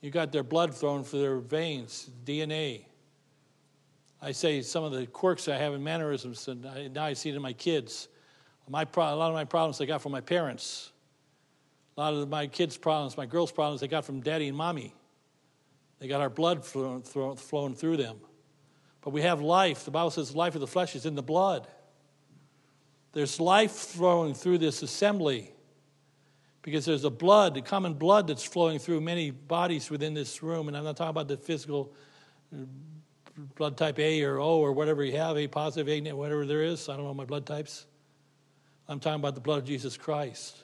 You 0.00 0.10
got 0.10 0.32
their 0.32 0.44
blood 0.44 0.74
flowing 0.74 1.04
through 1.04 1.20
their 1.20 1.38
veins, 1.38 2.08
DNA. 2.24 2.84
I 4.22 4.32
say 4.32 4.62
some 4.62 4.84
of 4.84 4.92
the 4.92 5.06
quirks 5.06 5.48
I 5.48 5.56
have 5.56 5.74
in 5.74 5.82
mannerisms, 5.82 6.46
and 6.48 6.94
now 6.94 7.04
I 7.04 7.14
see 7.14 7.30
it 7.30 7.36
in 7.36 7.42
my 7.42 7.52
kids. 7.52 8.08
My 8.68 8.84
pro- 8.84 9.12
a 9.12 9.16
lot 9.16 9.28
of 9.28 9.34
my 9.34 9.44
problems 9.44 9.80
I 9.80 9.86
got 9.86 10.00
from 10.00 10.12
my 10.12 10.20
parents. 10.20 10.92
A 11.96 12.00
lot 12.00 12.14
of 12.14 12.28
my 12.28 12.46
kids' 12.46 12.76
problems, 12.76 13.16
my 13.16 13.26
girls' 13.26 13.50
problems, 13.50 13.80
they 13.80 13.88
got 13.88 14.04
from 14.04 14.20
daddy 14.20 14.48
and 14.48 14.56
mommy. 14.56 14.94
They 16.00 16.08
got 16.08 16.20
our 16.20 16.30
blood 16.30 16.64
flowing, 16.64 17.02
through 17.02 17.96
them. 17.96 18.16
But 19.02 19.10
we 19.10 19.22
have 19.22 19.40
life. 19.40 19.84
The 19.84 19.90
Bible 19.90 20.10
says 20.10 20.34
life 20.34 20.54
of 20.54 20.60
the 20.60 20.66
flesh 20.66 20.96
is 20.96 21.06
in 21.06 21.14
the 21.14 21.22
blood. 21.22 21.68
There's 23.12 23.38
life 23.38 23.72
flowing 23.72 24.34
through 24.34 24.58
this 24.58 24.82
assembly 24.82 25.52
because 26.62 26.84
there's 26.84 27.04
a 27.04 27.10
blood, 27.10 27.56
a 27.56 27.62
common 27.62 27.94
blood 27.94 28.26
that's 28.26 28.44
flowing 28.44 28.78
through 28.78 29.00
many 29.00 29.30
bodies 29.30 29.90
within 29.90 30.14
this 30.14 30.42
room. 30.42 30.68
And 30.68 30.76
I'm 30.76 30.84
not 30.84 30.96
talking 30.96 31.10
about 31.10 31.28
the 31.28 31.36
physical 31.36 31.92
uh, 32.54 32.64
blood 33.56 33.76
type 33.76 33.98
A 33.98 34.22
or 34.22 34.38
O 34.38 34.58
or 34.58 34.72
whatever 34.72 35.04
you 35.04 35.16
have, 35.16 35.36
A 35.36 35.48
positive, 35.48 35.88
A 35.88 36.00
negative, 36.00 36.18
whatever 36.18 36.46
there 36.46 36.62
is. 36.62 36.88
I 36.88 36.96
don't 36.96 37.04
know 37.04 37.14
my 37.14 37.24
blood 37.24 37.46
types. 37.46 37.86
I'm 38.88 39.00
talking 39.00 39.20
about 39.20 39.34
the 39.34 39.40
blood 39.40 39.58
of 39.58 39.64
Jesus 39.64 39.96
Christ. 39.96 40.56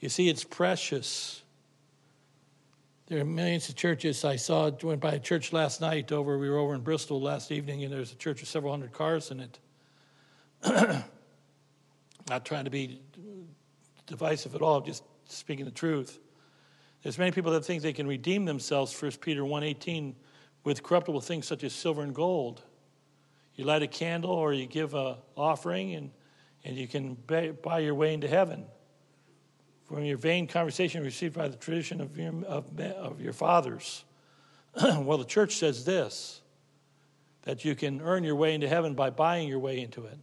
You 0.00 0.08
see, 0.08 0.28
it's 0.28 0.44
precious. 0.44 1.41
There 3.12 3.20
are 3.20 3.26
millions 3.26 3.68
of 3.68 3.76
churches. 3.76 4.24
I 4.24 4.36
saw, 4.36 4.70
went 4.82 5.02
by 5.02 5.12
a 5.12 5.18
church 5.18 5.52
last 5.52 5.82
night 5.82 6.10
over, 6.12 6.38
we 6.38 6.48
were 6.48 6.56
over 6.56 6.72
in 6.72 6.80
Bristol 6.80 7.20
last 7.20 7.52
evening, 7.52 7.84
and 7.84 7.92
there's 7.92 8.10
a 8.10 8.14
church 8.14 8.40
with 8.40 8.48
several 8.48 8.72
hundred 8.72 8.92
cars 8.92 9.30
in 9.30 9.40
it. 9.40 9.58
Not 12.30 12.46
trying 12.46 12.64
to 12.64 12.70
be 12.70 13.02
divisive 14.06 14.54
at 14.54 14.62
all, 14.62 14.80
just 14.80 15.02
speaking 15.26 15.66
the 15.66 15.70
truth. 15.70 16.20
There's 17.02 17.18
many 17.18 17.32
people 17.32 17.52
that 17.52 17.66
think 17.66 17.82
they 17.82 17.92
can 17.92 18.06
redeem 18.06 18.46
themselves, 18.46 18.98
1 18.98 19.12
Peter 19.20 19.42
1.18, 19.42 20.14
with 20.64 20.82
corruptible 20.82 21.20
things 21.20 21.46
such 21.46 21.64
as 21.64 21.74
silver 21.74 22.00
and 22.00 22.14
gold. 22.14 22.62
You 23.56 23.64
light 23.64 23.82
a 23.82 23.88
candle 23.88 24.30
or 24.30 24.54
you 24.54 24.64
give 24.64 24.94
an 24.94 25.16
offering 25.36 25.96
and 25.96 26.12
and 26.64 26.78
you 26.78 26.88
can 26.88 27.18
buy 27.62 27.80
your 27.80 27.94
way 27.94 28.14
into 28.14 28.26
heaven 28.28 28.64
from 29.92 30.04
your 30.04 30.16
vain 30.16 30.46
conversation 30.46 31.04
received 31.04 31.34
by 31.34 31.48
the 31.48 31.56
tradition 31.56 32.00
of 32.00 32.16
your, 32.16 32.32
of, 32.46 32.80
of 32.80 33.20
your 33.20 33.34
fathers. 33.34 34.04
well, 34.82 35.18
the 35.18 35.24
church 35.24 35.56
says 35.56 35.84
this 35.84 36.40
that 37.42 37.64
you 37.64 37.74
can 37.74 38.00
earn 38.00 38.24
your 38.24 38.36
way 38.36 38.54
into 38.54 38.66
heaven 38.66 38.94
by 38.94 39.10
buying 39.10 39.48
your 39.48 39.58
way 39.58 39.80
into 39.80 40.06
it. 40.06 40.16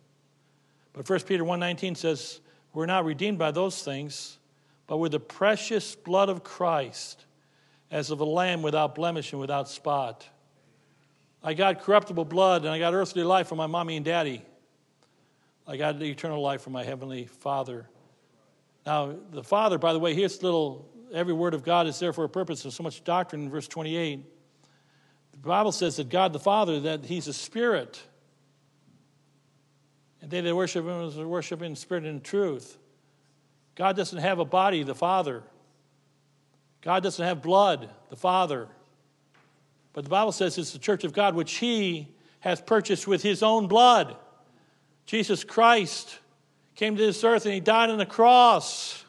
But 0.93 1.07
1 1.07 1.19
Peter 1.27 1.43
1:19 1.43 1.95
says, 1.95 2.39
"We're 2.73 2.87
not 2.87 3.05
redeemed 3.05 3.37
by 3.37 3.51
those 3.51 3.83
things, 3.83 4.39
but 4.87 4.97
with 4.97 5.11
the 5.11 5.19
precious 5.19 5.95
blood 5.95 6.29
of 6.29 6.43
Christ, 6.43 7.25
as 7.91 8.09
of 8.09 8.21
a 8.21 8.25
lamb 8.25 8.63
without 8.63 8.95
blemish 8.95 9.33
and 9.33 9.39
without 9.39 9.69
spot." 9.69 10.27
I 11.43 11.53
got 11.53 11.81
corruptible 11.81 12.25
blood 12.25 12.63
and 12.63 12.71
I 12.71 12.79
got 12.79 12.95
earthly 12.95 13.23
life 13.23 13.47
from 13.49 13.59
my 13.59 13.67
mommy 13.67 13.97
and 13.97 14.05
daddy. 14.05 14.41
I 15.67 15.77
got 15.77 16.01
eternal 16.01 16.41
life 16.41 16.61
from 16.61 16.73
my 16.73 16.83
heavenly 16.83 17.25
Father. 17.25 17.87
Now, 18.85 19.15
the 19.31 19.43
Father, 19.43 19.77
by 19.77 19.93
the 19.93 19.99
way, 19.99 20.13
here's 20.13 20.41
little 20.41 20.89
every 21.13 21.33
word 21.33 21.53
of 21.53 21.63
God 21.63 21.87
is 21.87 21.99
there 21.99 22.13
for 22.13 22.23
a 22.23 22.29
purpose. 22.29 22.63
There's 22.63 22.75
so 22.75 22.83
much 22.83 23.03
doctrine 23.03 23.43
in 23.43 23.49
verse 23.49 23.67
28. 23.67 24.25
The 25.31 25.37
Bible 25.37 25.71
says 25.71 25.97
that 25.97 26.09
God 26.09 26.33
the 26.33 26.39
Father, 26.39 26.79
that 26.81 27.05
He's 27.05 27.27
a 27.27 27.33
spirit. 27.33 28.01
And 30.21 30.29
they 30.29 30.41
that 30.41 30.55
worship 30.55 30.85
Him 30.85 31.29
worship 31.29 31.61
in 31.61 31.75
spirit 31.75 32.03
and 32.03 32.17
in 32.17 32.21
truth. 32.21 32.77
God 33.75 33.95
doesn't 33.95 34.19
have 34.19 34.39
a 34.39 34.45
body, 34.45 34.83
the 34.83 34.95
Father. 34.95 35.43
God 36.81 37.03
doesn't 37.03 37.23
have 37.23 37.41
blood, 37.41 37.89
the 38.09 38.15
Father. 38.15 38.67
But 39.93 40.03
the 40.03 40.09
Bible 40.09 40.31
says 40.31 40.57
it's 40.57 40.73
the 40.73 40.79
church 40.79 41.03
of 41.03 41.13
God, 41.13 41.35
which 41.35 41.55
He 41.55 42.07
has 42.41 42.61
purchased 42.61 43.07
with 43.07 43.23
His 43.23 43.41
own 43.43 43.67
blood. 43.67 44.15
Jesus 45.05 45.43
Christ 45.43 46.19
came 46.79 46.95
to 46.95 47.05
this 47.05 47.25
earth 47.25 47.43
and 47.43 47.53
he 47.53 47.59
died 47.59 47.89
on 47.89 47.97
the 47.97 48.05
cross. 48.05 49.03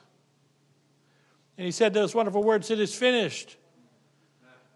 And 1.57 1.64
he 1.64 1.71
said 1.71 1.95
those 1.95 2.16
wonderful 2.16 2.43
words, 2.43 2.68
It 2.68 2.81
is 2.81 2.93
finished. 2.93 3.57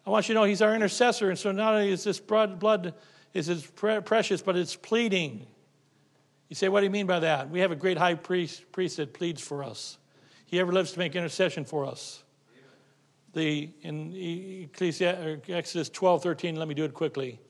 I 0.07 0.11
want 0.11 0.29
you 0.29 0.35
to 0.35 0.41
know 0.41 0.45
he's 0.45 0.63
our 0.63 0.77
intercessor. 0.77 1.29
And 1.29 1.37
so 1.37 1.51
not 1.51 1.75
only 1.75 1.91
is 1.91 2.05
this 2.05 2.21
blood, 2.21 2.95
is 3.33 3.67
precious, 4.05 4.43
but 4.43 4.55
it's 4.55 4.77
pleading. 4.77 5.45
You 6.49 6.55
say, 6.55 6.69
what 6.69 6.81
do 6.81 6.85
you 6.85 6.91
mean 6.91 7.07
by 7.07 7.19
that? 7.21 7.51
We 7.51 7.61
have 7.61 7.73
a 7.73 7.77
great 7.77 7.99
high 7.99 8.15
priest, 8.15 8.71
priest 8.71 8.99
that 8.99 9.13
pleads 9.13 9.43
for 9.43 9.65
us. 9.65 9.99
He 10.47 10.61
ever 10.61 10.71
lives 10.71 10.93
to 10.93 11.01
make 11.01 11.17
intercession 11.17 11.65
for 11.65 11.87
us. 11.87 12.23
The, 13.33 13.71
in 13.83 14.71
Exodus 14.79 15.89
12, 15.89 16.23
13, 16.23 16.55
let 16.55 16.69
me 16.69 16.75
do 16.75 16.85
it 16.85 16.95
quickly. 16.95 17.41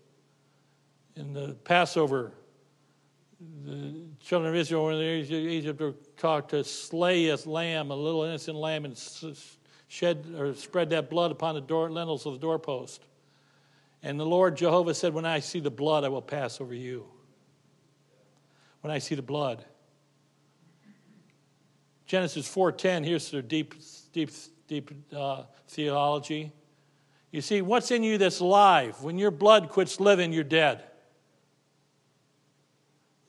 In 1.17 1.35
the 1.35 1.55
Passover, 1.65 2.33
the 3.41 4.07
children 4.21 4.51
of 4.51 4.57
Israel 4.59 4.91
in 4.91 5.23
Egypt 5.33 5.81
were 5.81 5.95
taught 6.17 6.49
to 6.51 6.65
slay 6.65 7.29
a 7.29 7.37
lamb, 7.47 7.91
a 7.91 7.97
little 7.97 8.23
innocent 8.25 8.57
lamb, 8.57 8.85
and 8.85 8.97
shed 9.89 10.27
or 10.37 10.55
spread 10.55 10.91
that 10.91 11.11
blood 11.11 11.31
upon 11.31 11.55
the 11.55 11.61
door 11.61 11.91
lintels 11.91 12.27
of 12.27 12.35
the 12.35 12.39
doorpost. 12.39 13.05
And 14.03 14.21
the 14.21 14.27
Lord 14.27 14.57
Jehovah 14.57 14.95
said, 14.95 15.15
"When 15.15 15.25
I 15.25 15.41
see 15.41 15.61
the 15.61 15.71
blood, 15.71 16.05
I 16.05 16.09
will 16.09 16.23
pass 16.23 16.61
over 16.61 16.75
you." 16.75 17.07
When 18.83 18.91
I 18.91 18.99
see 18.99 19.15
the 19.15 19.23
blood. 19.23 19.65
Genesis 22.07 22.47
4:10. 22.47 23.05
Here's 23.05 23.31
the 23.31 23.43
deep, 23.43 23.75
deep 24.13 24.31
deep 24.69 24.91
uh, 25.13 25.45
theology. 25.69 26.53
You 27.31 27.41
see, 27.41 27.63
what's 27.63 27.91
in 27.91 28.03
you 28.03 28.19
that's 28.19 28.41
alive? 28.41 29.03
When 29.03 29.19
your 29.19 29.31
blood 29.31 29.71
quits 29.71 29.99
living, 29.99 30.33
you're 30.33 30.45
dead. 30.45 30.85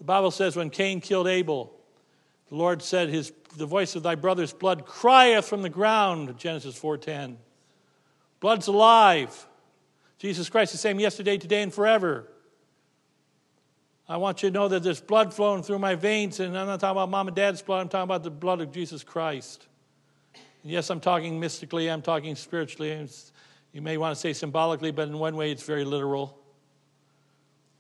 The 0.05 0.13
Bible 0.13 0.29
says 0.29 0.55
when 0.55 0.69
Cain 0.69 1.01
killed 1.01 1.25
Abel, 1.25 1.73
the 2.49 2.55
Lord 2.55 2.83
said, 2.83 3.09
his, 3.09 3.33
The 3.57 3.65
voice 3.65 3.95
of 3.95 4.03
thy 4.03 4.13
brother's 4.13 4.53
blood 4.53 4.85
crieth 4.85 5.47
from 5.47 5.63
the 5.63 5.69
ground, 5.69 6.37
Genesis 6.37 6.79
4.10. 6.79 7.37
Blood's 8.39 8.67
alive. 8.67 9.47
Jesus 10.19 10.47
Christ 10.47 10.75
is 10.75 10.79
the 10.79 10.83
same 10.83 10.99
yesterday, 10.99 11.39
today, 11.39 11.63
and 11.63 11.73
forever. 11.73 12.27
I 14.07 14.17
want 14.17 14.43
you 14.43 14.49
to 14.49 14.53
know 14.53 14.67
that 14.67 14.83
there's 14.83 15.01
blood 15.01 15.33
flowing 15.33 15.63
through 15.63 15.79
my 15.79 15.95
veins, 15.95 16.39
and 16.39 16.55
I'm 16.55 16.67
not 16.67 16.81
talking 16.81 16.97
about 16.97 17.09
mom 17.09 17.27
and 17.27 17.35
dad's 17.35 17.63
blood, 17.63 17.81
I'm 17.81 17.89
talking 17.89 18.03
about 18.03 18.21
the 18.21 18.29
blood 18.29 18.61
of 18.61 18.71
Jesus 18.71 19.03
Christ. 19.03 19.65
And 20.61 20.71
yes, 20.71 20.91
I'm 20.91 20.99
talking 20.99 21.39
mystically, 21.39 21.89
I'm 21.89 22.03
talking 22.03 22.35
spiritually. 22.35 23.09
You 23.73 23.81
may 23.81 23.97
want 23.97 24.13
to 24.13 24.21
say 24.21 24.33
symbolically, 24.33 24.91
but 24.91 25.07
in 25.07 25.17
one 25.17 25.35
way 25.35 25.49
it's 25.49 25.63
very 25.63 25.83
literal. 25.83 26.37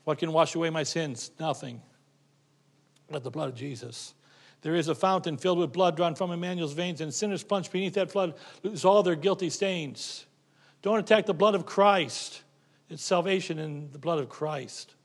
What 0.05 0.17
can 0.17 0.33
wash 0.33 0.55
away 0.55 0.71
my 0.71 0.81
sins? 0.81 1.29
Nothing 1.39 1.83
but 3.09 3.23
the 3.23 3.31
blood 3.31 3.49
of 3.49 3.55
Jesus. 3.55 4.13
There 4.61 4.75
is 4.75 4.87
a 4.87 4.95
fountain 4.95 5.37
filled 5.37 5.59
with 5.59 5.71
blood 5.71 5.95
drawn 5.95 6.15
from 6.15 6.31
Emmanuel's 6.31 6.73
veins, 6.73 7.01
and 7.01 7.13
sinners 7.13 7.43
plunged 7.43 7.71
beneath 7.71 7.93
that 7.93 8.11
flood 8.11 8.33
lose 8.63 8.83
all 8.83 9.03
their 9.03 9.15
guilty 9.15 9.49
stains. 9.49 10.25
Don't 10.81 10.99
attack 10.99 11.25
the 11.25 11.33
blood 11.33 11.55
of 11.55 11.65
Christ. 11.65 12.41
It's 12.89 13.03
salvation 13.03 13.59
in 13.59 13.91
the 13.91 13.99
blood 13.99 14.19
of 14.19 14.29
Christ. 14.29 14.95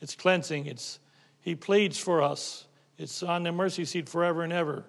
It's 0.00 0.14
cleansing. 0.14 0.66
It's 0.66 0.98
He 1.40 1.54
pleads 1.54 1.98
for 1.98 2.22
us. 2.22 2.66
It's 2.98 3.22
on 3.22 3.42
the 3.42 3.52
mercy 3.52 3.84
seat 3.84 4.08
forever 4.08 4.42
and 4.42 4.52
ever. 4.52 4.84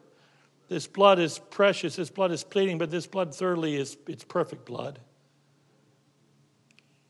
This 0.67 0.87
blood 0.87 1.19
is 1.19 1.37
precious. 1.37 1.97
This 1.97 2.09
blood 2.09 2.31
is 2.31 2.43
pleading, 2.43 2.77
but 2.77 2.91
this 2.91 3.07
blood, 3.07 3.35
thirdly, 3.35 3.75
is 3.75 3.97
it's 4.07 4.23
perfect 4.23 4.65
blood. 4.65 4.99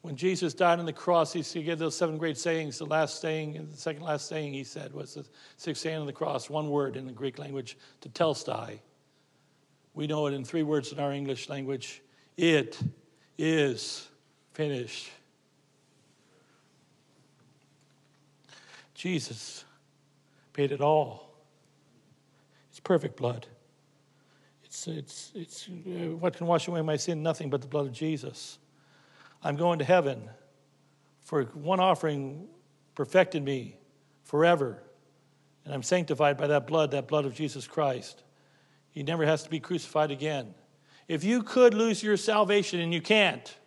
When 0.01 0.15
Jesus 0.15 0.55
died 0.55 0.79
on 0.79 0.85
the 0.85 0.93
cross, 0.93 1.31
he 1.33 1.63
gave 1.63 1.77
those 1.77 1.95
seven 1.95 2.17
great 2.17 2.37
sayings. 2.37 2.79
The 2.79 2.85
last 2.85 3.21
saying, 3.21 3.67
the 3.69 3.77
second 3.77 4.01
last 4.01 4.27
saying 4.27 4.53
he 4.53 4.63
said 4.63 4.93
was 4.93 5.13
the 5.13 5.25
sixth 5.57 5.83
saying 5.83 5.99
on 5.99 6.07
the 6.07 6.13
cross, 6.13 6.49
one 6.49 6.69
word 6.71 6.97
in 6.97 7.05
the 7.05 7.11
Greek 7.11 7.37
language, 7.37 7.77
tetelestai. 8.01 8.79
We 9.93 10.07
know 10.07 10.25
it 10.25 10.33
in 10.33 10.43
three 10.43 10.63
words 10.63 10.91
in 10.91 10.99
our 10.99 11.11
English 11.11 11.49
language. 11.49 12.01
It 12.35 12.79
is 13.37 14.07
finished. 14.53 15.11
Jesus 18.95 19.65
paid 20.53 20.71
it 20.71 20.81
all. 20.81 21.29
It's 22.69 22.79
perfect 22.79 23.17
blood. 23.17 23.45
It's, 24.63 24.87
it's, 24.87 25.31
it's 25.35 25.67
uh, 25.67 26.15
what 26.15 26.35
can 26.35 26.47
wash 26.47 26.67
away 26.67 26.81
my 26.81 26.95
sin? 26.95 27.21
Nothing 27.21 27.49
but 27.49 27.61
the 27.61 27.67
blood 27.67 27.85
of 27.87 27.91
Jesus. 27.91 28.57
I'm 29.43 29.55
going 29.55 29.79
to 29.79 29.85
heaven 29.85 30.29
for 31.21 31.43
one 31.45 31.79
offering 31.79 32.47
perfected 32.95 33.43
me 33.43 33.77
forever. 34.23 34.83
And 35.65 35.73
I'm 35.73 35.83
sanctified 35.83 36.37
by 36.37 36.47
that 36.47 36.67
blood, 36.67 36.91
that 36.91 37.07
blood 37.07 37.25
of 37.25 37.33
Jesus 37.33 37.67
Christ. 37.67 38.23
He 38.89 39.03
never 39.03 39.25
has 39.25 39.43
to 39.43 39.49
be 39.49 39.59
crucified 39.59 40.11
again. 40.11 40.53
If 41.07 41.23
you 41.23 41.43
could 41.43 41.73
lose 41.73 42.03
your 42.03 42.17
salvation 42.17 42.79
and 42.79 42.93
you 42.93 43.01
can't, 43.01 43.57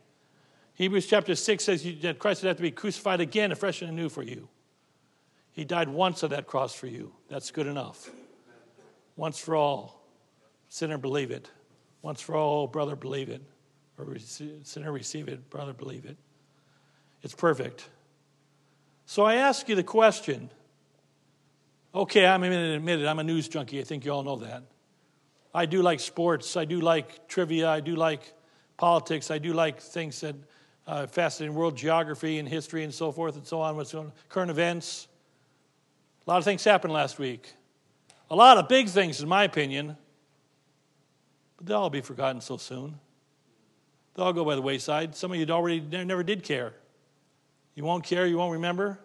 Hebrews 0.75 1.07
chapter 1.07 1.35
6 1.35 1.65
says 1.65 1.87
that 2.03 2.19
Christ 2.19 2.43
would 2.43 2.49
have 2.49 2.57
to 2.57 2.63
be 2.63 2.71
crucified 2.71 3.21
again, 3.21 3.53
afresh 3.53 3.81
and 3.81 3.91
anew 3.91 4.09
for 4.09 4.23
you. 4.23 4.49
He 5.53 5.65
died 5.65 5.89
once 5.89 6.25
on 6.25 6.31
that 6.31 6.47
cross 6.47 6.75
for 6.75 6.89
you. 6.89 7.13
That's 7.29 7.53
good 7.53 7.69
enough. 7.69 8.11
Once 9.17 9.39
for 9.39 9.55
all. 9.55 10.05
Sinner, 10.69 10.99
believe 10.99 11.31
it. 11.31 11.49
Once 12.03 12.21
for 12.21 12.35
all, 12.35 12.67
brother, 12.67 12.97
believe 12.97 13.29
it 13.29 13.43
or 13.99 14.17
sinner 14.19 14.93
receive 14.93 15.29
it, 15.29 15.49
brother 15.51 15.73
believe 15.73 16.05
it. 16.05 16.17
It's 17.23 17.35
perfect. 17.35 17.89
So 19.07 19.25
I 19.25 19.35
ask 19.37 19.69
you 19.69 19.75
the 19.75 19.83
question. 19.83 20.51
Okay, 21.95 22.27
I'm 22.27 22.41
going 22.41 22.53
to 22.53 22.75
admit 22.75 23.01
it. 23.01 23.07
I'm 23.07 23.19
a 23.19 23.25
news 23.25 23.49
junkie. 23.49 23.81
I 23.81 23.85
think 23.85 24.05
you 24.05 24.13
all 24.13 24.23
know 24.23 24.37
that. 24.37 24.63
I 25.55 25.67
do 25.67 25.83
like 25.83 26.01
sports. 26.01 26.57
I 26.57 26.65
do 26.65 26.81
like 26.81 27.29
trivia. 27.29 27.69
I 27.69 27.81
do 27.81 27.95
like 27.95 28.33
politics. 28.77 29.31
I 29.31 29.39
do 29.39 29.53
like 29.53 29.81
things 29.81 30.21
that 30.23 30.35
uh, 30.87 31.07
fascinating 31.07 31.57
world 31.57 31.77
geography 31.77 32.39
and 32.39 32.49
history 32.49 32.83
and 32.85 32.93
so 32.93 33.13
forth 33.13 33.37
and 33.37 33.47
so 33.47 33.61
on. 33.61 33.77
What's 33.77 33.93
going 33.93 34.07
on? 34.07 34.13
current 34.29 34.51
events. 34.51 35.07
A 36.27 36.31
lot 36.31 36.39
of 36.39 36.45
things 36.45 36.65
happened 36.65 36.93
last 36.93 37.19
week. 37.19 37.53
A 38.31 38.35
lot 38.35 38.59
of 38.59 38.69
big 38.69 38.89
things, 38.89 39.21
in 39.21 39.29
my 39.29 39.45
opinion. 39.45 39.97
But 41.57 41.67
they'll 41.67 41.79
all 41.79 41.91
be 41.91 42.01
forgotten 42.01 42.41
so 42.41 42.57
soon. 42.57 42.99
They'll 44.15 44.27
all 44.27 44.33
go 44.33 44.45
by 44.45 44.55
the 44.55 44.63
wayside. 44.63 45.17
Some 45.17 45.33
of 45.33 45.39
you 45.39 45.47
already 45.49 45.81
never 45.81 46.23
did 46.23 46.43
care. 46.43 46.75
You 47.75 47.85
won't 47.85 48.05
care, 48.05 48.27
you 48.27 48.39
won't 48.39 48.53
remember. 48.53 48.99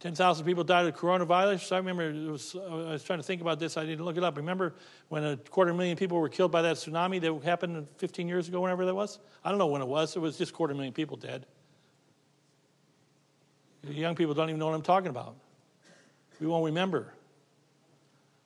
10,000 0.00 0.46
people 0.46 0.62
died 0.62 0.86
of 0.86 0.94
coronavirus. 0.94 1.72
I 1.72 1.78
remember 1.78 2.30
was, 2.30 2.54
I 2.54 2.92
was 2.92 3.02
trying 3.02 3.18
to 3.18 3.24
think 3.24 3.40
about 3.40 3.58
this. 3.58 3.76
I 3.76 3.84
didn't 3.84 4.04
look 4.04 4.16
it 4.16 4.22
up. 4.22 4.36
Remember 4.36 4.74
when 5.08 5.24
a 5.24 5.36
quarter 5.36 5.74
million 5.74 5.96
people 5.96 6.18
were 6.18 6.28
killed 6.28 6.52
by 6.52 6.62
that 6.62 6.76
tsunami 6.76 7.20
that 7.20 7.42
happened 7.42 7.88
15 7.98 8.28
years 8.28 8.46
ago, 8.46 8.60
whenever 8.60 8.86
that 8.86 8.94
was? 8.94 9.18
I 9.44 9.50
don't 9.50 9.58
know 9.58 9.66
when 9.66 9.82
it 9.82 9.88
was. 9.88 10.14
It 10.14 10.20
was 10.20 10.38
just 10.38 10.52
quarter 10.52 10.72
million 10.72 10.94
people 10.94 11.16
dead. 11.16 11.46
Young 13.88 14.14
people 14.14 14.34
don't 14.34 14.48
even 14.50 14.60
know 14.60 14.66
what 14.66 14.74
I'm 14.74 14.82
talking 14.82 15.10
about. 15.10 15.34
We 16.40 16.46
won't 16.46 16.64
remember. 16.64 17.12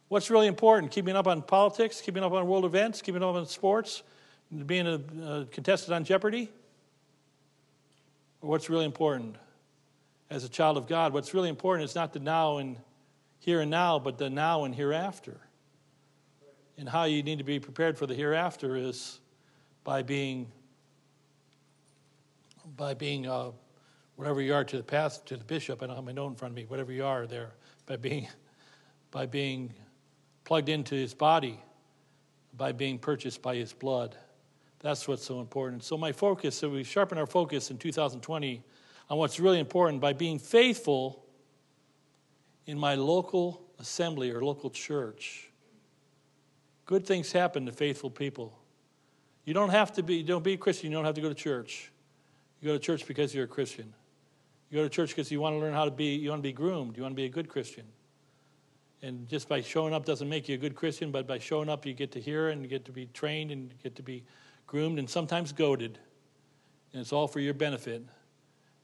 What's 0.08 0.30
really 0.30 0.46
important? 0.46 0.90
Keeping 0.90 1.16
up 1.16 1.26
on 1.26 1.42
politics, 1.42 2.00
keeping 2.00 2.22
up 2.22 2.32
on 2.32 2.46
world 2.46 2.64
events, 2.64 3.02
keeping 3.02 3.22
up 3.22 3.34
on 3.34 3.46
sports, 3.46 4.02
being 4.52 4.86
a, 4.86 5.00
a 5.24 5.46
contestant 5.46 5.94
on 5.94 6.04
Jeopardy? 6.04 6.50
Or 8.40 8.50
what's 8.50 8.68
really 8.68 8.84
important? 8.84 9.36
As 10.30 10.44
a 10.44 10.48
child 10.48 10.76
of 10.76 10.86
God, 10.86 11.12
what's 11.12 11.34
really 11.34 11.48
important 11.48 11.88
is 11.88 11.94
not 11.94 12.12
the 12.12 12.20
now 12.20 12.58
and 12.58 12.76
here 13.38 13.60
and 13.60 13.70
now, 13.70 13.98
but 13.98 14.18
the 14.18 14.30
now 14.30 14.64
and 14.64 14.74
hereafter. 14.74 15.40
And 16.78 16.88
how 16.88 17.04
you 17.04 17.22
need 17.22 17.38
to 17.38 17.44
be 17.44 17.60
prepared 17.60 17.98
for 17.98 18.06
the 18.06 18.14
hereafter 18.14 18.76
is 18.76 19.20
by 19.84 20.02
being 20.02 20.50
by 22.76 22.94
being 22.94 23.26
uh, 23.26 23.50
whatever 24.16 24.40
you 24.40 24.54
are 24.54 24.64
to 24.64 24.76
the 24.76 24.82
path 24.82 25.24
to 25.26 25.36
the 25.36 25.44
bishop. 25.44 25.82
I 25.82 25.86
don't 25.86 25.96
have 25.96 26.04
my 26.04 26.12
note 26.12 26.28
in 26.28 26.34
front 26.36 26.52
of 26.52 26.56
me. 26.56 26.64
Whatever 26.66 26.92
you 26.92 27.04
are 27.04 27.26
there, 27.26 27.52
by 27.86 27.96
being 27.96 28.28
by 29.10 29.26
being 29.26 29.74
plugged 30.44 30.68
into 30.68 30.94
his 30.94 31.14
body, 31.14 31.60
by 32.56 32.72
being 32.72 32.98
purchased 32.98 33.42
by 33.42 33.56
his 33.56 33.72
blood. 33.72 34.16
That's 34.82 35.06
what's 35.06 35.24
so 35.24 35.40
important. 35.40 35.84
So, 35.84 35.96
my 35.96 36.12
focus, 36.12 36.56
so 36.56 36.68
we 36.68 36.82
sharpen 36.82 37.16
our 37.16 37.26
focus 37.26 37.70
in 37.70 37.78
2020 37.78 38.62
on 39.08 39.18
what's 39.18 39.38
really 39.38 39.60
important 39.60 40.00
by 40.00 40.12
being 40.12 40.38
faithful 40.38 41.24
in 42.66 42.78
my 42.78 42.96
local 42.96 43.62
assembly 43.78 44.30
or 44.30 44.44
local 44.44 44.70
church. 44.70 45.50
Good 46.84 47.06
things 47.06 47.30
happen 47.30 47.66
to 47.66 47.72
faithful 47.72 48.10
people. 48.10 48.58
You 49.44 49.54
don't 49.54 49.70
have 49.70 49.92
to 49.94 50.02
be, 50.02 50.22
don't 50.22 50.44
be 50.44 50.54
a 50.54 50.56
Christian, 50.56 50.90
you 50.90 50.96
don't 50.96 51.04
have 51.04 51.14
to 51.14 51.20
go 51.20 51.28
to 51.28 51.34
church. 51.34 51.90
You 52.60 52.68
go 52.68 52.74
to 52.74 52.78
church 52.78 53.06
because 53.06 53.34
you're 53.34 53.44
a 53.44 53.48
Christian. 53.48 53.92
You 54.70 54.78
go 54.78 54.84
to 54.84 54.88
church 54.88 55.10
because 55.10 55.30
you 55.30 55.40
want 55.40 55.54
to 55.56 55.58
learn 55.58 55.74
how 55.74 55.84
to 55.84 55.90
be, 55.90 56.14
you 56.14 56.30
want 56.30 56.40
to 56.40 56.48
be 56.48 56.52
groomed, 56.52 56.96
you 56.96 57.02
want 57.02 57.12
to 57.12 57.16
be 57.16 57.24
a 57.24 57.28
good 57.28 57.48
Christian. 57.48 57.84
And 59.02 59.28
just 59.28 59.48
by 59.48 59.60
showing 59.60 59.92
up 59.92 60.04
doesn't 60.04 60.28
make 60.28 60.48
you 60.48 60.54
a 60.54 60.58
good 60.58 60.76
Christian, 60.76 61.10
but 61.10 61.26
by 61.26 61.38
showing 61.38 61.68
up, 61.68 61.84
you 61.84 61.92
get 61.92 62.12
to 62.12 62.20
hear 62.20 62.50
and 62.50 62.62
you 62.62 62.68
get 62.68 62.84
to 62.84 62.92
be 62.92 63.06
trained 63.06 63.50
and 63.50 63.74
get 63.82 63.96
to 63.96 64.02
be 64.02 64.22
groomed 64.72 64.98
and 64.98 65.08
sometimes 65.08 65.52
goaded. 65.52 65.98
And 66.94 67.02
it's 67.02 67.12
all 67.12 67.28
for 67.28 67.40
your 67.40 67.52
benefit 67.52 68.02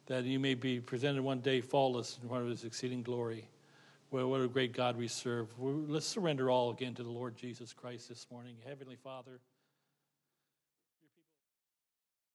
that 0.04 0.24
you 0.24 0.38
may 0.38 0.52
be 0.52 0.80
presented 0.80 1.22
one 1.22 1.40
day 1.40 1.62
faultless 1.62 2.18
in 2.22 2.28
front 2.28 2.44
of 2.44 2.50
his 2.50 2.64
exceeding 2.64 3.02
glory. 3.02 3.48
Well, 4.10 4.28
what 4.28 4.42
a 4.42 4.48
great 4.48 4.74
God 4.74 4.98
we 4.98 5.08
serve. 5.08 5.48
Let's 5.58 6.04
surrender 6.04 6.50
all 6.50 6.68
again 6.68 6.94
to 6.96 7.02
the 7.02 7.10
Lord 7.10 7.36
Jesus 7.36 7.72
Christ 7.72 8.10
this 8.10 8.26
morning. 8.30 8.56
Heavenly 8.66 8.96
Father. 9.02 9.40